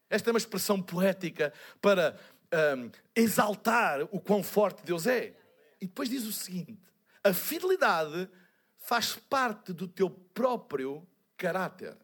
Esta 0.09 0.29
é 0.29 0.31
uma 0.31 0.37
expressão 0.37 0.81
poética 0.81 1.51
para 1.81 2.17
um, 2.77 2.91
exaltar 3.15 4.03
o 4.11 4.19
quão 4.19 4.43
forte 4.43 4.85
Deus 4.85 5.07
é. 5.07 5.35
E 5.81 5.87
depois 5.87 6.09
diz 6.09 6.23
o 6.23 6.31
seguinte: 6.31 6.79
a 7.23 7.33
fidelidade 7.33 8.29
faz 8.77 9.15
parte 9.15 9.73
do 9.73 9.87
teu 9.87 10.09
próprio 10.09 11.05
caráter. 11.35 11.97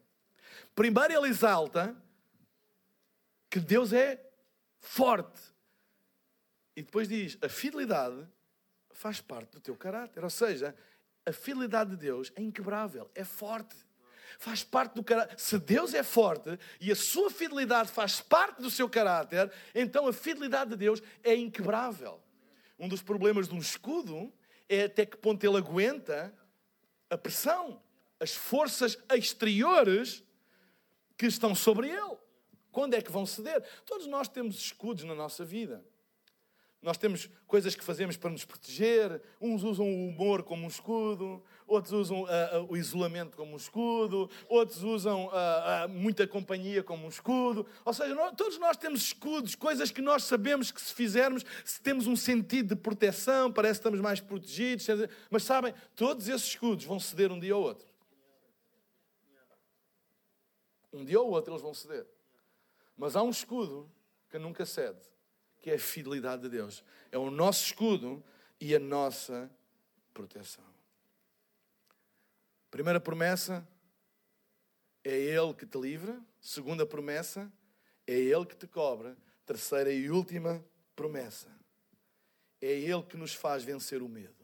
Primeiro, 0.76 1.14
ele 1.14 1.28
exalta 1.28 1.96
que 3.50 3.60
Deus 3.60 3.94
é 3.94 4.20
forte. 4.80 5.53
E 6.76 6.82
depois 6.82 7.08
diz: 7.08 7.38
a 7.42 7.50
fidelidade 7.50 8.28
faz 8.92 9.22
parte 9.22 9.52
do 9.52 9.60
teu 9.60 9.76
caráter. 9.76 10.24
Ou 10.24 10.30
seja, 10.30 10.76
a 11.26 11.32
fidelidade 11.32 11.92
de 11.92 11.98
Deus 11.98 12.32
é 12.36 12.42
inquebrável, 12.42 13.10
é 13.16 13.24
forte. 13.24 13.76
Faz 14.40 14.64
parte 14.64 14.96
do 14.96 15.04
caráter. 15.04 15.40
Se 15.40 15.60
Deus 15.60 15.94
é 15.94 16.04
forte 16.04 16.58
e 16.82 16.92
a 16.92 16.96
sua 16.96 17.30
fidelidade 17.30 17.92
faz 17.92 18.20
parte 18.20 18.62
do 18.62 18.70
seu 18.70 18.90
caráter, 18.90 19.52
então 19.76 20.08
a 20.08 20.14
fidelidade 20.14 20.72
de 20.72 20.78
Deus 20.78 21.02
é 21.24 21.36
inquebrável. 21.36 22.20
Um 22.80 22.88
dos 22.88 23.02
problemas 23.02 23.48
de 23.48 23.54
um 23.54 23.60
escudo 23.60 24.34
é 24.68 24.86
até 24.86 25.06
que 25.06 25.18
ponto 25.18 25.44
ele 25.46 25.58
aguenta 25.58 26.34
a 27.10 27.18
pressão, 27.18 27.82
as 28.20 28.34
forças 28.34 28.98
exteriores 29.12 30.24
que 31.16 31.28
estão 31.28 31.54
sobre 31.54 31.90
ele. 31.90 32.18
Quando 32.72 32.96
é 32.96 33.02
que 33.02 33.12
vão 33.12 33.26
ceder? 33.26 33.64
Todos 33.86 34.08
nós 34.08 34.28
temos 34.28 34.56
escudos 34.56 35.04
na 35.04 35.14
nossa 35.14 35.46
vida. 35.46 35.86
Nós 36.84 36.98
temos 36.98 37.30
coisas 37.48 37.76
que 37.76 37.84
fazemos 37.84 38.18
para 38.18 38.30
nos 38.30 38.44
proteger. 38.44 39.22
Uns 39.40 39.64
usam 39.64 39.86
o 39.86 40.10
humor 40.10 40.44
como 40.44 40.66
um 40.66 40.68
escudo, 40.68 41.42
outros 41.66 41.94
usam 41.94 42.24
uh, 42.24 42.26
uh, 42.26 42.68
o 42.70 42.76
isolamento 42.76 43.38
como 43.38 43.54
um 43.54 43.58
escudo, 43.58 44.30
outros 44.50 44.84
usam 44.84 45.28
uh, 45.28 45.88
muita 45.88 46.28
companhia 46.28 46.84
como 46.84 47.06
um 47.06 47.08
escudo. 47.08 47.66
Ou 47.86 47.94
seja, 47.94 48.14
nós, 48.14 48.34
todos 48.36 48.60
nós 48.60 48.76
temos 48.76 49.02
escudos, 49.02 49.56
coisas 49.56 49.92
que 49.92 50.02
nós 50.02 50.26
sabemos 50.26 50.72
que 50.72 50.82
se 50.82 50.94
fizermos, 50.94 51.46
se 51.64 51.82
temos 51.82 52.06
um 52.06 52.18
sentido 52.18 52.76
de 52.76 52.82
proteção, 52.82 53.50
parece 53.50 53.80
que 53.80 53.88
estamos 53.88 54.02
mais 54.02 54.20
protegidos. 54.20 54.86
Mas 55.30 55.44
sabem, 55.44 55.74
todos 55.96 56.28
esses 56.28 56.48
escudos 56.50 56.84
vão 56.84 57.00
ceder 57.00 57.32
um 57.32 57.40
dia 57.40 57.56
ou 57.56 57.64
outro. 57.64 57.88
Um 60.92 61.06
dia 61.06 61.20
ou 61.22 61.32
outro 61.32 61.54
eles 61.54 61.62
vão 61.62 61.74
ceder. 61.74 62.06
Mas 62.98 63.16
há 63.16 63.24
um 63.24 63.30
escudo 63.30 63.90
que 64.30 64.38
nunca 64.38 64.66
cede 64.66 65.13
que 65.64 65.72
é 65.72 65.76
a 65.76 65.80
fidelidade 65.80 66.42
de 66.42 66.50
Deus. 66.50 66.84
É 67.10 67.18
o 67.18 67.32
nosso 67.32 67.66
escudo 67.68 68.22
e 68.60 68.76
a 68.76 68.80
nossa 68.80 69.50
proteção. 70.14 70.66
Primeira 72.70 73.00
promessa, 73.00 73.66
é 75.06 75.18
Ele 75.18 75.54
que 75.54 75.66
te 75.66 75.80
livra. 75.80 76.20
Segunda 76.42 76.86
promessa, 76.86 77.50
é 78.06 78.14
Ele 78.14 78.46
que 78.46 78.58
te 78.58 78.68
cobra. 78.68 79.16
Terceira 79.46 79.90
e 79.90 80.12
última 80.12 80.64
promessa, 80.98 81.48
é 82.62 82.68
Ele 82.68 83.04
que 83.04 83.16
nos 83.16 83.34
faz 83.34 83.64
vencer 83.64 84.02
o 84.02 84.10
medo. 84.10 84.36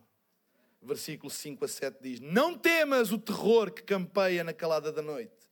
Versículo 0.81 1.29
5 1.29 1.65
a 1.65 1.67
7 1.67 1.97
diz: 2.01 2.19
Não 2.21 2.57
temas 2.57 3.11
o 3.11 3.19
terror 3.19 3.71
que 3.71 3.83
campeia 3.83 4.41
na 4.41 4.53
calada 4.53 4.89
da 4.89 5.01
noite, 5.01 5.49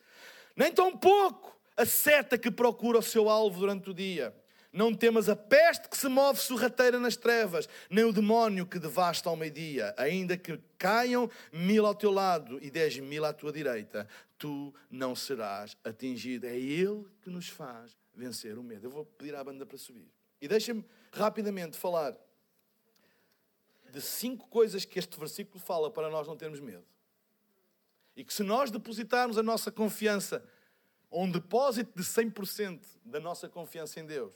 nem 0.56 0.72
tão 0.72 0.98
pouco 0.98 1.60
a 1.76 1.86
seta 1.86 2.38
que 2.38 2.50
procura 2.50 3.00
o 3.00 3.04
seu 3.04 3.30
alvo 3.30 3.60
durante 3.60 3.90
o 3.90 3.94
dia 3.94 4.34
não 4.72 4.94
temas 4.94 5.30
a 5.30 5.36
peste 5.36 5.90
que 5.90 5.98
se 5.98 6.08
move 6.08 6.40
sorrateira 6.40 7.00
nas 7.00 7.16
trevas, 7.16 7.68
nem 7.90 8.04
o 8.04 8.14
demónio 8.14 8.66
que 8.66 8.80
devasta 8.80 9.30
ao 9.30 9.36
meio-dia. 9.36 9.94
Ainda 9.98 10.38
que 10.38 10.60
caiam 10.78 11.30
mil 11.52 11.86
ao 11.86 11.96
teu 11.96 12.12
lado 12.12 12.60
e 12.62 12.70
dez 12.70 12.98
mil 13.00 13.26
à 13.26 13.34
tua 13.34 13.52
direita, 13.52 14.08
tu 14.38 14.74
não 14.90 15.16
serás 15.16 15.78
atingido. 15.84 16.46
É 16.46 16.56
Ele 16.56 17.06
que 17.22 17.30
nos 17.30 17.50
faz 17.50 17.98
vencer 18.14 18.58
o 18.58 18.64
medo. 18.64 18.86
Eu 18.86 18.92
vou 18.92 19.06
pedir 19.06 19.36
à 19.36 19.44
banda 19.44 19.66
para 19.66 19.78
subir. 19.78 20.12
E 20.42 20.48
deixem-me 20.48 20.86
rapidamente 21.12 21.78
falar 21.78 22.16
de 23.90 24.02
cinco 24.02 24.48
coisas 24.48 24.86
que 24.86 25.00
este 25.00 25.18
versículo 25.20 25.60
fala 25.60 25.90
para 25.90 26.10
nós 26.10 26.28
não 26.28 26.36
termos 26.36 26.60
medo. 26.60 26.86
E 28.16 28.24
que 28.24 28.34
se 28.34 28.44
nós 28.44 28.70
depositarmos 28.72 29.38
a 29.38 29.44
nossa 29.44 29.72
confiança, 29.72 30.44
um 31.12 31.30
depósito 31.30 31.92
de 31.96 32.04
100% 32.04 32.82
da 33.06 33.20
nossa 33.20 33.48
confiança 33.48 34.00
em 34.00 34.06
Deus, 34.06 34.34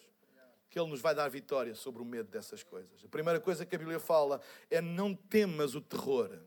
que 0.72 0.80
Ele 0.80 0.90
nos 0.90 1.02
vai 1.02 1.14
dar 1.14 1.28
vitória 1.30 1.76
sobre 1.76 2.02
o 2.02 2.06
medo 2.06 2.32
dessas 2.32 2.64
coisas. 2.64 3.04
A 3.04 3.10
primeira 3.10 3.42
coisa 3.42 3.66
que 3.66 3.76
a 3.76 3.78
Bíblia 3.78 4.00
fala 4.00 4.42
é 4.70 4.80
não 4.80 5.14
temas 5.14 5.76
o 5.76 5.82
terror. 5.82 6.40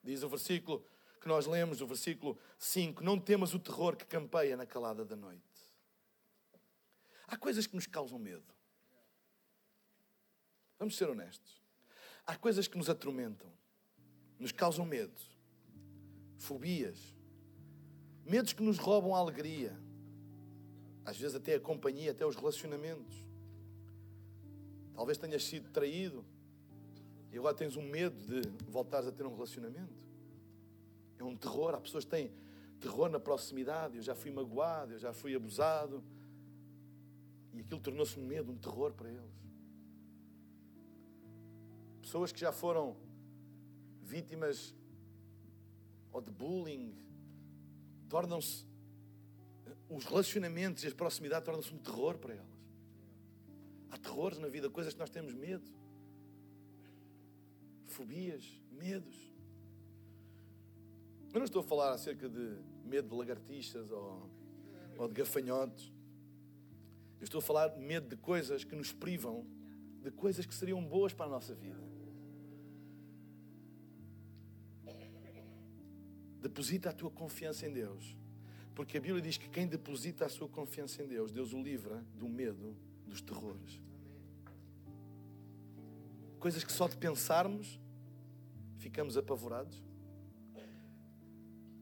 Diz 0.00 0.22
o 0.22 0.28
versículo 0.28 0.86
que 1.20 1.26
nós 1.26 1.44
lemos, 1.44 1.80
o 1.80 1.86
versículo 1.88 2.38
5, 2.56 3.02
não 3.02 3.18
temas 3.18 3.52
o 3.52 3.58
terror 3.58 3.96
que 3.96 4.06
campeia 4.06 4.56
na 4.56 4.64
calada 4.64 5.04
da 5.04 5.16
noite. 5.16 5.42
Há 7.26 7.36
coisas 7.36 7.66
que 7.66 7.74
nos 7.74 7.88
causam 7.88 8.16
medo. 8.16 8.54
Vamos 10.78 10.96
ser 10.96 11.10
honestos. 11.10 11.60
Há 12.24 12.36
coisas 12.36 12.68
que 12.68 12.78
nos 12.78 12.88
atormentam, 12.88 13.52
nos 14.38 14.52
causam 14.52 14.86
medo. 14.86 15.20
Fobias. 16.38 17.12
Medos 18.24 18.52
que 18.52 18.62
nos 18.62 18.78
roubam 18.78 19.16
a 19.16 19.18
alegria 19.18 19.76
às 21.06 21.16
vezes 21.16 21.36
até 21.36 21.54
a 21.54 21.60
companhia, 21.60 22.10
até 22.10 22.26
os 22.26 22.34
relacionamentos. 22.34 23.16
Talvez 24.92 25.16
tenhas 25.16 25.44
sido 25.44 25.70
traído 25.70 26.24
e 27.30 27.38
agora 27.38 27.54
tens 27.54 27.76
um 27.76 27.88
medo 27.88 28.16
de 28.26 28.48
voltares 28.68 29.06
a 29.06 29.12
ter 29.12 29.24
um 29.24 29.32
relacionamento. 29.32 29.94
É 31.16 31.22
um 31.22 31.36
terror. 31.36 31.74
Há 31.76 31.80
pessoas 31.80 32.04
que 32.04 32.10
têm 32.10 32.32
terror 32.80 33.08
na 33.08 33.20
proximidade. 33.20 33.96
Eu 33.96 34.02
já 34.02 34.16
fui 34.16 34.32
magoado, 34.32 34.94
eu 34.94 34.98
já 34.98 35.12
fui 35.12 35.32
abusado. 35.36 36.02
E 37.54 37.60
aquilo 37.60 37.80
tornou-se 37.80 38.18
um 38.18 38.26
medo, 38.26 38.50
um 38.50 38.58
terror 38.58 38.92
para 38.92 39.08
eles. 39.08 39.36
Pessoas 42.02 42.32
que 42.32 42.40
já 42.40 42.50
foram 42.50 42.96
vítimas 44.02 44.74
ou 46.12 46.20
de 46.20 46.32
bullying 46.32 46.96
tornam-se 48.08 48.64
os 49.88 50.04
relacionamentos 50.04 50.82
e 50.84 50.86
as 50.86 50.92
proximidades 50.92 51.44
tornam-se 51.44 51.72
um 51.72 51.78
terror 51.78 52.18
para 52.18 52.34
elas. 52.34 52.56
Há 53.90 53.98
terrores 53.98 54.38
na 54.38 54.48
vida, 54.48 54.68
coisas 54.68 54.92
que 54.92 54.98
nós 54.98 55.10
temos 55.10 55.32
medo. 55.34 55.64
Fobias, 57.86 58.60
medos. 58.72 59.16
Eu 61.32 61.38
não 61.38 61.44
estou 61.44 61.60
a 61.60 61.64
falar 61.64 61.92
acerca 61.92 62.28
de 62.28 62.58
medo 62.84 63.08
de 63.08 63.14
lagartixas 63.14 63.90
ou, 63.90 64.30
ou 64.98 65.08
de 65.08 65.14
gafanhotos. 65.14 65.92
Eu 67.20 67.24
estou 67.24 67.38
a 67.38 67.42
falar 67.42 67.68
de 67.68 67.80
medo 67.80 68.08
de 68.08 68.16
coisas 68.16 68.64
que 68.64 68.74
nos 68.74 68.92
privam 68.92 69.46
de 70.02 70.10
coisas 70.12 70.46
que 70.46 70.54
seriam 70.54 70.82
boas 70.84 71.12
para 71.12 71.26
a 71.26 71.28
nossa 71.28 71.52
vida. 71.54 71.80
Deposita 76.40 76.90
a 76.90 76.92
tua 76.92 77.10
confiança 77.10 77.66
em 77.66 77.72
Deus 77.72 78.16
porque 78.76 78.98
a 78.98 79.00
Bíblia 79.00 79.22
diz 79.22 79.38
que 79.38 79.48
quem 79.48 79.66
deposita 79.66 80.26
a 80.26 80.28
sua 80.28 80.46
confiança 80.46 81.02
em 81.02 81.06
Deus, 81.06 81.32
Deus 81.32 81.54
o 81.54 81.62
livra 81.62 82.04
do 82.14 82.28
medo, 82.28 82.76
dos 83.06 83.22
terrores. 83.22 83.80
Coisas 86.38 86.62
que 86.62 86.70
só 86.70 86.86
de 86.86 86.94
pensarmos 86.94 87.80
ficamos 88.76 89.16
apavorados. 89.16 89.82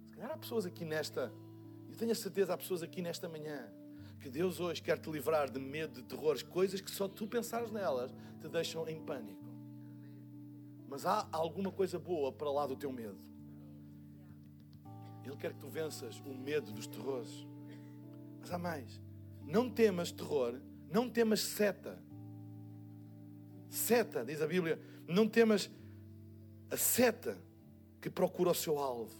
Se 0.04 0.10
calhar 0.12 0.30
há 0.30 0.38
pessoas 0.38 0.64
aqui 0.64 0.84
nesta, 0.84 1.32
eu 1.90 1.96
tenho 1.96 2.12
a 2.12 2.14
certeza, 2.14 2.54
há 2.54 2.56
pessoas 2.56 2.80
aqui 2.80 3.02
nesta 3.02 3.28
manhã 3.28 3.68
que 4.20 4.30
Deus 4.30 4.60
hoje 4.60 4.80
quer 4.80 4.96
te 4.96 5.10
livrar 5.10 5.50
de 5.50 5.58
medo, 5.58 6.00
de 6.00 6.02
terrores, 6.04 6.44
coisas 6.44 6.80
que 6.80 6.90
só 6.92 7.08
tu 7.08 7.26
pensares 7.26 7.72
nelas 7.72 8.14
te 8.40 8.48
deixam 8.48 8.88
em 8.88 9.04
pânico. 9.04 9.44
Mas 10.88 11.04
há 11.04 11.26
alguma 11.32 11.72
coisa 11.72 11.98
boa 11.98 12.30
para 12.30 12.52
lá 12.52 12.68
do 12.68 12.76
teu 12.76 12.92
medo. 12.92 13.18
Ele 15.24 15.36
quer 15.36 15.52
que 15.52 15.58
tu 15.58 15.68
venças 15.68 16.20
o 16.20 16.34
medo 16.34 16.72
dos 16.72 16.86
terrores. 16.86 17.46
Mas 18.40 18.50
há 18.50 18.58
mais. 18.58 19.00
Não 19.42 19.70
temas 19.70 20.12
terror, 20.12 20.60
não 20.90 21.08
temas 21.08 21.40
seta. 21.40 22.02
Seta, 23.68 24.24
diz 24.24 24.40
a 24.40 24.46
Bíblia, 24.46 24.80
não 25.08 25.28
temas 25.28 25.70
a 26.70 26.76
seta 26.76 27.38
que 28.00 28.08
procura 28.08 28.50
o 28.50 28.54
seu 28.54 28.78
alvo. 28.78 29.12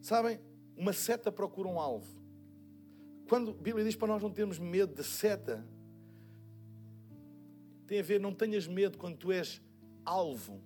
Sabem, 0.00 0.40
uma 0.76 0.92
seta 0.92 1.30
procura 1.30 1.68
um 1.68 1.78
alvo. 1.78 2.12
Quando 3.28 3.52
a 3.52 3.54
Bíblia 3.54 3.84
diz 3.84 3.96
para 3.96 4.08
nós 4.08 4.22
não 4.22 4.30
termos 4.30 4.58
medo 4.58 4.94
de 4.94 5.04
seta, 5.04 5.64
tem 7.86 8.00
a 8.00 8.02
ver, 8.02 8.20
não 8.20 8.34
tenhas 8.34 8.66
medo 8.66 8.98
quando 8.98 9.16
tu 9.16 9.30
és 9.30 9.62
alvo 10.04 10.60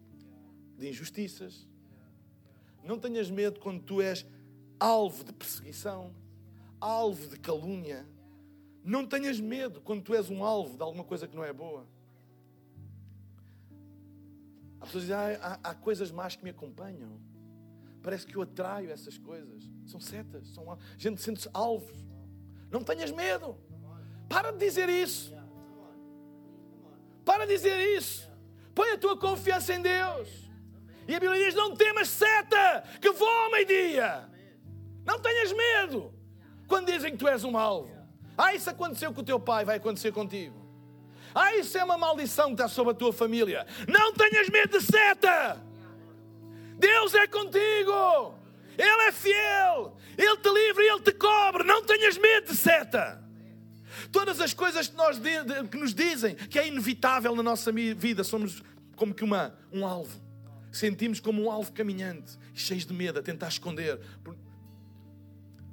de 0.77 0.89
injustiças. 0.89 1.68
Não 2.89 2.99
tenhas 2.99 3.30
medo 3.30 3.61
quando 3.61 3.82
tu 3.82 4.01
és 4.01 4.24
alvo 4.80 5.22
de 5.22 5.30
perseguição, 5.34 6.11
alvo 6.80 7.28
de 7.28 7.39
calúnia. 7.39 8.09
Não 8.82 9.07
tenhas 9.07 9.39
medo 9.39 9.82
quando 9.82 10.01
tu 10.03 10.14
és 10.14 10.30
um 10.30 10.43
alvo 10.43 10.74
de 10.74 10.82
alguma 10.82 11.05
coisa 11.05 11.28
que 11.28 11.36
não 11.36 11.45
é 11.45 11.53
boa. 11.53 11.86
Há 14.80 14.86
pessoas 14.86 15.03
dizem, 15.03 15.16
ah, 15.18 15.61
há, 15.62 15.70
há 15.70 15.74
coisas 15.74 16.11
más 16.11 16.34
que 16.34 16.43
me 16.43 16.49
acompanham. 16.49 17.20
Parece 18.03 18.26
que 18.26 18.34
eu 18.34 18.41
atraio 18.41 18.91
essas 18.91 19.18
coisas. 19.18 19.70
São 19.84 20.01
setas, 20.01 20.49
são, 20.49 20.72
a 20.72 20.78
gente 20.97 21.20
sente-se 21.20 21.51
alvos. 21.53 21.99
Não 22.70 22.82
tenhas 22.82 23.11
medo. 23.11 23.55
Para 24.30 24.51
de 24.51 24.61
dizer 24.61 24.89
isso. 24.89 25.36
Para 27.22 27.45
de 27.45 27.53
dizer 27.53 27.99
isso. 27.99 28.26
Põe 28.74 28.93
a 28.93 28.99
tua 28.99 29.18
confiança 29.18 29.74
em 29.74 29.82
Deus. 29.82 30.47
E 31.09 31.15
a 31.15 31.19
Bíblia 31.19 31.43
diz: 31.43 31.55
Não 31.55 31.75
temas 31.75 32.09
seta, 32.09 32.85
que 33.01 33.11
voa 33.11 33.51
meio-dia. 33.51 34.29
Não 35.07 35.19
tenhas 35.19 35.51
medo. 35.53 36.15
Quando 36.69 36.93
dizem 36.93 37.13
que 37.13 37.17
tu 37.17 37.27
és 37.27 37.43
um 37.43 37.57
alvo. 37.57 37.97
Ah, 38.37 38.55
isso 38.55 38.69
aconteceu 38.69 39.13
com 39.13 39.23
o 39.23 39.25
teu 39.25 39.41
pai, 39.41 39.65
vai 39.65 39.79
acontecer 39.79 40.13
contigo. 40.13 40.69
Ah, 41.35 41.57
isso 41.57 41.77
é 41.79 41.83
uma 41.83 41.97
maldição 41.97 42.49
que 42.49 42.53
está 42.53 42.69
sobre 42.69 42.93
a 42.93 42.95
tua 42.95 43.13
família. 43.13 43.67
Não 43.89 44.13
tenhas 44.13 44.51
medo 44.51 44.79
de 44.79 44.85
seta. 44.85 45.59
Deus 46.79 47.15
é 47.15 47.27
contigo. 47.27 48.35
Ele 48.77 49.03
é 49.09 49.13
fiel. 49.13 49.97
Ele 50.17 50.37
te 50.37 50.49
livra 50.51 50.85
e 50.85 50.89
Ele 50.89 51.01
te 51.01 51.13
cobre. 51.13 51.65
Não 51.65 51.83
tenhas 51.83 52.19
medo 52.19 52.53
de 52.53 52.57
seta. 52.57 53.25
Todas 54.13 54.41
as 54.41 54.53
coisas 54.53 54.89
que, 54.89 54.97
nós, 54.97 55.19
que 55.71 55.77
nos 55.77 55.95
dizem 55.95 56.35
que 56.35 56.59
é 56.59 56.69
inevitável 56.69 57.35
na 57.35 57.43
nossa 57.43 57.73
vida, 57.73 58.23
somos 58.23 58.63
como 58.95 59.15
que 59.15 59.25
uma, 59.25 59.59
um 59.73 59.87
alvo. 59.87 60.28
Sentimos 60.71 61.21
como 61.21 61.43
um 61.43 61.51
alvo 61.51 61.73
caminhante, 61.73 62.39
cheios 62.55 62.85
de 62.85 62.93
medo, 62.93 63.19
a 63.19 63.23
tentar 63.23 63.49
esconder. 63.49 64.01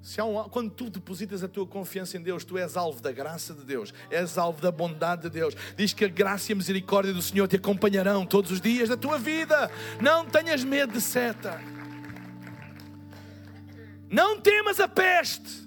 Se 0.02 0.22
um, 0.22 0.44
quando 0.50 0.70
tu 0.70 0.90
depositas 0.90 1.44
a 1.44 1.48
tua 1.48 1.66
confiança 1.66 2.16
em 2.16 2.22
Deus, 2.22 2.46
tu 2.46 2.58
és 2.58 2.78
alvo 2.78 3.02
da 3.02 3.12
graça 3.12 3.54
de 3.54 3.64
Deus, 3.64 3.94
és 4.10 4.38
alvo 4.38 4.62
da 4.62 4.72
bondade 4.72 5.24
de 5.24 5.30
Deus. 5.30 5.56
Diz 5.76 5.94
que 5.94 6.06
a 6.06 6.08
graça 6.08 6.52
e 6.52 6.54
a 6.54 6.56
misericórdia 6.56 7.14
do 7.14 7.22
Senhor 7.22 7.48
te 7.48 7.56
acompanharão 7.56 8.26
todos 8.26 8.52
os 8.52 8.62
dias 8.62 8.88
da 8.88 8.96
tua 8.96 9.18
vida. 9.18 9.70
Não 10.00 10.26
tenhas 10.26 10.64
medo 10.64 10.94
de 10.94 11.02
seta. 11.02 11.60
Não 14.10 14.40
temas 14.40 14.80
a 14.80 14.88
peste. 14.88 15.66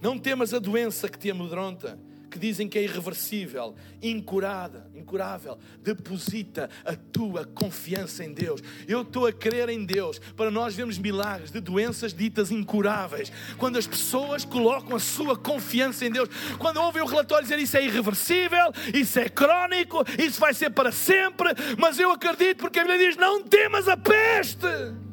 Não 0.00 0.18
temas 0.18 0.54
a 0.54 0.58
doença 0.58 1.08
que 1.08 1.18
te 1.18 1.30
amedronta 1.30 1.98
que 2.30 2.38
dizem 2.38 2.68
que 2.68 2.78
é 2.78 2.82
irreversível, 2.82 3.74
incurada, 4.02 4.90
incurável. 4.94 5.58
Deposita 5.82 6.68
a 6.84 6.94
tua 6.94 7.44
confiança 7.44 8.24
em 8.24 8.32
Deus. 8.32 8.62
Eu 8.86 9.02
estou 9.02 9.26
a 9.26 9.32
crer 9.32 9.68
em 9.68 9.84
Deus 9.84 10.18
para 10.36 10.50
nós 10.50 10.74
vermos 10.74 10.98
milagres 10.98 11.50
de 11.50 11.60
doenças 11.60 12.12
ditas 12.12 12.50
incuráveis. 12.50 13.32
Quando 13.56 13.78
as 13.78 13.86
pessoas 13.86 14.44
colocam 14.44 14.96
a 14.96 15.00
sua 15.00 15.36
confiança 15.36 16.04
em 16.04 16.10
Deus, 16.10 16.28
quando 16.58 16.78
ouvem 16.78 17.02
o 17.02 17.06
relatório 17.06 17.44
dizer 17.44 17.58
isso 17.58 17.76
é 17.76 17.84
irreversível, 17.84 18.72
isso 18.94 19.18
é 19.18 19.28
crónico, 19.28 20.04
isso 20.18 20.38
vai 20.38 20.54
ser 20.54 20.70
para 20.70 20.92
sempre, 20.92 21.50
mas 21.78 21.98
eu 21.98 22.10
acredito 22.10 22.58
porque 22.58 22.78
a 22.78 22.84
Bíblia 22.84 23.08
diz: 23.08 23.16
não 23.16 23.42
temas 23.42 23.88
a 23.88 23.96
peste. 23.96 25.07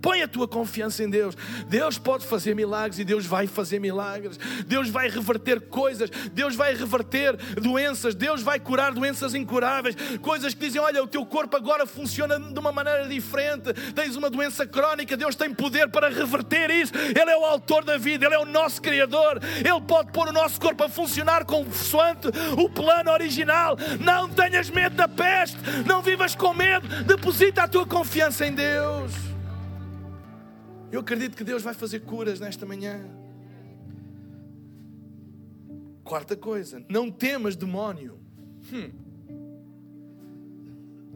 Põe 0.00 0.22
a 0.22 0.28
tua 0.28 0.48
confiança 0.48 1.02
em 1.02 1.10
Deus. 1.10 1.36
Deus 1.66 1.98
pode 1.98 2.26
fazer 2.26 2.54
milagres 2.54 2.98
e 2.98 3.04
Deus 3.04 3.26
vai 3.26 3.46
fazer 3.46 3.78
milagres. 3.78 4.38
Deus 4.66 4.88
vai 4.88 5.08
reverter 5.08 5.60
coisas. 5.60 6.10
Deus 6.32 6.54
vai 6.54 6.74
reverter 6.74 7.36
doenças. 7.60 8.14
Deus 8.14 8.42
vai 8.42 8.58
curar 8.58 8.92
doenças 8.92 9.34
incuráveis. 9.34 9.96
Coisas 10.22 10.54
que 10.54 10.60
dizem: 10.60 10.80
olha, 10.80 11.02
o 11.02 11.06
teu 11.06 11.24
corpo 11.26 11.56
agora 11.56 11.86
funciona 11.86 12.38
de 12.38 12.58
uma 12.58 12.72
maneira 12.72 13.06
diferente. 13.06 13.72
Tens 13.94 14.16
uma 14.16 14.30
doença 14.30 14.66
crónica. 14.66 15.16
Deus 15.16 15.34
tem 15.34 15.52
poder 15.52 15.88
para 15.88 16.08
reverter 16.08 16.70
isso. 16.70 16.92
Ele 16.96 17.30
é 17.30 17.36
o 17.36 17.44
autor 17.44 17.84
da 17.84 17.98
vida. 17.98 18.26
Ele 18.26 18.34
é 18.34 18.38
o 18.38 18.46
nosso 18.46 18.80
Criador. 18.80 19.40
Ele 19.42 19.80
pode 19.86 20.12
pôr 20.12 20.28
o 20.28 20.32
nosso 20.32 20.60
corpo 20.60 20.84
a 20.84 20.88
funcionar 20.88 21.44
consoante 21.44 22.28
o 22.56 22.68
plano 22.70 23.10
original. 23.10 23.76
Não 24.00 24.28
tenhas 24.28 24.70
medo 24.70 24.96
da 24.96 25.08
peste. 25.08 25.58
Não 25.86 26.00
vivas 26.00 26.34
com 26.34 26.54
medo. 26.54 26.88
Deposita 27.04 27.64
a 27.64 27.68
tua 27.68 27.86
confiança 27.86 28.46
em 28.46 28.54
Deus. 28.54 29.29
Eu 30.92 31.00
acredito 31.00 31.36
que 31.36 31.44
Deus 31.44 31.62
vai 31.62 31.72
fazer 31.72 32.00
curas 32.00 32.40
nesta 32.40 32.66
manhã. 32.66 33.00
Quarta 36.02 36.36
coisa, 36.36 36.84
não 36.88 37.10
temas 37.10 37.54
demónio. 37.54 38.18
Hum. 38.72 38.90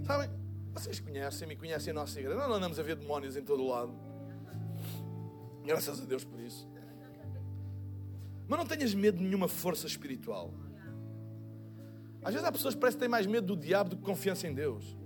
Sabem, 0.04 0.30
vocês 0.72 1.00
conhecem-me, 1.00 1.56
conhecem 1.56 1.90
a 1.90 1.94
nossa 1.94 2.20
igreja. 2.20 2.38
Nós 2.38 2.48
não 2.48 2.56
andamos 2.56 2.78
a 2.78 2.82
ver 2.82 2.94
demónios 2.94 3.36
em 3.36 3.42
todo 3.42 3.62
o 3.62 3.68
lado. 3.68 3.92
Graças 5.64 6.00
a 6.00 6.04
Deus 6.04 6.24
por 6.24 6.38
isso. 6.38 6.68
Mas 8.46 8.58
não 8.58 8.66
tenhas 8.66 8.94
medo 8.94 9.18
de 9.18 9.24
nenhuma 9.24 9.48
força 9.48 9.86
espiritual. 9.86 10.52
Às 12.22 12.32
vezes 12.32 12.46
há 12.46 12.52
pessoas 12.52 12.74
que 12.74 12.80
parecem 12.80 13.00
têm 13.00 13.08
mais 13.08 13.26
medo 13.26 13.48
do 13.48 13.56
diabo 13.56 13.90
do 13.90 13.96
que 13.96 14.02
confiança 14.02 14.46
em 14.46 14.54
Deus. 14.54 14.96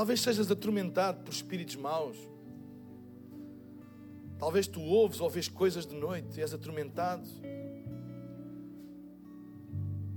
Talvez 0.00 0.22
sejas 0.22 0.50
atormentado 0.50 1.22
por 1.22 1.30
espíritos 1.30 1.76
maus. 1.76 2.16
Talvez 4.38 4.66
tu 4.66 4.80
ouves 4.80 5.20
ou 5.20 5.28
vês 5.28 5.46
coisas 5.46 5.84
de 5.84 5.94
noite 5.94 6.38
e 6.38 6.42
és 6.42 6.54
atormentado. 6.54 7.28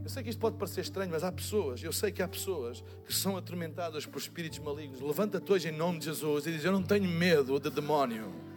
Eu 0.01 0.07
sei 0.07 0.23
que 0.23 0.29
isto 0.29 0.39
pode 0.39 0.55
parecer 0.55 0.79
estranho, 0.79 1.11
mas 1.11 1.21
há 1.21 1.29
pessoas, 1.33 1.83
eu 1.83 1.91
sei 1.91 2.13
que 2.13 2.23
há 2.23 2.27
pessoas 2.29 2.81
que 3.05 3.13
são 3.13 3.35
atormentadas 3.35 4.05
por 4.05 4.19
espíritos 4.19 4.59
malignos. 4.59 5.01
Levanta-te 5.01 5.51
hoje 5.51 5.67
em 5.67 5.73
nome 5.73 5.99
de 5.99 6.05
Jesus 6.05 6.47
e 6.47 6.53
diz: 6.53 6.63
Eu 6.63 6.71
não 6.71 6.81
tenho 6.81 7.09
medo 7.09 7.59
de 7.59 7.69
demónio. 7.69 8.52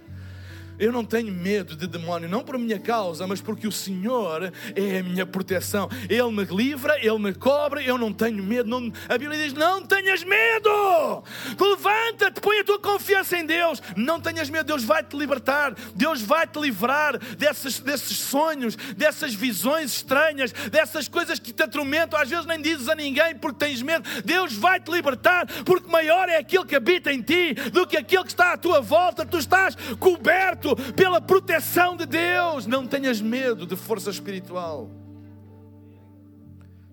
Eu 0.79 0.93
não 0.93 1.05
tenho 1.05 1.33
medo 1.33 1.75
de 1.75 1.87
demónio, 1.87 2.29
não 2.29 2.43
por 2.43 2.59
minha 2.59 2.79
causa, 2.79 3.27
mas 3.27 3.41
porque 3.41 3.67
o 3.67 3.73
Senhor 3.73 4.53
é 4.75 4.99
a 4.99 5.03
minha 5.03 5.25
proteção. 5.25 5.89
Ele 6.09 6.31
me 6.31 6.45
livra, 6.45 6.99
Ele 7.01 7.19
me 7.19 7.35
cobre, 7.35 7.87
eu 7.87 7.97
não 7.97 8.13
tenho 8.13 8.43
medo. 8.43 8.69
Não... 8.69 8.93
A 9.09 9.17
Bíblia 9.17 9.43
diz: 9.43 9.53
não 9.53 9.83
tenhas 9.85 10.23
medo. 10.23 11.23
Levanta-te, 11.59 12.41
põe 12.41 12.61
a 12.61 12.65
tua 12.65 12.79
confiança 12.79 13.39
em 13.39 13.47
Deus. 13.47 13.83
Não 13.97 14.21
tenhas 14.21 14.51
medo, 14.51 14.67
Deus 14.67 14.85
vai 14.85 15.03
te 15.03 15.17
libertar, 15.17 15.75
Deus 15.95 16.21
vai 16.21 16.47
te 16.47 16.59
livrar 16.59 17.19
desses, 17.37 17.81
desses 17.81 18.19
sonhos, 18.19 18.77
dessas 18.97 19.35
visões 19.35 19.97
estranhas, 19.97 20.53
dessas 20.53 21.09
coisas 21.09 21.39
que 21.39 21.53
te 21.53 21.63
atormentam. 21.63 22.19
Às 22.19 22.29
vezes 22.29 22.47
nem 22.47 22.61
dizes 22.61 22.89
a 22.89 22.95
ninguém 22.95 23.37
porque 23.37 23.65
tens 23.65 23.83
medo. 23.83 24.09
Deus 24.25 24.53
vai 24.55 24.81
te 24.81 24.91
libertar, 24.91 25.47
porque 25.65 25.91
maior 25.91 26.29
é 26.29 26.37
aquilo 26.37 26.67
que 26.67 26.77
habita 26.77 27.13
em 27.13 27.23
ti 27.23 27.55
do 27.73 27.87
que 27.87 27.97
aquilo 27.97 28.25
que 28.25 28.31
está 28.31 28.53
à 28.53 28.57
tua 28.57 28.81
volta. 28.81 29.25
Tu 29.25 29.39
estás 29.39 29.77
coberto 29.99 30.66
pela 30.75 31.21
proteção 31.21 31.97
de 31.97 32.07
Deus. 32.07 32.67
Não 32.67 32.87
tenhas 32.87 33.21
medo 33.21 33.67
de 33.67 33.77
força 33.77 34.11
espiritual. 34.11 34.91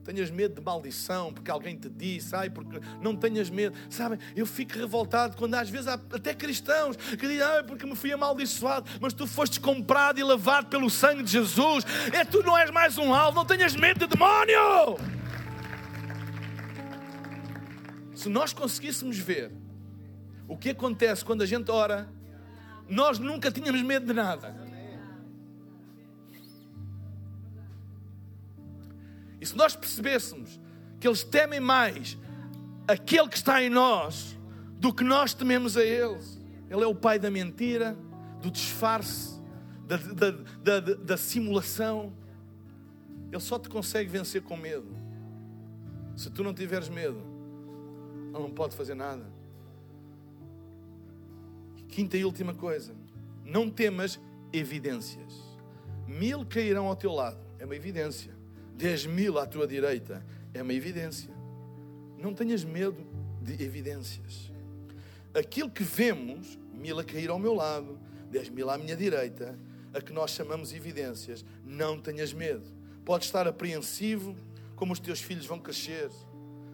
Tenhas 0.03 0.29
medo 0.29 0.55
de 0.55 0.61
maldição, 0.61 1.33
porque 1.33 1.49
alguém 1.49 1.77
te 1.77 1.89
disse, 1.89 2.35
ai, 2.35 2.49
porque 2.49 2.77
não 3.01 3.15
tenhas 3.15 3.49
medo. 3.49 3.75
Sabem, 3.89 4.19
eu 4.35 4.45
fico 4.45 4.77
revoltado 4.77 5.37
quando 5.37 5.55
às 5.55 5.69
vezes 5.69 5.87
há 5.87 5.93
até 5.93 6.33
cristãos 6.33 6.97
que 6.97 7.15
dizem, 7.15 7.41
ai, 7.41 7.63
porque 7.63 7.85
me 7.85 7.95
fui 7.95 8.11
amaldiçoado, 8.11 8.89
mas 8.99 9.13
tu 9.13 9.25
foste 9.25 9.61
comprado 9.61 10.19
e 10.19 10.23
lavado 10.23 10.67
pelo 10.67 10.89
sangue 10.89 11.23
de 11.23 11.31
Jesus. 11.31 11.85
É 12.11 12.25
tu 12.25 12.43
não 12.43 12.57
és 12.57 12.69
mais 12.69 12.97
um 12.97 13.13
alvo, 13.13 13.37
não 13.37 13.45
tenhas 13.45 13.75
medo 13.75 14.01
de 14.01 14.07
demónio. 14.07 14.97
Se 18.13 18.27
nós 18.27 18.51
conseguíssemos 18.51 19.17
ver 19.17 19.51
o 20.47 20.57
que 20.57 20.71
acontece 20.71 21.23
quando 21.23 21.43
a 21.43 21.45
gente 21.45 21.71
ora 21.71 22.09
nós 22.89 23.19
nunca 23.19 23.51
tínhamos 23.51 23.81
medo 23.81 24.05
de 24.05 24.13
nada. 24.13 24.55
E 29.39 29.45
se 29.45 29.57
nós 29.57 29.75
percebêssemos 29.75 30.59
que 30.99 31.07
eles 31.07 31.23
temem 31.23 31.59
mais 31.59 32.17
aquele 32.87 33.27
que 33.27 33.35
está 33.35 33.61
em 33.61 33.69
nós 33.69 34.37
do 34.79 34.93
que 34.93 35.03
nós 35.03 35.33
tememos 35.33 35.75
a 35.75 35.83
eles, 35.83 36.39
ele 36.69 36.81
é 36.81 36.87
o 36.87 36.95
pai 36.95 37.19
da 37.19 37.29
mentira, 37.29 37.97
do 38.41 38.49
disfarce, 38.49 39.41
da, 39.85 39.97
da, 39.97 40.79
da, 40.79 40.93
da 40.95 41.17
simulação. 41.17 42.13
Ele 43.31 43.41
só 43.41 43.59
te 43.59 43.67
consegue 43.67 44.09
vencer 44.09 44.41
com 44.43 44.55
medo. 44.55 44.95
Se 46.15 46.29
tu 46.29 46.43
não 46.43 46.53
tiveres 46.53 46.87
medo, 46.87 47.21
ele 48.33 48.43
não 48.43 48.51
pode 48.51 48.75
fazer 48.75 48.95
nada. 48.95 49.25
Quinta 51.93 52.17
e 52.17 52.25
última 52.25 52.55
coisa, 52.55 52.91
não 53.45 53.69
temas 53.69 54.19
evidências. 54.51 55.31
Mil 56.07 56.43
cairão 56.43 56.87
ao 56.87 56.95
teu 56.95 57.11
lado, 57.11 57.37
é 57.59 57.65
uma 57.65 57.75
evidência. 57.75 58.33
Dez 58.75 59.05
mil 59.05 59.37
à 59.37 59.45
tua 59.45 59.67
direita, 59.67 60.25
é 60.55 60.63
uma 60.63 60.73
evidência. 60.73 61.29
Não 62.17 62.33
tenhas 62.33 62.63
medo 62.63 62.97
de 63.43 63.63
evidências. 63.63 64.51
Aquilo 65.35 65.69
que 65.69 65.83
vemos, 65.83 66.57
mil 66.73 66.97
a 66.97 67.03
cair 67.03 67.29
ao 67.29 67.37
meu 67.37 67.53
lado, 67.53 67.99
dez 68.31 68.49
mil 68.49 68.71
à 68.71 68.77
minha 68.79 68.95
direita, 68.95 69.55
a 69.93 70.01
que 70.01 70.11
nós 70.11 70.31
chamamos 70.31 70.73
evidências, 70.73 71.45
não 71.63 72.01
tenhas 72.01 72.33
medo. 72.33 72.65
Podes 73.05 73.27
estar 73.27 73.47
apreensivo 73.47 74.35
como 74.75 74.93
os 74.93 74.99
teus 74.99 75.21
filhos 75.21 75.45
vão 75.45 75.59
crescer, 75.59 76.09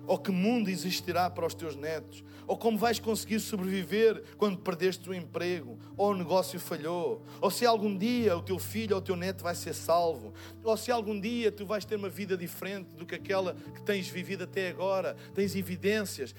ou 0.10 0.18
que 0.18 0.32
mundo 0.32 0.72
existirá 0.72 1.30
para 1.30 1.46
os 1.46 1.54
teus 1.54 1.76
netos, 1.76 2.24
ou 2.48 2.58
como 2.58 2.80
vais 2.80 2.98
conseguir 2.98 3.40
sobreviver 3.40 4.24
quando 4.38 4.58
perdeste 4.58 5.08
o 5.08 5.14
emprego, 5.14 5.78
ou 5.96 6.14
o 6.14 6.18
negócio 6.18 6.60
falhou, 6.60 7.24
ou 7.40 7.52
se 7.52 7.64
algum 7.64 7.96
dia 7.96 8.36
o 8.36 8.42
teu 8.42 8.58
filho 8.58 8.96
ou 8.96 9.02
o 9.04 9.06
teu 9.06 9.16
neto 9.16 9.44
vai 9.44 9.54
ser 9.54 9.76
salvo, 9.76 10.34
ou 10.64 10.76
se 10.76 10.92
algum 10.92 11.20
dia 11.20 11.52
tu 11.52 11.64
vais 11.64 11.86
ter 11.86 11.96
uma 11.96 12.10
vida 12.10 12.36
diferente 12.36 12.96
do 12.96 13.06
que 13.06 13.14
aquela 13.14 13.54
que 13.54 13.84
tens 13.84 14.08
vivido 14.08 14.46
até 14.46 14.70
agora, 14.70 15.16
tens 15.36 15.56
evidências, 15.56 16.34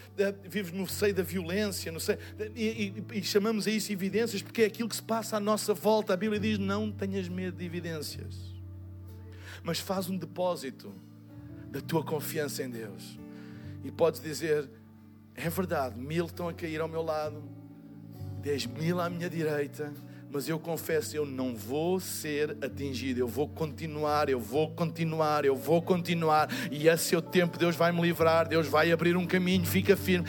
vives 0.49 0.73
no 0.73 0.89
seio 0.89 1.15
da 1.15 1.23
violência, 1.23 1.93
no 1.93 2.01
seio, 2.01 2.19
e, 2.57 2.93
e, 3.13 3.19
e 3.19 3.23
chamamos 3.23 3.69
a 3.69 3.71
isso 3.71 3.93
evidências 3.93 4.43
porque 4.43 4.63
é 4.63 4.67
aquilo 4.67 4.89
que 4.89 4.97
se 4.97 5.03
passa 5.03 5.37
à 5.37 5.41
nossa 5.41 5.73
volta. 5.73 6.13
A 6.13 6.17
Bíblia 6.17 6.41
diz: 6.41 6.59
não 6.59 6.91
tenhas 6.91 7.29
medo 7.29 7.57
de 7.57 7.65
evidências, 7.65 8.35
mas 9.63 9.79
faz 9.79 10.11
um 10.11 10.19
depósito 10.19 10.93
da 11.71 11.81
tua 11.81 12.03
confiança 12.03 12.65
em 12.65 12.69
Deus. 12.69 13.30
E 13.85 13.91
podes 13.91 14.21
dizer: 14.21 14.69
é 15.35 15.49
verdade, 15.49 15.99
mil 15.99 16.27
estão 16.27 16.49
a 16.49 16.53
cair 16.53 16.81
ao 16.81 16.89
meu 16.89 17.03
lado, 17.03 17.43
dez 18.43 18.67
mil 18.67 19.01
à 19.01 19.09
minha 19.09 19.29
direita, 19.29 19.93
mas 20.33 20.49
eu 20.49 20.61
confesso, 20.61 21.17
eu 21.17 21.27
não 21.27 21.57
vou 21.57 21.99
ser 21.99 22.57
atingido, 22.63 23.19
eu 23.19 23.27
vou 23.27 23.49
continuar, 23.49 24.29
eu 24.29 24.39
vou 24.39 24.71
continuar, 24.71 25.45
eu 25.45 25.57
vou 25.57 25.83
continuar, 25.83 26.49
e 26.71 26.89
a 26.89 26.97
seu 26.97 27.21
tempo 27.21 27.59
Deus 27.59 27.75
vai 27.75 27.91
me 27.91 28.01
livrar, 28.01 28.47
Deus 28.47 28.69
vai 28.69 28.93
abrir 28.93 29.17
um 29.17 29.27
caminho, 29.27 29.67
fica 29.67 29.97
firme, 29.97 30.29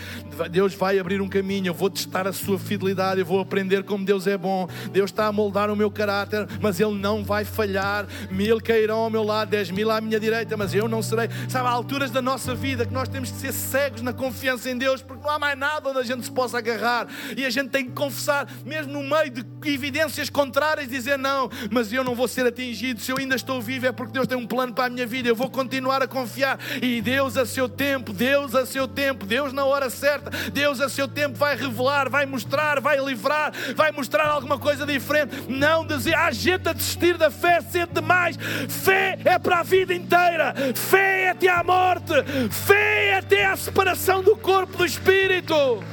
Deus 0.50 0.74
vai 0.74 0.98
abrir 0.98 1.22
um 1.22 1.30
caminho, 1.30 1.68
eu 1.68 1.74
vou 1.74 1.90
testar 1.90 2.28
a 2.28 2.34
sua 2.34 2.58
fidelidade, 2.58 3.20
eu 3.20 3.26
vou 3.26 3.40
aprender 3.40 3.84
como 3.84 4.04
Deus 4.04 4.26
é 4.26 4.36
bom, 4.36 4.68
Deus 4.92 5.12
está 5.12 5.28
a 5.28 5.32
moldar 5.32 5.70
o 5.70 5.76
meu 5.76 5.92
caráter, 5.92 6.48
mas 6.60 6.80
Ele 6.80 6.96
não 6.96 7.24
vai 7.24 7.46
falhar, 7.46 8.08
mil 8.32 8.60
cairão 8.60 9.00
ao 9.00 9.10
meu 9.10 9.24
lado, 9.24 9.50
dez 9.50 9.70
mil 9.70 9.92
à 9.92 10.02
minha 10.02 10.20
direita, 10.20 10.58
mas 10.58 10.74
eu 10.74 10.88
não 10.88 11.04
serei, 11.04 11.30
sabe, 11.48 11.68
há 11.68 11.72
alturas 11.72 12.10
da 12.10 12.24
nossa 12.24 12.56
vida 12.56 12.88
que 12.88 12.94
nós 12.94 13.08
temos 13.08 13.30
que 13.30 13.38
ser 13.38 13.54
cegos 13.54 14.02
na 14.02 14.14
confiança 14.14 14.68
em 14.68 14.78
Deus, 14.80 15.04
porque 15.04 15.22
não 15.22 15.30
há 15.30 15.38
mais 15.38 15.58
nada 15.58 15.90
onde 15.90 16.00
a 16.00 16.04
gente 16.04 16.24
se 16.24 16.32
possa 16.32 16.58
agarrar, 16.58 17.08
e 17.38 17.46
a 17.46 17.52
gente 17.52 17.70
tem 17.70 17.86
que 17.86 17.92
confessar, 17.92 18.52
mesmo 18.66 18.94
no 18.94 19.04
meio 19.04 19.30
de 19.30 19.44
evidências 19.92 20.30
contrárias, 20.30 20.88
dizer 20.88 21.18
não, 21.18 21.50
mas 21.70 21.92
eu 21.92 22.04
não 22.04 22.16
vou 22.16 22.28
ser 22.28 22.46
atingido. 22.46 23.02
Se 23.02 23.12
eu 23.12 23.18
ainda 23.18 23.36
estou 23.36 23.62
vivo 23.62 23.88
é 23.88 23.92
porque 23.92 24.14
Deus 24.14 24.26
tem 24.26 24.38
um 24.38 24.48
plano 24.48 24.74
para 24.74 24.86
a 24.86 24.90
minha 24.90 25.06
vida. 25.06 25.28
Eu 25.28 25.36
vou 25.36 25.50
continuar 25.50 26.02
a 26.02 26.08
confiar. 26.08 26.58
E 26.82 27.02
Deus 27.02 27.36
a 27.36 27.46
seu 27.46 27.68
tempo, 27.68 28.14
Deus 28.14 28.56
a 28.56 28.66
seu 28.66 28.88
tempo, 28.88 29.26
Deus 29.26 29.52
na 29.52 29.66
hora 29.66 29.90
certa, 29.90 30.30
Deus 30.50 30.80
a 30.80 30.88
seu 30.88 31.08
tempo 31.08 31.38
vai 31.38 31.58
revelar, 31.58 32.10
vai 32.10 32.26
mostrar, 32.26 32.80
vai 32.80 33.04
livrar, 33.04 33.52
vai 33.76 33.92
mostrar 33.92 34.28
alguma 34.28 34.58
coisa 34.58 34.86
diferente. 34.86 35.36
Não 35.50 35.86
dizer, 35.86 36.16
há 36.16 36.32
gente 36.32 36.70
a 36.70 36.74
desistir 36.74 37.18
da 37.18 37.30
fé 37.30 37.60
cedo 37.62 37.94
demais. 37.94 38.38
Fé 38.70 39.20
é 39.26 39.38
para 39.38 39.60
a 39.60 39.64
vida 39.64 39.94
inteira. 39.94 40.56
Fé 40.74 41.24
é 41.24 41.30
até 41.32 41.50
à 41.50 41.64
morte. 41.64 42.14
Fé 42.50 43.10
é 43.10 43.18
até 43.18 43.46
à 43.46 43.58
separação 43.58 44.24
do 44.24 44.38
corpo 44.38 44.78
do 44.78 44.86
espírito. 44.86 45.84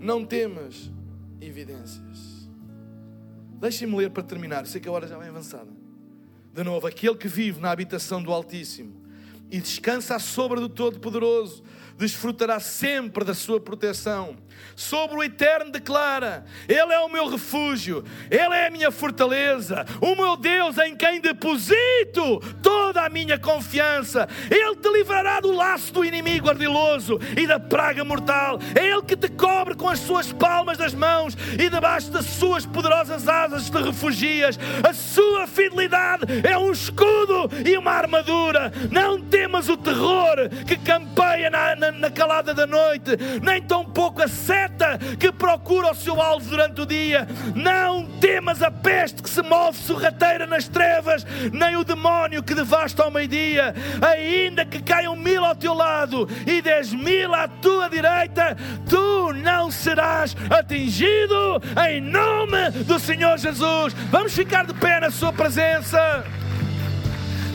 Não 0.00 0.24
temas 0.24 0.90
evidências. 1.40 2.48
Deixem-me 3.60 3.96
ler 3.96 4.10
para 4.10 4.22
terminar, 4.22 4.66
sei 4.66 4.80
que 4.80 4.88
a 4.88 4.92
hora 4.92 5.06
já 5.06 5.18
vem 5.18 5.28
avançada. 5.28 5.68
De 6.54 6.64
novo, 6.64 6.86
aquele 6.86 7.14
que 7.14 7.28
vive 7.28 7.60
na 7.60 7.70
habitação 7.70 8.22
do 8.22 8.32
Altíssimo 8.32 9.00
e 9.50 9.60
descansa 9.60 10.16
à 10.16 10.18
sombra 10.18 10.58
do 10.58 10.68
Todo-Poderoso 10.68 11.62
desfrutará 11.98 12.58
sempre 12.58 13.24
da 13.24 13.34
sua 13.34 13.60
proteção. 13.60 14.36
Sobre 14.74 15.16
o 15.16 15.22
Eterno 15.22 15.70
declara: 15.70 16.44
Ele 16.68 16.92
é 16.92 16.98
o 17.00 17.08
meu 17.08 17.28
refúgio, 17.28 18.04
Ele 18.30 18.54
é 18.54 18.66
a 18.66 18.70
minha 18.70 18.90
fortaleza, 18.90 19.84
o 20.00 20.16
meu 20.16 20.36
Deus 20.36 20.76
em 20.78 20.96
quem 20.96 21.20
deposito 21.20 22.40
toda 22.62 23.02
a 23.02 23.08
minha 23.08 23.38
confiança. 23.38 24.28
Ele 24.50 24.76
te 24.76 24.88
livrará 24.90 25.40
do 25.40 25.52
laço 25.52 25.92
do 25.92 26.04
inimigo 26.04 26.48
ardiloso 26.48 27.20
e 27.36 27.46
da 27.46 27.60
praga 27.60 28.04
mortal. 28.04 28.58
É 28.74 28.86
Ele 28.86 29.02
que 29.02 29.16
te 29.16 29.28
cobre 29.28 29.74
com 29.74 29.88
as 29.88 30.00
suas 30.00 30.32
palmas 30.32 30.78
das 30.78 30.94
mãos 30.94 31.36
e 31.58 31.68
debaixo 31.68 32.10
das 32.10 32.26
suas 32.26 32.66
poderosas 32.66 33.28
asas 33.28 33.70
te 33.70 33.82
refugias. 33.82 34.58
A 34.88 34.92
sua 34.92 35.46
fidelidade 35.46 36.24
é 36.42 36.56
um 36.58 36.72
escudo 36.72 37.50
e 37.64 37.76
uma 37.76 37.92
armadura. 37.92 38.72
Não 38.90 39.20
temas 39.20 39.68
o 39.68 39.76
terror 39.76 40.48
que 40.66 40.76
campeia 40.76 41.50
na, 41.50 41.76
na 41.76 41.90
na 42.00 42.10
calada 42.10 42.54
da 42.54 42.66
noite, 42.66 43.10
nem 43.42 43.62
tão 43.62 43.84
pouco 43.84 44.22
a 44.22 44.28
seta 44.50 44.98
que 45.16 45.30
procura 45.30 45.92
o 45.92 45.94
seu 45.94 46.20
alvo 46.20 46.50
durante 46.50 46.80
o 46.80 46.86
dia. 46.86 47.28
Não 47.54 48.04
temas 48.18 48.60
a 48.62 48.70
peste 48.70 49.22
que 49.22 49.30
se 49.30 49.42
move 49.42 49.78
sorrateira 49.78 50.44
nas 50.44 50.66
trevas, 50.66 51.24
nem 51.52 51.76
o 51.76 51.84
demónio 51.84 52.42
que 52.42 52.54
devasta 52.54 53.04
ao 53.04 53.12
meio-dia. 53.12 53.72
Ainda 54.00 54.64
que 54.64 54.82
caiam 54.82 55.14
mil 55.14 55.44
ao 55.44 55.54
teu 55.54 55.72
lado 55.72 56.28
e 56.44 56.60
dez 56.60 56.92
mil 56.92 57.32
à 57.32 57.46
tua 57.46 57.88
direita, 57.88 58.56
tu 58.88 59.32
não 59.34 59.70
serás 59.70 60.36
atingido 60.50 61.62
em 61.88 62.00
nome 62.00 62.70
do 62.84 62.98
Senhor 62.98 63.38
Jesus. 63.38 63.94
Vamos 64.10 64.34
ficar 64.34 64.66
de 64.66 64.74
pé 64.74 64.98
na 64.98 65.10
Sua 65.12 65.32
presença. 65.32 66.39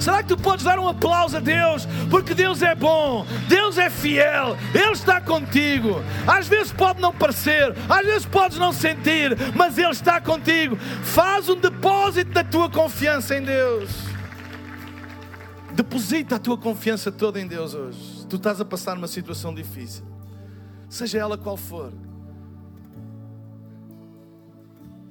Será 0.06 0.22
que 0.22 0.30
tu 0.30 0.38
podes 0.38 0.64
dar 0.64 0.78
um 0.78 0.88
aplauso 0.88 1.36
a 1.36 1.39
Deus? 1.39 1.88
Porque 2.12 2.36
Deus 2.36 2.62
é 2.62 2.76
bom, 2.76 3.26
Deus 3.49 3.76
é 3.80 3.89
fiel, 3.89 4.56
Ele 4.72 4.91
está 4.91 5.20
contigo. 5.20 5.95
Às 6.28 6.47
vezes 6.47 6.72
pode 6.72 7.01
não 7.01 7.12
parecer, 7.12 7.74
às 7.89 8.06
vezes 8.06 8.24
podes 8.24 8.60
não 8.60 8.72
sentir, 8.72 9.36
mas 9.56 9.80
Ele 9.80 9.89
está 9.89 10.22
contigo. 10.22 10.76
Faz 10.76 11.49
um 11.49 11.56
depósito 11.56 12.32
da 12.32 12.43
tua 12.43 12.70
confiança 12.70 13.36
em 13.36 13.41
Deus. 13.41 13.89
Deposita 15.74 16.36
a 16.36 16.39
tua 16.39 16.56
confiança 16.56 17.12
toda 17.12 17.41
em 17.41 17.47
Deus 17.47 17.74
hoje. 17.74 18.28
Tu 18.28 18.36
estás 18.36 18.62
a 18.62 18.66
passar 18.66 18.95
uma 18.95 19.08
situação 19.08 19.56
difícil, 19.56 20.06
seja 20.88 21.18
ela 21.18 21.36
qual 21.36 21.58
for. 21.58 21.91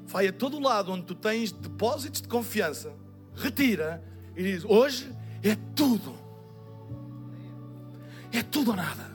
Vai 0.06 0.28
a 0.28 0.32
todo 0.32 0.60
lado 0.60 0.92
onde 0.92 1.02
tu 1.02 1.16
tens 1.16 1.50
depósitos 1.50 2.22
de 2.22 2.28
confiança, 2.28 2.92
retira 3.34 4.13
e 4.36 4.42
diz: 4.42 4.64
Hoje 4.64 5.14
é 5.42 5.56
tudo. 5.74 6.14
É 8.32 8.42
tudo 8.42 8.70
ou 8.70 8.76
nada. 8.76 9.12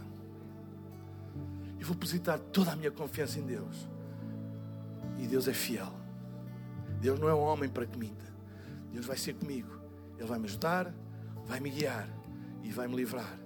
E 1.79 1.83
vou 1.83 1.93
depositar 1.93 2.39
toda 2.39 2.71
a 2.71 2.75
minha 2.75 2.91
confiança 2.91 3.39
em 3.39 3.45
Deus. 3.45 3.87
E 5.17 5.27
Deus 5.27 5.47
é 5.47 5.53
fiel. 5.53 5.91
Deus 7.01 7.19
não 7.19 7.27
é 7.27 7.33
um 7.33 7.41
homem 7.41 7.69
para 7.69 7.85
que 7.85 7.97
minta. 7.97 8.25
Deus 8.91 9.05
vai 9.05 9.17
ser 9.17 9.33
comigo. 9.33 9.79
Ele 10.17 10.27
vai 10.27 10.39
me 10.39 10.45
ajudar, 10.45 10.93
vai 11.45 11.59
me 11.59 11.69
guiar 11.69 12.07
e 12.63 12.71
vai 12.71 12.87
me 12.87 12.95
livrar. 12.95 13.39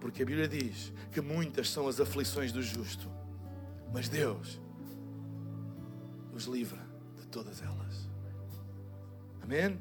Porque 0.00 0.22
a 0.22 0.26
Bíblia 0.26 0.48
diz 0.48 0.92
que 1.10 1.20
muitas 1.20 1.70
são 1.70 1.88
as 1.88 2.00
aflições 2.00 2.52
do 2.52 2.62
justo, 2.62 3.10
mas 3.92 4.08
Deus 4.08 4.60
os 6.32 6.44
livra 6.44 6.78
de 7.16 7.26
todas 7.26 7.60
elas. 7.62 8.08
Amém? 9.42 9.78